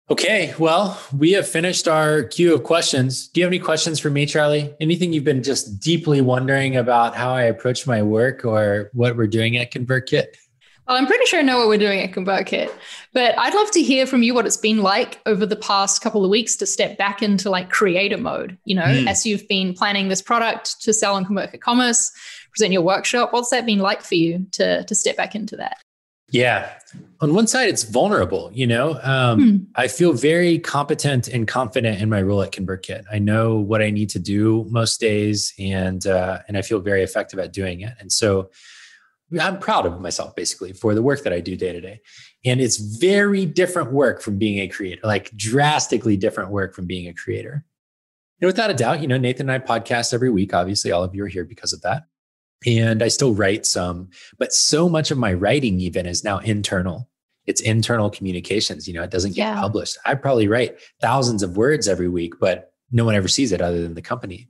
Okay, 0.09 0.53
well, 0.57 0.97
we 1.11 1.33
have 1.33 1.47
finished 1.47 1.85
our 1.85 2.23
queue 2.23 2.53
of 2.53 2.63
questions. 2.63 3.27
Do 3.27 3.41
you 3.41 3.45
have 3.45 3.51
any 3.51 3.59
questions 3.59 3.99
for 3.99 4.09
me, 4.09 4.25
Charli? 4.25 4.73
Anything 4.79 5.11
you've 5.11 5.25
been 5.25 5.43
just 5.43 5.81
deeply 5.81 6.21
wondering 6.21 6.77
about 6.77 7.13
how 7.13 7.33
I 7.33 7.43
approach 7.43 7.85
my 7.85 8.01
work 8.01 8.45
or 8.45 8.89
what 8.93 9.17
we're 9.17 9.27
doing 9.27 9.57
at 9.57 9.71
ConvertKit? 9.71 10.27
Well, 10.87 10.95
I'm 10.95 11.07
pretty 11.07 11.25
sure 11.25 11.39
I 11.39 11.43
know 11.43 11.57
what 11.57 11.67
we're 11.67 11.77
doing 11.77 11.99
at 11.99 12.13
ConvertKit, 12.13 12.71
but 13.13 13.37
I'd 13.37 13.53
love 13.53 13.69
to 13.71 13.83
hear 13.83 14.07
from 14.07 14.23
you 14.23 14.33
what 14.33 14.45
it's 14.45 14.55
been 14.55 14.81
like 14.81 15.19
over 15.25 15.45
the 15.45 15.57
past 15.57 16.01
couple 16.01 16.23
of 16.23 16.31
weeks 16.31 16.55
to 16.57 16.65
step 16.65 16.97
back 16.97 17.21
into 17.21 17.49
like 17.49 17.69
creator 17.69 18.17
mode. 18.17 18.57
You 18.63 18.75
know, 18.75 18.83
mm. 18.83 19.07
as 19.07 19.25
you've 19.25 19.45
been 19.49 19.73
planning 19.73 20.07
this 20.07 20.21
product 20.21 20.81
to 20.83 20.93
sell 20.93 21.15
on 21.15 21.25
ConvertKit 21.25 21.59
Commerce, 21.59 22.13
present 22.51 22.71
your 22.71 22.81
workshop. 22.81 23.33
What's 23.33 23.49
that 23.49 23.65
been 23.65 23.79
like 23.79 24.01
for 24.01 24.15
you 24.15 24.47
to 24.53 24.85
to 24.85 24.95
step 24.95 25.17
back 25.17 25.35
into 25.35 25.57
that? 25.57 25.79
Yeah. 26.29 26.73
On 27.21 27.33
one 27.33 27.47
side, 27.47 27.69
it's 27.69 27.83
vulnerable. 27.83 28.51
You 28.53 28.67
know, 28.67 28.99
um, 29.01 29.41
hmm. 29.41 29.57
I 29.75 29.87
feel 29.87 30.13
very 30.13 30.59
competent 30.59 31.27
and 31.27 31.47
confident 31.47 32.01
in 32.01 32.09
my 32.09 32.21
role 32.21 32.41
at 32.41 32.51
ConvertKit. 32.51 33.05
I 33.11 33.19
know 33.19 33.55
what 33.55 33.81
I 33.81 33.89
need 33.91 34.09
to 34.11 34.19
do 34.19 34.65
most 34.69 34.99
days, 34.99 35.53
and 35.57 36.05
uh, 36.05 36.39
and 36.47 36.57
I 36.57 36.61
feel 36.61 36.79
very 36.79 37.03
effective 37.03 37.39
at 37.39 37.53
doing 37.53 37.81
it. 37.81 37.93
And 37.99 38.11
so, 38.11 38.49
I'm 39.39 39.59
proud 39.59 39.85
of 39.85 40.01
myself 40.01 40.35
basically 40.35 40.73
for 40.73 40.93
the 40.93 41.01
work 41.01 41.23
that 41.23 41.33
I 41.33 41.39
do 41.39 41.55
day 41.55 41.71
to 41.73 41.81
day. 41.81 42.01
And 42.45 42.61
it's 42.61 42.77
very 42.77 43.45
different 43.45 43.91
work 43.91 44.21
from 44.21 44.37
being 44.37 44.59
a 44.59 44.67
creator, 44.67 45.01
like 45.03 45.31
drastically 45.31 46.17
different 46.17 46.51
work 46.51 46.73
from 46.73 46.85
being 46.85 47.07
a 47.07 47.13
creator. 47.13 47.65
And 48.39 48.47
without 48.47 48.69
a 48.69 48.73
doubt, 48.73 49.01
you 49.01 49.07
know, 49.07 49.17
Nathan 49.17 49.49
and 49.49 49.63
I 49.63 49.65
podcast 49.65 50.13
every 50.13 50.29
week. 50.29 50.53
Obviously, 50.53 50.91
all 50.91 51.03
of 51.03 51.15
you 51.15 51.23
are 51.25 51.27
here 51.27 51.43
because 51.43 51.73
of 51.73 51.81
that 51.81 52.03
and 52.65 53.03
I 53.03 53.07
still 53.07 53.33
write 53.33 53.65
some, 53.65 54.09
but 54.39 54.53
so 54.53 54.89
much 54.89 55.11
of 55.11 55.17
my 55.17 55.33
writing 55.33 55.79
even 55.79 56.05
is 56.05 56.23
now 56.23 56.39
internal. 56.39 57.09
It's 57.45 57.61
internal 57.61 58.09
communications. 58.09 58.87
You 58.87 58.93
know, 58.93 59.03
it 59.03 59.11
doesn't 59.11 59.35
get 59.35 59.47
yeah. 59.47 59.61
published. 59.61 59.97
I 60.05 60.15
probably 60.15 60.47
write 60.47 60.79
thousands 61.01 61.43
of 61.43 61.55
words 61.55 61.87
every 61.87 62.09
week, 62.09 62.33
but 62.39 62.73
no 62.91 63.05
one 63.05 63.15
ever 63.15 63.27
sees 63.27 63.51
it 63.51 63.61
other 63.61 63.81
than 63.81 63.93
the 63.93 64.01
company. 64.01 64.49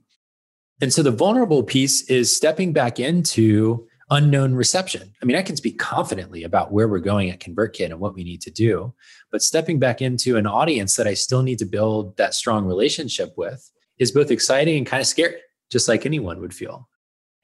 And 0.80 0.92
so 0.92 1.02
the 1.02 1.10
vulnerable 1.10 1.62
piece 1.62 2.02
is 2.08 2.34
stepping 2.34 2.72
back 2.72 3.00
into 3.00 3.86
unknown 4.10 4.54
reception. 4.54 5.12
I 5.22 5.26
mean, 5.26 5.36
I 5.36 5.42
can 5.42 5.56
speak 5.56 5.78
confidently 5.78 6.44
about 6.44 6.72
where 6.72 6.88
we're 6.88 6.98
going 6.98 7.30
at 7.30 7.40
ConvertKit 7.40 7.86
and 7.86 8.00
what 8.00 8.14
we 8.14 8.24
need 8.24 8.40
to 8.42 8.50
do, 8.50 8.94
but 9.30 9.42
stepping 9.42 9.78
back 9.78 10.00
into 10.00 10.36
an 10.36 10.46
audience 10.46 10.96
that 10.96 11.06
I 11.06 11.14
still 11.14 11.42
need 11.42 11.58
to 11.58 11.66
build 11.66 12.16
that 12.16 12.34
strong 12.34 12.64
relationship 12.64 13.34
with 13.36 13.70
is 13.98 14.12
both 14.12 14.30
exciting 14.30 14.78
and 14.78 14.86
kind 14.86 15.00
of 15.00 15.06
scary, 15.06 15.36
just 15.70 15.88
like 15.88 16.06
anyone 16.06 16.40
would 16.40 16.54
feel. 16.54 16.88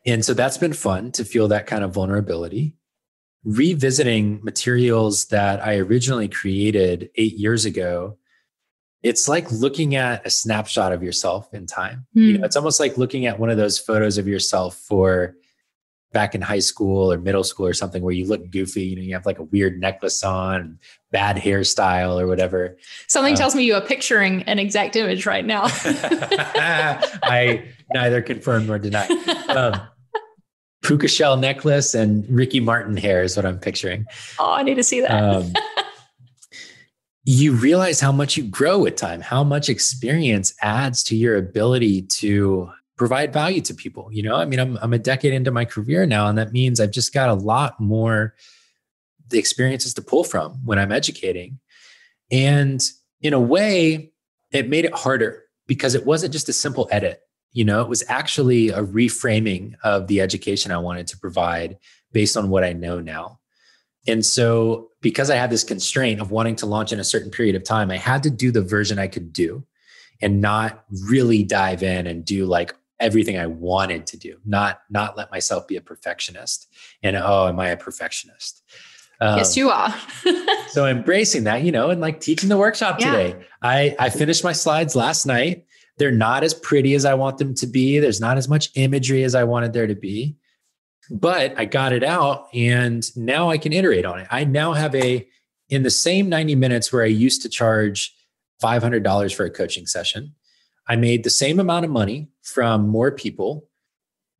And 0.06 0.24
so 0.24 0.34
that's 0.34 0.58
been 0.58 0.72
fun 0.72 1.12
to 1.12 1.24
feel 1.24 1.48
that 1.48 1.66
kind 1.66 1.82
of 1.84 1.92
vulnerability. 1.92 2.76
Revisiting 3.44 4.40
materials 4.42 5.26
that 5.26 5.64
I 5.64 5.76
originally 5.76 6.28
created 6.28 7.10
eight 7.16 7.34
years 7.34 7.64
ago, 7.64 8.18
it's 9.02 9.28
like 9.28 9.50
looking 9.52 9.96
at 9.96 10.26
a 10.26 10.30
snapshot 10.30 10.92
of 10.92 11.02
yourself 11.02 11.52
in 11.52 11.66
time. 11.66 12.06
Mm. 12.16 12.22
You 12.22 12.32
know, 12.32 12.38
hmm. 12.38 12.44
it's 12.44 12.56
almost 12.56 12.80
like 12.80 12.96
looking 12.96 13.26
at 13.26 13.38
one 13.38 13.50
of 13.50 13.58
those 13.58 13.78
photos 13.78 14.16
of 14.16 14.26
yourself 14.26 14.76
for 14.76 15.36
back 16.14 16.34
in 16.34 16.40
high 16.40 16.60
school 16.60 17.12
or 17.12 17.18
middle 17.18 17.44
school 17.44 17.66
or 17.66 17.74
something 17.74 18.02
where 18.02 18.14
you 18.14 18.24
look 18.24 18.50
goofy, 18.50 18.84
you 18.84 18.96
know, 18.96 19.02
you 19.02 19.12
have 19.12 19.26
like 19.26 19.40
a 19.40 19.42
weird 19.42 19.78
necklace 19.78 20.24
on, 20.24 20.78
bad 21.10 21.36
hairstyle 21.36 22.18
or 22.18 22.26
whatever. 22.26 22.78
Something 23.08 23.34
uh, 23.34 23.36
tells 23.36 23.54
me 23.54 23.64
you 23.64 23.74
are 23.74 23.80
picturing 23.82 24.42
an 24.44 24.58
exact 24.58 24.96
image 24.96 25.26
right 25.26 25.44
now. 25.44 25.64
I 25.74 27.64
neither 27.92 28.22
confirm 28.22 28.66
nor 28.66 28.78
deny. 28.78 29.06
Um, 29.54 29.80
puka 30.84 31.08
shell 31.08 31.36
necklace 31.36 31.94
and 31.94 32.28
Ricky 32.28 32.60
Martin 32.60 32.96
hair 32.96 33.22
is 33.22 33.36
what 33.36 33.44
I'm 33.44 33.58
picturing. 33.58 34.04
Oh, 34.38 34.52
I 34.52 34.62
need 34.62 34.74
to 34.74 34.84
see 34.84 35.00
that. 35.00 35.10
um, 35.10 35.52
you 37.24 37.52
realize 37.52 38.00
how 38.00 38.12
much 38.12 38.36
you 38.36 38.44
grow 38.44 38.78
with 38.78 38.96
time, 38.96 39.20
how 39.20 39.42
much 39.42 39.68
experience 39.68 40.54
adds 40.60 41.02
to 41.04 41.16
your 41.16 41.36
ability 41.36 42.02
to 42.02 42.70
provide 42.96 43.32
value 43.32 43.62
to 43.62 43.74
people. 43.74 44.08
You 44.12 44.22
know, 44.22 44.36
I 44.36 44.44
mean, 44.44 44.60
I'm, 44.60 44.78
I'm 44.82 44.92
a 44.92 44.98
decade 44.98 45.32
into 45.32 45.50
my 45.50 45.64
career 45.64 46.06
now, 46.06 46.28
and 46.28 46.38
that 46.38 46.52
means 46.52 46.78
I've 46.78 46.92
just 46.92 47.12
got 47.12 47.30
a 47.30 47.34
lot 47.34 47.80
more 47.80 48.34
the 49.30 49.38
experiences 49.38 49.94
to 49.94 50.02
pull 50.02 50.22
from 50.22 50.52
when 50.64 50.78
I'm 50.78 50.92
educating. 50.92 51.58
And 52.30 52.82
in 53.22 53.32
a 53.32 53.40
way, 53.40 54.12
it 54.52 54.68
made 54.68 54.84
it 54.84 54.94
harder 54.94 55.44
because 55.66 55.94
it 55.94 56.04
wasn't 56.04 56.32
just 56.32 56.48
a 56.50 56.52
simple 56.52 56.86
edit 56.90 57.22
you 57.54 57.64
know 57.64 57.80
it 57.80 57.88
was 57.88 58.04
actually 58.08 58.68
a 58.68 58.82
reframing 58.82 59.74
of 59.82 60.08
the 60.08 60.20
education 60.20 60.70
i 60.70 60.76
wanted 60.76 61.06
to 61.06 61.16
provide 61.16 61.78
based 62.12 62.36
on 62.36 62.50
what 62.50 62.62
i 62.62 62.72
know 62.72 63.00
now. 63.00 63.40
And 64.06 64.26
so 64.26 64.90
because 65.00 65.30
i 65.30 65.36
had 65.36 65.50
this 65.50 65.64
constraint 65.64 66.20
of 66.20 66.30
wanting 66.30 66.56
to 66.56 66.66
launch 66.66 66.92
in 66.92 67.00
a 67.00 67.04
certain 67.04 67.30
period 67.30 67.54
of 67.54 67.64
time 67.64 67.90
i 67.90 67.96
had 67.96 68.22
to 68.24 68.30
do 68.30 68.52
the 68.52 68.60
version 68.60 68.98
i 68.98 69.06
could 69.06 69.32
do 69.32 69.64
and 70.20 70.42
not 70.42 70.84
really 71.08 71.42
dive 71.42 71.82
in 71.82 72.06
and 72.06 72.24
do 72.24 72.44
like 72.44 72.74
everything 73.00 73.38
i 73.38 73.46
wanted 73.46 74.06
to 74.08 74.18
do 74.18 74.36
not 74.44 74.80
not 74.90 75.16
let 75.16 75.30
myself 75.30 75.66
be 75.66 75.76
a 75.76 75.80
perfectionist 75.80 76.68
and 77.02 77.16
oh 77.16 77.48
am 77.48 77.58
i 77.58 77.68
a 77.68 77.76
perfectionist? 77.76 78.62
Um, 79.20 79.38
yes 79.38 79.56
you 79.56 79.70
are. 79.70 79.94
so 80.68 80.86
embracing 80.86 81.44
that 81.44 81.62
you 81.62 81.72
know 81.72 81.90
and 81.90 82.00
like 82.00 82.20
teaching 82.20 82.48
the 82.48 82.58
workshop 82.58 83.00
yeah. 83.00 83.10
today. 83.10 83.46
I 83.62 83.96
i 83.98 84.10
finished 84.10 84.42
my 84.44 84.52
slides 84.52 84.94
last 84.96 85.24
night 85.24 85.64
they're 85.98 86.10
not 86.10 86.42
as 86.42 86.54
pretty 86.54 86.94
as 86.94 87.04
I 87.04 87.14
want 87.14 87.38
them 87.38 87.54
to 87.56 87.66
be. 87.66 87.98
There's 87.98 88.20
not 88.20 88.36
as 88.36 88.48
much 88.48 88.70
imagery 88.74 89.24
as 89.24 89.34
I 89.34 89.44
wanted 89.44 89.72
there 89.72 89.86
to 89.86 89.94
be. 89.94 90.36
But 91.10 91.58
I 91.58 91.66
got 91.66 91.92
it 91.92 92.02
out 92.02 92.48
and 92.54 93.04
now 93.16 93.50
I 93.50 93.58
can 93.58 93.72
iterate 93.72 94.06
on 94.06 94.20
it. 94.20 94.26
I 94.30 94.44
now 94.44 94.72
have 94.72 94.94
a, 94.94 95.26
in 95.68 95.82
the 95.82 95.90
same 95.90 96.28
90 96.28 96.54
minutes 96.54 96.92
where 96.92 97.02
I 97.02 97.06
used 97.06 97.42
to 97.42 97.48
charge 97.48 98.14
$500 98.62 99.34
for 99.34 99.44
a 99.44 99.50
coaching 99.50 99.86
session, 99.86 100.34
I 100.88 100.96
made 100.96 101.24
the 101.24 101.30
same 101.30 101.60
amount 101.60 101.84
of 101.84 101.90
money 101.90 102.30
from 102.42 102.88
more 102.88 103.10
people, 103.10 103.68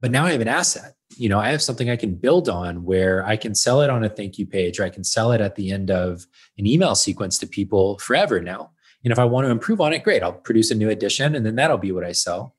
but 0.00 0.10
now 0.10 0.24
I 0.24 0.32
have 0.32 0.40
an 0.40 0.48
asset. 0.48 0.94
You 1.16 1.28
know, 1.28 1.38
I 1.38 1.50
have 1.50 1.62
something 1.62 1.88
I 1.88 1.96
can 1.96 2.14
build 2.14 2.48
on 2.48 2.84
where 2.84 3.24
I 3.24 3.36
can 3.36 3.54
sell 3.54 3.82
it 3.82 3.90
on 3.90 4.04
a 4.04 4.08
thank 4.08 4.38
you 4.38 4.46
page 4.46 4.80
or 4.80 4.84
I 4.84 4.90
can 4.90 5.04
sell 5.04 5.32
it 5.32 5.40
at 5.40 5.54
the 5.54 5.70
end 5.70 5.90
of 5.90 6.26
an 6.58 6.66
email 6.66 6.94
sequence 6.94 7.38
to 7.38 7.46
people 7.46 7.98
forever 7.98 8.40
now. 8.40 8.70
And 9.04 9.12
if 9.12 9.18
I 9.18 9.24
want 9.24 9.44
to 9.44 9.50
improve 9.50 9.80
on 9.80 9.92
it, 9.92 10.02
great, 10.02 10.22
I'll 10.22 10.32
produce 10.32 10.70
a 10.70 10.74
new 10.74 10.88
edition 10.88 11.34
and 11.34 11.44
then 11.44 11.56
that'll 11.56 11.78
be 11.78 11.92
what 11.92 12.04
I 12.04 12.12
sell. 12.12 12.56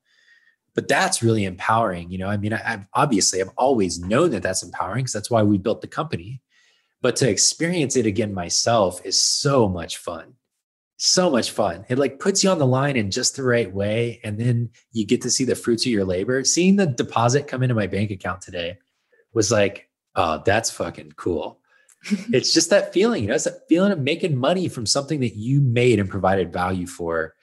But 0.74 0.88
that's 0.88 1.22
really 1.22 1.44
empowering. 1.44 2.10
You 2.10 2.18
know, 2.18 2.28
I 2.28 2.36
mean, 2.36 2.52
I, 2.52 2.58
have 2.58 2.88
obviously 2.94 3.40
I've 3.40 3.50
always 3.56 3.98
known 3.98 4.30
that 4.30 4.42
that's 4.42 4.62
empowering 4.62 5.04
because 5.04 5.12
that's 5.12 5.30
why 5.30 5.42
we 5.42 5.58
built 5.58 5.80
the 5.80 5.88
company. 5.88 6.40
But 7.02 7.16
to 7.16 7.28
experience 7.28 7.96
it 7.96 8.06
again 8.06 8.32
myself 8.32 9.04
is 9.04 9.18
so 9.18 9.68
much 9.68 9.96
fun. 9.96 10.34
So 10.98 11.30
much 11.30 11.50
fun. 11.50 11.84
It 11.88 11.98
like 11.98 12.20
puts 12.20 12.42
you 12.42 12.50
on 12.50 12.58
the 12.58 12.66
line 12.66 12.96
in 12.96 13.10
just 13.10 13.36
the 13.36 13.42
right 13.42 13.72
way. 13.72 14.20
And 14.22 14.38
then 14.38 14.70
you 14.92 15.04
get 15.04 15.22
to 15.22 15.30
see 15.30 15.44
the 15.44 15.54
fruits 15.54 15.84
of 15.84 15.92
your 15.92 16.04
labor. 16.04 16.42
Seeing 16.44 16.76
the 16.76 16.86
deposit 16.86 17.48
come 17.48 17.62
into 17.62 17.74
my 17.74 17.86
bank 17.86 18.10
account 18.10 18.40
today 18.40 18.78
was 19.34 19.50
like, 19.50 19.90
oh, 20.14 20.42
that's 20.44 20.70
fucking 20.70 21.12
cool 21.16 21.60
it's 22.32 22.52
just 22.52 22.70
that 22.70 22.92
feeling, 22.92 23.22
you 23.22 23.28
know, 23.28 23.34
it's 23.34 23.44
that 23.44 23.68
feeling 23.68 23.92
of 23.92 23.98
making 23.98 24.36
money 24.36 24.68
from 24.68 24.86
something 24.86 25.20
that 25.20 25.36
you 25.36 25.60
made 25.60 25.98
and 25.98 26.08
provided 26.08 26.52
value 26.52 26.86
for. 26.86 27.34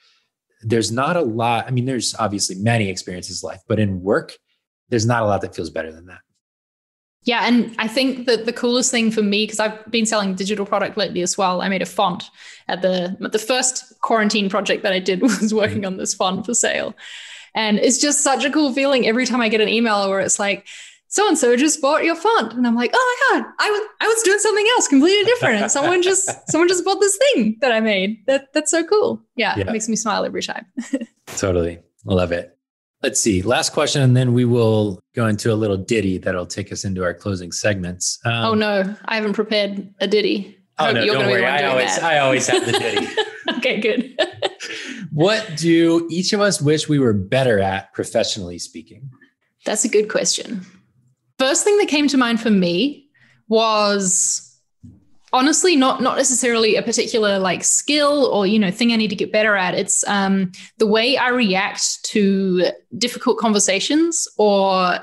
There's 0.62 0.90
not 0.90 1.16
a 1.16 1.22
lot. 1.22 1.66
I 1.66 1.70
mean, 1.70 1.84
there's 1.84 2.14
obviously 2.14 2.56
many 2.56 2.88
experiences 2.88 3.42
in 3.42 3.48
life, 3.48 3.60
but 3.68 3.78
in 3.78 4.02
work, 4.02 4.36
there's 4.88 5.06
not 5.06 5.22
a 5.22 5.26
lot 5.26 5.42
that 5.42 5.54
feels 5.54 5.70
better 5.70 5.92
than 5.92 6.06
that. 6.06 6.20
Yeah, 7.24 7.46
and 7.46 7.74
I 7.78 7.88
think 7.88 8.26
that 8.26 8.44
the 8.44 8.52
coolest 8.52 8.90
thing 8.90 9.10
for 9.10 9.22
me, 9.22 9.44
because 9.44 9.58
I've 9.58 9.90
been 9.90 10.04
selling 10.04 10.34
digital 10.34 10.66
product 10.66 10.98
lately 10.98 11.22
as 11.22 11.38
well. 11.38 11.62
I 11.62 11.68
made 11.68 11.80
a 11.80 11.86
font 11.86 12.24
at 12.68 12.82
the 12.82 13.16
the 13.18 13.38
first 13.38 13.98
quarantine 14.02 14.50
project 14.50 14.82
that 14.82 14.92
I 14.92 14.98
did 14.98 15.22
was 15.22 15.52
working 15.54 15.78
mm-hmm. 15.78 15.86
on 15.86 15.96
this 15.96 16.14
font 16.14 16.44
for 16.44 16.52
sale, 16.52 16.94
and 17.54 17.78
it's 17.78 17.98
just 17.98 18.22
such 18.22 18.44
a 18.44 18.50
cool 18.50 18.74
feeling 18.74 19.06
every 19.06 19.24
time 19.24 19.40
I 19.40 19.48
get 19.48 19.62
an 19.62 19.70
email 19.70 20.08
where 20.10 20.20
it's 20.20 20.38
like, 20.38 20.66
so 21.14 21.28
and 21.28 21.38
so 21.38 21.56
just 21.56 21.80
bought 21.80 22.02
your 22.02 22.16
font. 22.16 22.54
And 22.54 22.66
i'm 22.66 22.74
like 22.74 22.90
oh 22.92 23.16
my 23.32 23.40
god 23.40 23.52
i 23.60 23.70
was 23.70 23.88
i 24.00 24.08
was 24.08 24.22
doing 24.24 24.38
something 24.40 24.66
else 24.72 24.88
completely 24.88 25.24
different. 25.32 25.62
And 25.62 25.70
someone 25.70 26.02
just 26.02 26.28
someone 26.50 26.68
just 26.68 26.84
bought 26.84 27.00
this 27.00 27.16
thing 27.16 27.56
that 27.60 27.72
i 27.72 27.80
made. 27.80 28.26
That 28.26 28.52
that's 28.52 28.70
so 28.70 28.84
cool. 28.84 29.22
Yeah, 29.36 29.54
yeah. 29.56 29.62
it 29.62 29.72
makes 29.72 29.88
me 29.88 29.96
smile 29.96 30.24
every 30.24 30.42
time. 30.42 30.66
Totally. 31.26 31.78
Love 32.04 32.32
it. 32.32 32.58
Let's 33.02 33.20
see. 33.20 33.42
Last 33.42 33.72
question 33.72 34.02
and 34.02 34.16
then 34.16 34.32
we 34.32 34.44
will 34.44 34.98
go 35.14 35.28
into 35.28 35.52
a 35.52 35.54
little 35.54 35.76
ditty 35.76 36.18
that'll 36.18 36.46
take 36.46 36.72
us 36.72 36.84
into 36.84 37.04
our 37.04 37.14
closing 37.14 37.52
segments. 37.52 38.18
Um, 38.24 38.44
oh 38.44 38.54
no. 38.54 38.96
I 39.04 39.14
haven't 39.14 39.34
prepared 39.34 39.94
a 40.00 40.08
ditty. 40.08 40.58
Oh 40.80 40.90
no 40.90 41.06
don't 41.06 41.26
worry. 41.26 41.46
I 41.46 41.66
always, 41.66 41.96
I 42.00 42.18
always 42.18 42.46
have 42.48 42.66
the 42.66 42.72
ditty. 42.72 43.06
Okay 43.58 43.78
good. 43.78 44.18
What 45.12 45.56
do 45.56 46.06
each 46.10 46.32
of 46.32 46.40
us 46.40 46.60
wish 46.60 46.88
we 46.88 46.98
were 46.98 47.12
better 47.12 47.60
at 47.60 47.92
professionally 47.92 48.58
speaking? 48.58 49.10
That's 49.64 49.84
a 49.84 49.88
good 49.88 50.10
question 50.10 50.66
First 51.44 51.62
thing 51.62 51.76
that 51.76 51.88
came 51.88 52.08
to 52.08 52.16
mind 52.16 52.40
for 52.40 52.48
me 52.48 53.06
was 53.48 54.58
honestly 55.30 55.76
not 55.76 56.00
not 56.00 56.16
necessarily 56.16 56.76
a 56.76 56.82
particular 56.82 57.38
like 57.38 57.62
skill 57.62 58.24
or 58.32 58.46
you 58.46 58.58
know 58.58 58.70
thing 58.70 58.92
I 58.92 58.96
need 58.96 59.10
to 59.10 59.14
get 59.14 59.30
better 59.30 59.54
at. 59.54 59.74
It's 59.74 60.08
um, 60.08 60.52
the 60.78 60.86
way 60.86 61.18
I 61.18 61.28
react 61.28 62.02
to 62.04 62.70
difficult 62.96 63.36
conversations 63.36 64.26
or 64.38 65.00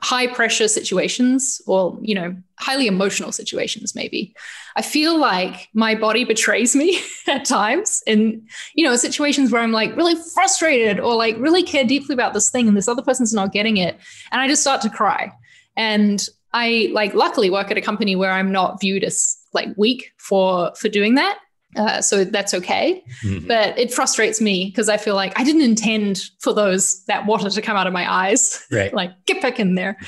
high 0.00 0.26
pressure 0.26 0.66
situations 0.66 1.62
or 1.68 1.96
you 2.02 2.16
know 2.16 2.34
highly 2.58 2.88
emotional 2.88 3.30
situations 3.30 3.94
maybe. 3.94 4.34
I 4.74 4.82
feel 4.82 5.16
like 5.16 5.68
my 5.74 5.94
body 5.94 6.24
betrays 6.24 6.74
me 6.74 6.98
at 7.28 7.44
times 7.44 8.02
in 8.04 8.44
you 8.74 8.84
know 8.84 8.96
situations 8.96 9.52
where 9.52 9.62
i'm 9.62 9.70
like 9.70 9.96
really 9.96 10.16
frustrated 10.34 10.98
or 10.98 11.14
like 11.14 11.36
really 11.38 11.62
care 11.62 11.84
deeply 11.84 12.14
about 12.14 12.34
this 12.34 12.50
thing 12.50 12.66
and 12.66 12.76
this 12.76 12.88
other 12.88 13.00
person's 13.00 13.32
not 13.32 13.52
getting 13.52 13.76
it. 13.76 13.96
And 14.32 14.40
i 14.40 14.48
just 14.48 14.62
start 14.62 14.80
to 14.82 14.90
cry 14.90 15.32
and 15.76 16.26
I 16.52 16.90
like 16.92 17.14
luckily 17.14 17.50
work 17.50 17.70
at 17.70 17.76
a 17.78 17.82
company 17.82 18.16
where 18.16 18.30
I'm 18.30 18.52
not 18.52 18.80
viewed 18.80 19.04
as 19.04 19.36
like 19.52 19.68
weak 19.76 20.12
for 20.18 20.72
for 20.76 20.88
doing 20.88 21.14
that. 21.16 21.38
Uh, 21.76 22.00
so 22.00 22.24
that's 22.24 22.54
okay. 22.54 23.02
Mm-hmm. 23.24 23.48
But 23.48 23.76
it 23.78 23.92
frustrates 23.92 24.40
me 24.40 24.66
because 24.66 24.88
I 24.88 24.96
feel 24.96 25.16
like 25.16 25.38
I 25.38 25.42
didn't 25.42 25.62
intend 25.62 26.22
for 26.40 26.52
those 26.52 27.04
that 27.06 27.26
water 27.26 27.50
to 27.50 27.62
come 27.62 27.76
out 27.76 27.86
of 27.86 27.92
my 27.92 28.10
eyes. 28.10 28.64
Right. 28.70 28.94
like 28.94 29.12
get 29.26 29.42
back 29.42 29.60
in 29.60 29.74
there. 29.74 29.98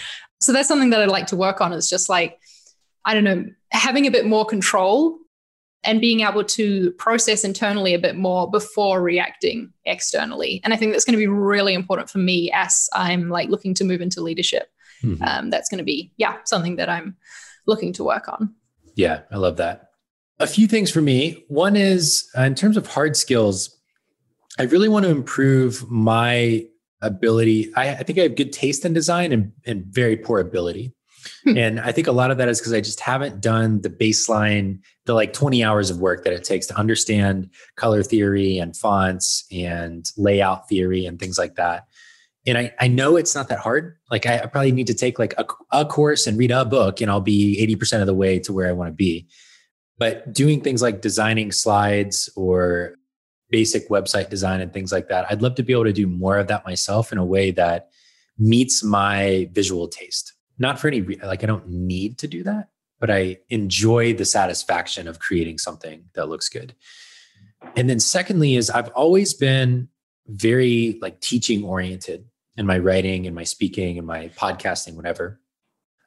So 0.40 0.52
that's 0.52 0.68
something 0.68 0.90
that 0.90 1.00
I'd 1.00 1.08
like 1.08 1.26
to 1.28 1.36
work 1.36 1.60
on 1.60 1.72
is 1.72 1.88
just 1.88 2.08
like, 2.08 2.38
I 3.04 3.14
don't 3.14 3.24
know, 3.24 3.44
having 3.70 4.06
a 4.06 4.10
bit 4.10 4.26
more 4.26 4.44
control 4.44 5.18
and 5.84 6.00
being 6.00 6.20
able 6.20 6.42
to 6.42 6.90
process 6.92 7.44
internally 7.44 7.94
a 7.94 7.98
bit 7.98 8.16
more 8.16 8.50
before 8.50 9.00
reacting 9.00 9.72
externally. 9.84 10.60
And 10.64 10.74
I 10.74 10.76
think 10.76 10.92
that's 10.92 11.04
going 11.04 11.12
to 11.12 11.18
be 11.18 11.28
really 11.28 11.74
important 11.74 12.10
for 12.10 12.18
me 12.18 12.50
as 12.52 12.88
I'm 12.92 13.28
like 13.28 13.48
looking 13.48 13.72
to 13.74 13.84
move 13.84 14.00
into 14.00 14.20
leadership. 14.20 14.68
Mm-hmm. 15.02 15.22
Um, 15.22 15.50
that's 15.50 15.68
going 15.68 15.78
to 15.78 15.84
be, 15.84 16.12
yeah, 16.16 16.36
something 16.44 16.76
that 16.76 16.88
I'm 16.88 17.16
looking 17.66 17.92
to 17.94 18.04
work 18.04 18.28
on. 18.28 18.54
Yeah, 18.94 19.22
I 19.30 19.36
love 19.36 19.56
that. 19.58 19.90
A 20.38 20.46
few 20.46 20.66
things 20.66 20.90
for 20.90 21.00
me. 21.00 21.44
One 21.48 21.76
is 21.76 22.28
uh, 22.36 22.42
in 22.42 22.54
terms 22.54 22.76
of 22.76 22.86
hard 22.86 23.16
skills, 23.16 23.76
I 24.58 24.64
really 24.64 24.88
want 24.88 25.04
to 25.04 25.10
improve 25.10 25.88
my 25.90 26.66
ability. 27.02 27.72
I, 27.74 27.90
I 27.90 28.02
think 28.02 28.18
I 28.18 28.22
have 28.22 28.36
good 28.36 28.52
taste 28.52 28.84
in 28.84 28.92
design 28.92 29.32
and, 29.32 29.52
and 29.66 29.84
very 29.86 30.16
poor 30.16 30.40
ability. 30.40 30.94
Hmm. 31.44 31.56
and 31.56 31.80
I 31.80 31.92
think 31.92 32.06
a 32.06 32.12
lot 32.12 32.30
of 32.30 32.38
that 32.38 32.48
is 32.48 32.60
because 32.60 32.72
I 32.72 32.80
just 32.80 33.00
haven't 33.00 33.40
done 33.40 33.80
the 33.80 33.90
baseline, 33.90 34.80
the 35.06 35.14
like 35.14 35.32
20 35.32 35.64
hours 35.64 35.90
of 35.90 35.98
work 35.98 36.24
that 36.24 36.32
it 36.32 36.44
takes 36.44 36.66
to 36.66 36.78
understand 36.78 37.50
color 37.76 38.02
theory 38.02 38.58
and 38.58 38.76
fonts 38.76 39.44
and 39.50 40.08
layout 40.16 40.68
theory 40.68 41.06
and 41.06 41.18
things 41.18 41.38
like 41.38 41.56
that. 41.56 41.86
And 42.46 42.56
I, 42.56 42.72
I 42.78 42.88
know 42.88 43.16
it's 43.16 43.34
not 43.34 43.48
that 43.48 43.58
hard. 43.58 43.96
Like 44.10 44.26
I, 44.26 44.38
I 44.40 44.46
probably 44.46 44.72
need 44.72 44.86
to 44.86 44.94
take 44.94 45.18
like 45.18 45.34
a, 45.38 45.46
a 45.72 45.84
course 45.84 46.26
and 46.26 46.38
read 46.38 46.50
a 46.50 46.64
book 46.64 47.00
and 47.00 47.10
I'll 47.10 47.20
be 47.20 47.56
80% 47.76 48.00
of 48.00 48.06
the 48.06 48.14
way 48.14 48.38
to 48.40 48.52
where 48.52 48.68
I 48.68 48.72
want 48.72 48.88
to 48.88 48.94
be. 48.94 49.26
But 49.98 50.32
doing 50.32 50.60
things 50.60 50.82
like 50.82 51.00
designing 51.00 51.50
slides 51.52 52.28
or 52.36 52.96
basic 53.50 53.88
website 53.88 54.28
design 54.28 54.60
and 54.60 54.72
things 54.72 54.92
like 54.92 55.08
that, 55.08 55.26
I'd 55.30 55.42
love 55.42 55.54
to 55.56 55.62
be 55.62 55.72
able 55.72 55.84
to 55.84 55.92
do 55.92 56.06
more 56.06 56.38
of 56.38 56.48
that 56.48 56.66
myself 56.66 57.12
in 57.12 57.18
a 57.18 57.24
way 57.24 57.50
that 57.52 57.88
meets 58.38 58.84
my 58.84 59.48
visual 59.52 59.88
taste 59.88 60.36
not 60.58 60.78
for 60.78 60.88
any 60.88 61.02
like 61.02 61.42
I 61.42 61.46
don't 61.46 61.68
need 61.68 62.18
to 62.18 62.28
do 62.28 62.42
that, 62.44 62.68
but 62.98 63.10
I 63.10 63.38
enjoy 63.48 64.14
the 64.14 64.24
satisfaction 64.24 65.08
of 65.08 65.18
creating 65.18 65.58
something 65.58 66.04
that 66.14 66.28
looks 66.28 66.48
good. 66.48 66.74
And 67.76 67.90
then 67.90 68.00
secondly 68.00 68.56
is 68.56 68.70
I've 68.70 68.88
always 68.90 69.34
been 69.34 69.88
very 70.26 70.98
like 71.00 71.20
teaching 71.20 71.64
oriented 71.64 72.26
in 72.56 72.66
my 72.66 72.78
writing 72.78 73.26
and 73.26 73.34
my 73.34 73.44
speaking 73.44 73.98
and 73.98 74.06
my 74.06 74.28
podcasting 74.28 74.94
whatever. 74.94 75.40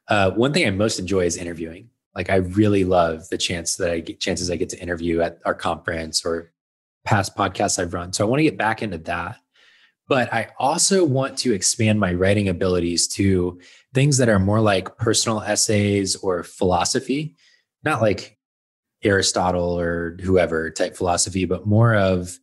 Uh, 0.08 0.30
one 0.32 0.52
thing 0.52 0.66
I 0.66 0.70
most 0.70 0.98
enjoy 0.98 1.24
is 1.24 1.36
interviewing. 1.36 1.90
Like 2.14 2.30
I 2.30 2.36
really 2.36 2.84
love 2.84 3.28
the 3.28 3.38
chance 3.38 3.76
that 3.76 3.90
I 3.90 4.00
get 4.00 4.20
chances 4.20 4.50
I 4.50 4.56
get 4.56 4.68
to 4.70 4.80
interview 4.80 5.20
at 5.20 5.38
our 5.44 5.54
conference 5.54 6.24
or 6.24 6.52
past 7.04 7.36
podcasts 7.36 7.78
I've 7.78 7.94
run. 7.94 8.12
So 8.12 8.24
I 8.24 8.28
want 8.28 8.40
to 8.40 8.44
get 8.44 8.58
back 8.58 8.82
into 8.82 8.98
that. 8.98 9.36
But 10.08 10.32
I 10.32 10.50
also 10.58 11.04
want 11.04 11.38
to 11.38 11.52
expand 11.54 12.00
my 12.00 12.12
writing 12.12 12.48
abilities 12.48 13.06
to 13.08 13.60
things 13.94 14.18
that 14.18 14.28
are 14.28 14.40
more 14.40 14.60
like 14.60 14.96
personal 14.98 15.40
essays 15.40 16.16
or 16.16 16.42
philosophy, 16.42 17.36
not 17.84 18.02
like 18.02 18.36
Aristotle 19.04 19.78
or 19.78 20.16
whoever 20.20 20.70
type 20.70 20.96
philosophy, 20.96 21.44
but 21.44 21.66
more 21.66 21.94
of 21.94 22.38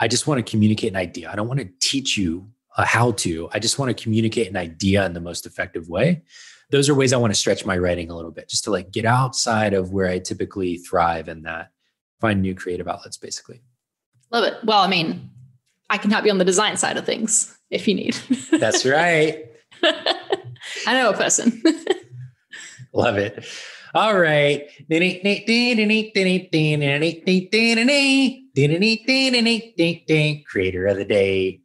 I 0.00 0.08
just 0.08 0.26
want 0.26 0.44
to 0.44 0.50
communicate 0.50 0.90
an 0.90 0.96
idea. 0.96 1.30
I 1.30 1.36
don't 1.36 1.46
want 1.46 1.60
to 1.60 1.70
teach 1.78 2.18
you 2.18 2.48
a 2.76 2.84
how 2.84 3.12
to. 3.12 3.48
I 3.52 3.58
just 3.58 3.78
want 3.78 3.96
to 3.96 4.02
communicate 4.02 4.48
an 4.48 4.56
idea 4.56 5.04
in 5.06 5.12
the 5.12 5.20
most 5.20 5.46
effective 5.46 5.88
way. 5.88 6.22
Those 6.70 6.88
are 6.88 6.94
ways 6.94 7.12
I 7.12 7.18
want 7.18 7.32
to 7.32 7.38
stretch 7.38 7.66
my 7.66 7.76
writing 7.76 8.10
a 8.10 8.16
little 8.16 8.30
bit, 8.30 8.48
just 8.48 8.64
to 8.64 8.70
like 8.70 8.90
get 8.90 9.04
outside 9.04 9.74
of 9.74 9.92
where 9.92 10.08
I 10.08 10.18
typically 10.18 10.78
thrive 10.78 11.28
and 11.28 11.44
that 11.44 11.70
find 12.20 12.40
new 12.40 12.54
creative 12.54 12.88
outlets 12.88 13.18
basically. 13.18 13.62
Love 14.30 14.44
it. 14.44 14.54
Well, 14.64 14.80
I 14.80 14.88
mean, 14.88 15.30
I 15.90 15.98
can 15.98 16.10
help 16.10 16.24
you 16.24 16.30
on 16.30 16.38
the 16.38 16.44
design 16.44 16.76
side 16.78 16.96
of 16.96 17.04
things 17.04 17.58
if 17.70 17.86
you 17.86 17.94
need. 17.94 18.16
That's 18.52 18.86
right. 18.86 19.46
I 19.82 20.94
know 20.94 21.10
a 21.10 21.16
person. 21.16 21.62
Love 22.94 23.18
it. 23.18 23.44
All 23.94 24.18
right. 24.18 24.68
Creator 30.46 30.86
of 30.86 30.96
the 30.96 31.04
day. 31.06 31.61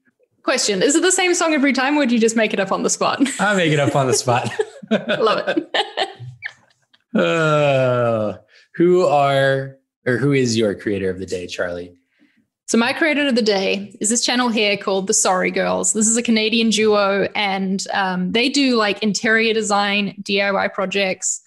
Question 0.48 0.82
Is 0.82 0.96
it 0.96 1.02
the 1.02 1.12
same 1.12 1.34
song 1.34 1.54
every 1.54 1.74
time, 1.74 1.96
or 1.96 1.98
would 1.98 2.12
you 2.12 2.20
just 2.20 2.38
make 2.38 2.54
it 2.54 2.60
up 2.62 2.72
on 2.72 2.82
the 2.82 2.90
spot? 2.90 3.20
I 3.42 3.54
make 3.54 3.74
it 3.74 3.82
up 3.82 3.98
on 3.98 4.08
the 4.08 4.14
spot. 4.14 4.50
Love 4.90 5.44
it. 5.46 5.76
uh, 7.22 8.38
who 8.76 9.06
are 9.06 9.76
or 10.06 10.16
who 10.16 10.32
is 10.32 10.56
your 10.56 10.74
creator 10.74 11.10
of 11.10 11.20
the 11.20 11.26
day, 11.26 11.48
Charli? 11.48 11.94
So 12.66 12.78
my 12.78 12.94
creator 12.94 13.28
of 13.28 13.36
the 13.36 13.42
day 13.42 13.94
is 14.00 14.10
this 14.10 14.24
channel 14.24 14.48
here 14.48 14.78
called 14.78 15.08
the 15.08 15.14
Sorry 15.14 15.52
Girls. 15.52 15.92
This 15.92 16.08
is 16.08 16.16
a 16.16 16.24
Canadian 16.24 16.70
duo, 16.70 17.28
and 17.36 17.86
um, 17.92 18.32
they 18.32 18.48
do 18.48 18.78
like 18.78 19.04
interior 19.04 19.54
design, 19.54 20.16
DIY 20.22 20.74
projects. 20.74 21.42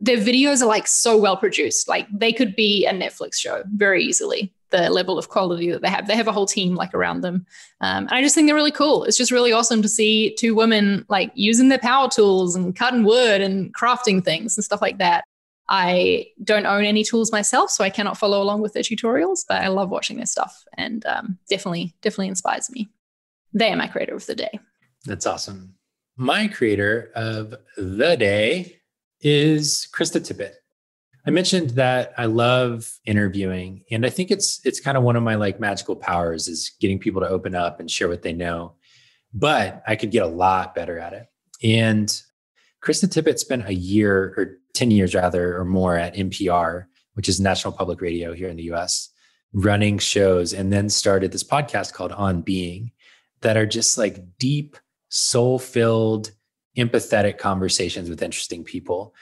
Their 0.00 0.16
videos 0.16 0.62
are 0.62 0.66
like 0.66 0.88
so 0.88 1.16
well 1.16 1.36
produced. 1.36 1.86
Like 1.86 2.08
they 2.12 2.32
could 2.32 2.56
be 2.56 2.86
a 2.86 2.92
Netflix 2.92 3.36
show 3.36 3.62
very 3.72 4.02
easily. 4.02 4.52
The 4.72 4.90
level 4.90 5.18
of 5.18 5.28
quality 5.28 5.70
that 5.70 5.82
they 5.82 5.88
have. 5.88 6.06
They 6.08 6.16
have 6.16 6.28
a 6.28 6.32
whole 6.32 6.46
team 6.46 6.74
like 6.74 6.94
around 6.94 7.20
them, 7.20 7.46
um, 7.80 8.06
and 8.06 8.12
I 8.12 8.22
just 8.22 8.34
think 8.34 8.48
they're 8.48 8.54
really 8.54 8.72
cool. 8.72 9.04
It's 9.04 9.16
just 9.16 9.30
really 9.30 9.52
awesome 9.52 9.82
to 9.82 9.88
see 9.88 10.34
two 10.36 10.54
women 10.54 11.04
like 11.08 11.30
using 11.34 11.68
their 11.68 11.78
power 11.78 12.08
tools 12.08 12.56
and 12.56 12.74
cutting 12.74 13.04
wood 13.04 13.40
and 13.40 13.74
crafting 13.74 14.24
things 14.24 14.56
and 14.56 14.64
stuff 14.64 14.82
like 14.82 14.98
that. 14.98 15.24
I 15.68 16.26
don't 16.42 16.66
own 16.66 16.84
any 16.84 17.04
tools 17.04 17.32
myself, 17.32 17.70
so 17.70 17.84
I 17.84 17.90
cannot 17.90 18.18
follow 18.18 18.42
along 18.42 18.62
with 18.62 18.72
their 18.72 18.82
tutorials, 18.82 19.44
but 19.48 19.62
I 19.62 19.68
love 19.68 19.90
watching 19.90 20.16
their 20.16 20.26
stuff 20.26 20.64
and 20.76 21.04
um, 21.06 21.38
definitely, 21.48 21.94
definitely 22.02 22.28
inspires 22.28 22.70
me. 22.70 22.90
They 23.54 23.70
are 23.70 23.76
my 23.76 23.86
creator 23.86 24.14
of 24.14 24.26
the 24.26 24.34
day. 24.34 24.58
That's 25.04 25.26
awesome. 25.26 25.74
My 26.16 26.48
creator 26.48 27.10
of 27.14 27.54
the 27.76 28.16
day 28.16 28.80
is 29.20 29.88
Krista 29.94 30.20
Tippett. 30.20 30.54
I 31.24 31.30
mentioned 31.30 31.70
that 31.70 32.12
I 32.18 32.26
love 32.26 32.98
interviewing, 33.04 33.84
and 33.90 34.04
I 34.04 34.10
think 34.10 34.30
it's 34.30 34.60
it's 34.64 34.80
kind 34.80 34.96
of 34.96 35.04
one 35.04 35.16
of 35.16 35.22
my 35.22 35.36
like 35.36 35.60
magical 35.60 35.94
powers 35.94 36.48
is 36.48 36.72
getting 36.80 36.98
people 36.98 37.20
to 37.20 37.28
open 37.28 37.54
up 37.54 37.78
and 37.78 37.90
share 37.90 38.08
what 38.08 38.22
they 38.22 38.32
know. 38.32 38.74
But 39.32 39.82
I 39.86 39.96
could 39.96 40.10
get 40.10 40.24
a 40.24 40.26
lot 40.26 40.74
better 40.74 40.98
at 40.98 41.12
it. 41.12 41.26
And 41.62 42.08
Krista 42.82 43.06
Tippett 43.06 43.38
spent 43.38 43.68
a 43.68 43.74
year 43.74 44.34
or 44.36 44.58
10 44.74 44.90
years 44.90 45.14
rather 45.14 45.56
or 45.56 45.64
more 45.64 45.96
at 45.96 46.14
NPR, 46.14 46.86
which 47.14 47.28
is 47.28 47.40
National 47.40 47.72
Public 47.72 48.00
Radio 48.00 48.34
here 48.34 48.48
in 48.48 48.56
the 48.56 48.72
US, 48.72 49.10
running 49.52 49.98
shows 49.98 50.52
and 50.52 50.72
then 50.72 50.88
started 50.88 51.30
this 51.30 51.44
podcast 51.44 51.92
called 51.92 52.12
On 52.12 52.42
Being 52.42 52.90
that 53.42 53.56
are 53.56 53.66
just 53.66 53.96
like 53.96 54.38
deep, 54.38 54.76
soul 55.08 55.58
filled, 55.58 56.32
empathetic 56.76 57.38
conversations 57.38 58.10
with 58.10 58.22
interesting 58.22 58.64
people. 58.64 59.14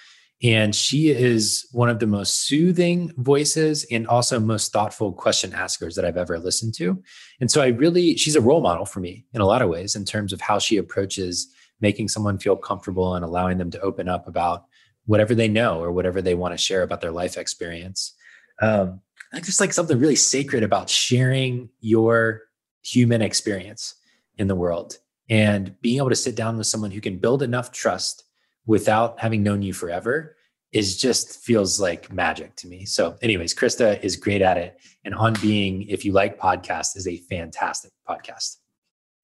And 0.42 0.74
she 0.74 1.10
is 1.10 1.68
one 1.70 1.90
of 1.90 1.98
the 1.98 2.06
most 2.06 2.46
soothing 2.46 3.12
voices 3.18 3.84
and 3.90 4.06
also 4.06 4.40
most 4.40 4.72
thoughtful 4.72 5.12
question 5.12 5.52
askers 5.52 5.94
that 5.96 6.04
I've 6.04 6.16
ever 6.16 6.38
listened 6.38 6.74
to. 6.74 7.02
And 7.40 7.50
so 7.50 7.60
I 7.60 7.68
really, 7.68 8.16
she's 8.16 8.36
a 8.36 8.40
role 8.40 8.62
model 8.62 8.86
for 8.86 9.00
me 9.00 9.26
in 9.34 9.42
a 9.42 9.46
lot 9.46 9.60
of 9.60 9.68
ways 9.68 9.94
in 9.94 10.06
terms 10.06 10.32
of 10.32 10.40
how 10.40 10.58
she 10.58 10.78
approaches 10.78 11.52
making 11.82 12.08
someone 12.08 12.38
feel 12.38 12.56
comfortable 12.56 13.14
and 13.14 13.24
allowing 13.24 13.58
them 13.58 13.70
to 13.70 13.80
open 13.80 14.08
up 14.08 14.26
about 14.26 14.64
whatever 15.04 15.34
they 15.34 15.48
know 15.48 15.80
or 15.80 15.92
whatever 15.92 16.22
they 16.22 16.34
want 16.34 16.52
to 16.52 16.58
share 16.58 16.82
about 16.82 17.00
their 17.00 17.10
life 17.10 17.36
experience. 17.36 18.14
Um, 18.62 19.00
I 19.32 19.36
think 19.36 19.46
there's 19.46 19.60
like 19.60 19.72
something 19.72 19.98
really 19.98 20.16
sacred 20.16 20.62
about 20.62 20.88
sharing 20.88 21.68
your 21.80 22.42
human 22.82 23.22
experience 23.22 23.94
in 24.38 24.48
the 24.48 24.54
world 24.54 24.98
and 25.28 25.80
being 25.80 25.98
able 25.98 26.08
to 26.08 26.16
sit 26.16 26.34
down 26.34 26.56
with 26.56 26.66
someone 26.66 26.90
who 26.90 27.00
can 27.00 27.18
build 27.18 27.42
enough 27.42 27.72
trust 27.72 28.24
without 28.70 29.18
having 29.18 29.42
known 29.42 29.62
you 29.62 29.72
forever 29.72 30.36
is 30.70 30.96
just 30.96 31.42
feels 31.42 31.80
like 31.80 32.12
magic 32.12 32.54
to 32.54 32.68
me. 32.68 32.84
So, 32.84 33.16
anyways, 33.20 33.52
Krista 33.52 34.00
is 34.00 34.14
great 34.14 34.42
at 34.42 34.56
it. 34.56 34.78
And 35.04 35.12
On 35.12 35.34
Being, 35.42 35.82
if 35.88 36.04
you 36.04 36.12
like 36.12 36.38
podcasts, 36.38 36.96
is 36.96 37.08
a 37.08 37.16
fantastic 37.16 37.90
podcast. 38.08 38.58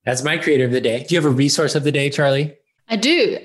That's 0.04 0.24
my 0.24 0.36
creator 0.36 0.64
of 0.64 0.72
the 0.72 0.80
day. 0.80 1.04
Do 1.04 1.14
you 1.14 1.20
have 1.20 1.30
a 1.30 1.34
resource 1.34 1.76
of 1.76 1.84
the 1.84 1.92
day, 1.92 2.10
Charli? 2.10 2.56
I 2.88 2.96
do. 2.96 3.38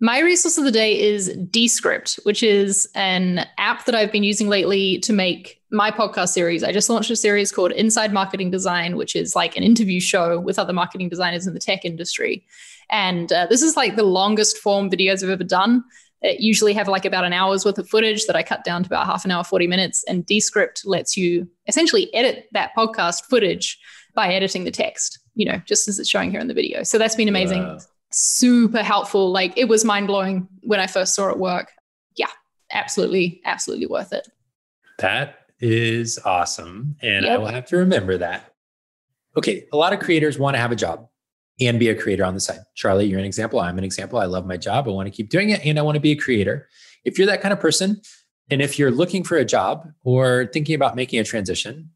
My 0.00 0.18
resource 0.18 0.58
of 0.58 0.64
the 0.64 0.72
day 0.72 0.98
is 0.98 1.28
Descript, 1.50 2.18
which 2.24 2.42
is 2.42 2.88
an 2.96 3.46
app 3.58 3.84
that 3.84 3.94
I've 3.94 4.10
been 4.10 4.24
using 4.24 4.48
lately 4.48 4.98
to 5.00 5.12
make 5.12 5.60
my 5.70 5.92
podcast 5.92 6.30
series. 6.30 6.64
I 6.64 6.72
just 6.72 6.90
launched 6.90 7.10
a 7.10 7.16
series 7.16 7.52
called 7.52 7.70
Inside 7.72 8.12
Marketing 8.12 8.50
Design, 8.50 8.96
which 8.96 9.14
is 9.14 9.36
like 9.36 9.56
an 9.56 9.62
interview 9.62 10.00
show 10.00 10.40
with 10.40 10.58
other 10.58 10.72
marketing 10.72 11.08
designers 11.08 11.46
in 11.46 11.54
the 11.54 11.60
tech 11.60 11.84
industry. 11.84 12.44
And 12.90 13.32
uh, 13.32 13.46
this 13.46 13.62
is 13.62 13.76
like 13.76 13.96
the 13.96 14.04
longest 14.04 14.58
form 14.58 14.90
videos 14.90 15.22
I've 15.22 15.30
ever 15.30 15.44
done. 15.44 15.84
It 16.22 16.40
usually 16.40 16.74
have 16.74 16.88
like 16.88 17.04
about 17.04 17.24
an 17.24 17.32
hour's 17.32 17.64
worth 17.64 17.78
of 17.78 17.88
footage 17.88 18.26
that 18.26 18.36
I 18.36 18.42
cut 18.42 18.64
down 18.64 18.82
to 18.82 18.88
about 18.88 19.06
half 19.06 19.24
an 19.24 19.30
hour, 19.30 19.42
40 19.42 19.66
minutes. 19.66 20.04
And 20.06 20.26
Descript 20.26 20.82
lets 20.84 21.16
you 21.16 21.48
essentially 21.66 22.12
edit 22.14 22.46
that 22.52 22.72
podcast 22.76 23.24
footage 23.30 23.78
by 24.14 24.32
editing 24.34 24.64
the 24.64 24.70
text, 24.70 25.18
you 25.34 25.46
know, 25.46 25.62
just 25.64 25.88
as 25.88 25.98
it's 25.98 26.10
showing 26.10 26.30
here 26.30 26.40
in 26.40 26.48
the 26.48 26.54
video. 26.54 26.82
So 26.82 26.98
that's 26.98 27.16
been 27.16 27.28
amazing. 27.28 27.62
Wow 27.62 27.78
super 28.10 28.82
helpful. 28.82 29.30
Like 29.30 29.56
it 29.56 29.68
was 29.68 29.84
mind 29.84 30.06
blowing 30.06 30.48
when 30.62 30.80
I 30.80 30.86
first 30.86 31.14
saw 31.14 31.28
it 31.30 31.38
work. 31.38 31.72
Yeah, 32.16 32.30
absolutely, 32.72 33.40
absolutely 33.44 33.86
worth 33.86 34.12
it. 34.12 34.28
That 34.98 35.46
is 35.60 36.18
awesome. 36.24 36.96
And 37.02 37.24
yep. 37.24 37.34
I 37.34 37.38
will 37.38 37.48
have 37.48 37.66
to 37.66 37.76
remember 37.78 38.18
that. 38.18 38.54
Okay, 39.36 39.66
a 39.72 39.76
lot 39.76 39.92
of 39.92 40.00
creators 40.00 40.38
want 40.38 40.54
to 40.54 40.60
have 40.60 40.72
a 40.72 40.76
job 40.76 41.08
and 41.60 41.78
be 41.78 41.88
a 41.88 41.94
creator 41.94 42.24
on 42.24 42.34
the 42.34 42.40
side. 42.40 42.60
Charli, 42.76 43.08
you're 43.08 43.18
an 43.18 43.24
example. 43.24 43.60
I'm 43.60 43.78
an 43.78 43.84
example. 43.84 44.18
I 44.18 44.24
love 44.24 44.46
my 44.46 44.56
job. 44.56 44.88
I 44.88 44.90
want 44.90 45.06
to 45.06 45.10
keep 45.10 45.28
doing 45.28 45.50
it 45.50 45.64
and 45.64 45.78
I 45.78 45.82
want 45.82 45.96
to 45.96 46.00
be 46.00 46.12
a 46.12 46.16
creator. 46.16 46.68
If 47.04 47.18
you're 47.18 47.26
that 47.26 47.42
kind 47.42 47.52
of 47.52 47.60
person, 47.60 48.00
and 48.50 48.60
if 48.60 48.78
you're 48.78 48.90
looking 48.90 49.22
for 49.22 49.36
a 49.36 49.44
job 49.44 49.88
or 50.02 50.50
thinking 50.52 50.74
about 50.74 50.96
making 50.96 51.20
a 51.20 51.24
transition, 51.24 51.90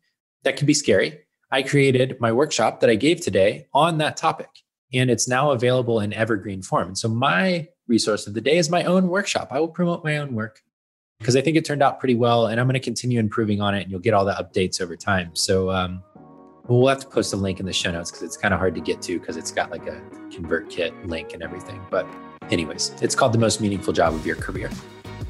that 0.45 0.57
can 0.57 0.67
be 0.67 0.75
scary. 0.75 1.19
I 1.51 1.63
created 1.63 2.17
my 2.21 2.33
workshop 2.33 2.81
that 2.81 2.91
I 2.91 2.95
gave 2.95 3.21
today 3.21 3.67
on 3.75 3.99
that 3.99 4.17
topic, 4.17 4.49
and 4.93 5.11
it's 5.11 5.29
now 5.29 5.51
available 5.51 6.01
in 6.01 6.13
evergreen 6.13 6.63
form. 6.63 6.89
And 6.89 6.99
so, 6.99 7.09
my 7.09 7.69
resource 7.87 8.27
of 8.27 8.35
the 8.35 8.41
day 8.41 8.57
is 8.57 8.71
my 8.71 8.85
own 8.85 9.09
workshop. 9.09 9.49
I 9.51 9.61
will 9.61 9.69
promote 9.69 10.05
my 10.05 10.17
own 10.17 10.35
work 10.35 10.63
because 11.19 11.37
I 11.37 11.41
think 11.41 11.57
it 11.57 11.65
turned 11.65 11.83
out 11.83 12.01
pretty 12.01 12.15
well, 12.15 12.47
and 12.47 12.61
I'm 12.61 12.67
going 12.67 12.75
to 12.75 12.81
continue 12.81 13.19
improving 13.19 13.61
on 13.61 13.75
it, 13.75 13.83
and 13.83 13.91
you'll 13.91 14.01
get 14.01 14.15
all 14.15 14.25
the 14.25 14.33
updates 14.33 14.81
over 14.81 14.97
time. 14.97 15.35
So, 15.35 15.71
um, 15.71 16.03
we'll 16.67 16.89
have 16.89 17.01
to 17.01 17.07
post 17.07 17.33
a 17.33 17.37
link 17.37 17.61
in 17.61 17.67
the 17.67 17.73
show 17.73 17.91
notes 17.91 18.11
because 18.11 18.23
it's 18.23 18.37
kind 18.37 18.55
of 18.55 18.61
hard 18.61 18.75
to 18.75 18.81
get 18.81 19.03
to 19.03 19.19
because 19.19 19.37
it's 19.37 19.53
got 19.53 19.71
like 19.71 19.87
a 19.87 20.01
ConvertKit 20.31 21.09
link 21.09 21.35
and 21.35 21.43
everything. 21.43 21.81
But, 21.91 22.07
anyways, 22.51 22.93
it's 23.03 23.15
called 23.15 23.33
the 23.33 23.39
most 23.39 23.61
meaningful 23.61 23.93
job 23.93 24.15
of 24.15 24.27
your 24.27 24.37
career. 24.37 24.71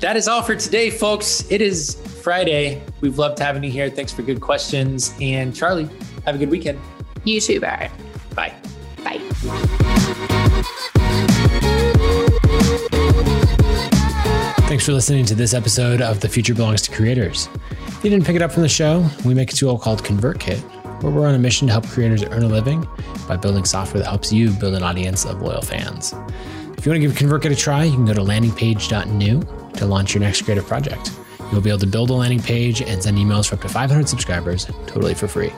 That 0.00 0.16
is 0.16 0.28
all 0.28 0.42
for 0.42 0.54
today, 0.54 0.90
folks. 0.90 1.50
It 1.50 1.60
is 1.60 1.94
Friday. 2.22 2.82
We've 3.00 3.18
loved 3.18 3.38
having 3.38 3.64
you 3.64 3.70
here. 3.70 3.90
Thanks 3.90 4.12
for 4.12 4.22
good 4.22 4.40
questions. 4.40 5.14
And 5.20 5.52
Charli, 5.52 5.90
have 6.24 6.34
a 6.34 6.38
good 6.38 6.50
weekend. 6.50 6.80
You 7.24 7.40
too, 7.40 7.60
Barrett. 7.60 7.90
Bye. 8.34 8.54
Bye. 9.02 9.18
Thanks 14.68 14.86
for 14.86 14.92
listening 14.92 15.24
to 15.26 15.34
this 15.34 15.54
episode 15.54 16.00
of 16.00 16.20
The 16.20 16.28
Future 16.28 16.54
Belongs 16.54 16.82
to 16.82 16.90
Creators. 16.90 17.48
If 17.86 18.02
you 18.02 18.10
didn't 18.10 18.26
pick 18.26 18.36
it 18.36 18.42
up 18.42 18.50
from 18.52 18.62
the 18.62 18.68
show, 18.68 19.08
we 19.24 19.32
make 19.32 19.52
a 19.52 19.54
tool 19.54 19.78
called 19.78 20.02
ConvertKit, 20.02 20.83
where 21.00 21.12
we're 21.12 21.26
on 21.26 21.34
a 21.34 21.38
mission 21.38 21.66
to 21.68 21.72
help 21.72 21.86
creators 21.86 22.22
earn 22.24 22.42
a 22.42 22.48
living 22.48 22.86
by 23.28 23.36
building 23.36 23.64
software 23.64 24.02
that 24.02 24.08
helps 24.08 24.32
you 24.32 24.50
build 24.50 24.74
an 24.74 24.82
audience 24.82 25.24
of 25.24 25.42
loyal 25.42 25.62
fans. 25.62 26.14
If 26.76 26.86
you 26.86 26.92
want 26.92 27.02
to 27.02 27.08
give 27.08 27.12
ConvertKit 27.12 27.52
a 27.52 27.56
try, 27.56 27.84
you 27.84 27.94
can 27.94 28.04
go 28.04 28.14
to 28.14 28.20
landingpage.new 28.20 29.70
to 29.74 29.86
launch 29.86 30.14
your 30.14 30.20
next 30.20 30.42
creative 30.42 30.66
project. 30.66 31.12
You'll 31.50 31.60
be 31.60 31.70
able 31.70 31.80
to 31.80 31.86
build 31.86 32.10
a 32.10 32.14
landing 32.14 32.40
page 32.40 32.82
and 32.82 33.02
send 33.02 33.16
emails 33.16 33.48
for 33.48 33.54
up 33.54 33.62
to 33.62 33.68
500 33.68 34.08
subscribers 34.08 34.66
totally 34.86 35.14
for 35.14 35.28
free. 35.28 35.52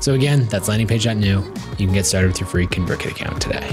So 0.00 0.14
again, 0.14 0.46
that's 0.46 0.68
landingpage.new. 0.68 1.38
You 1.78 1.86
can 1.86 1.92
get 1.92 2.06
started 2.06 2.28
with 2.28 2.40
your 2.40 2.48
free 2.48 2.66
ConvertKit 2.66 3.12
account 3.12 3.40
today. 3.40 3.70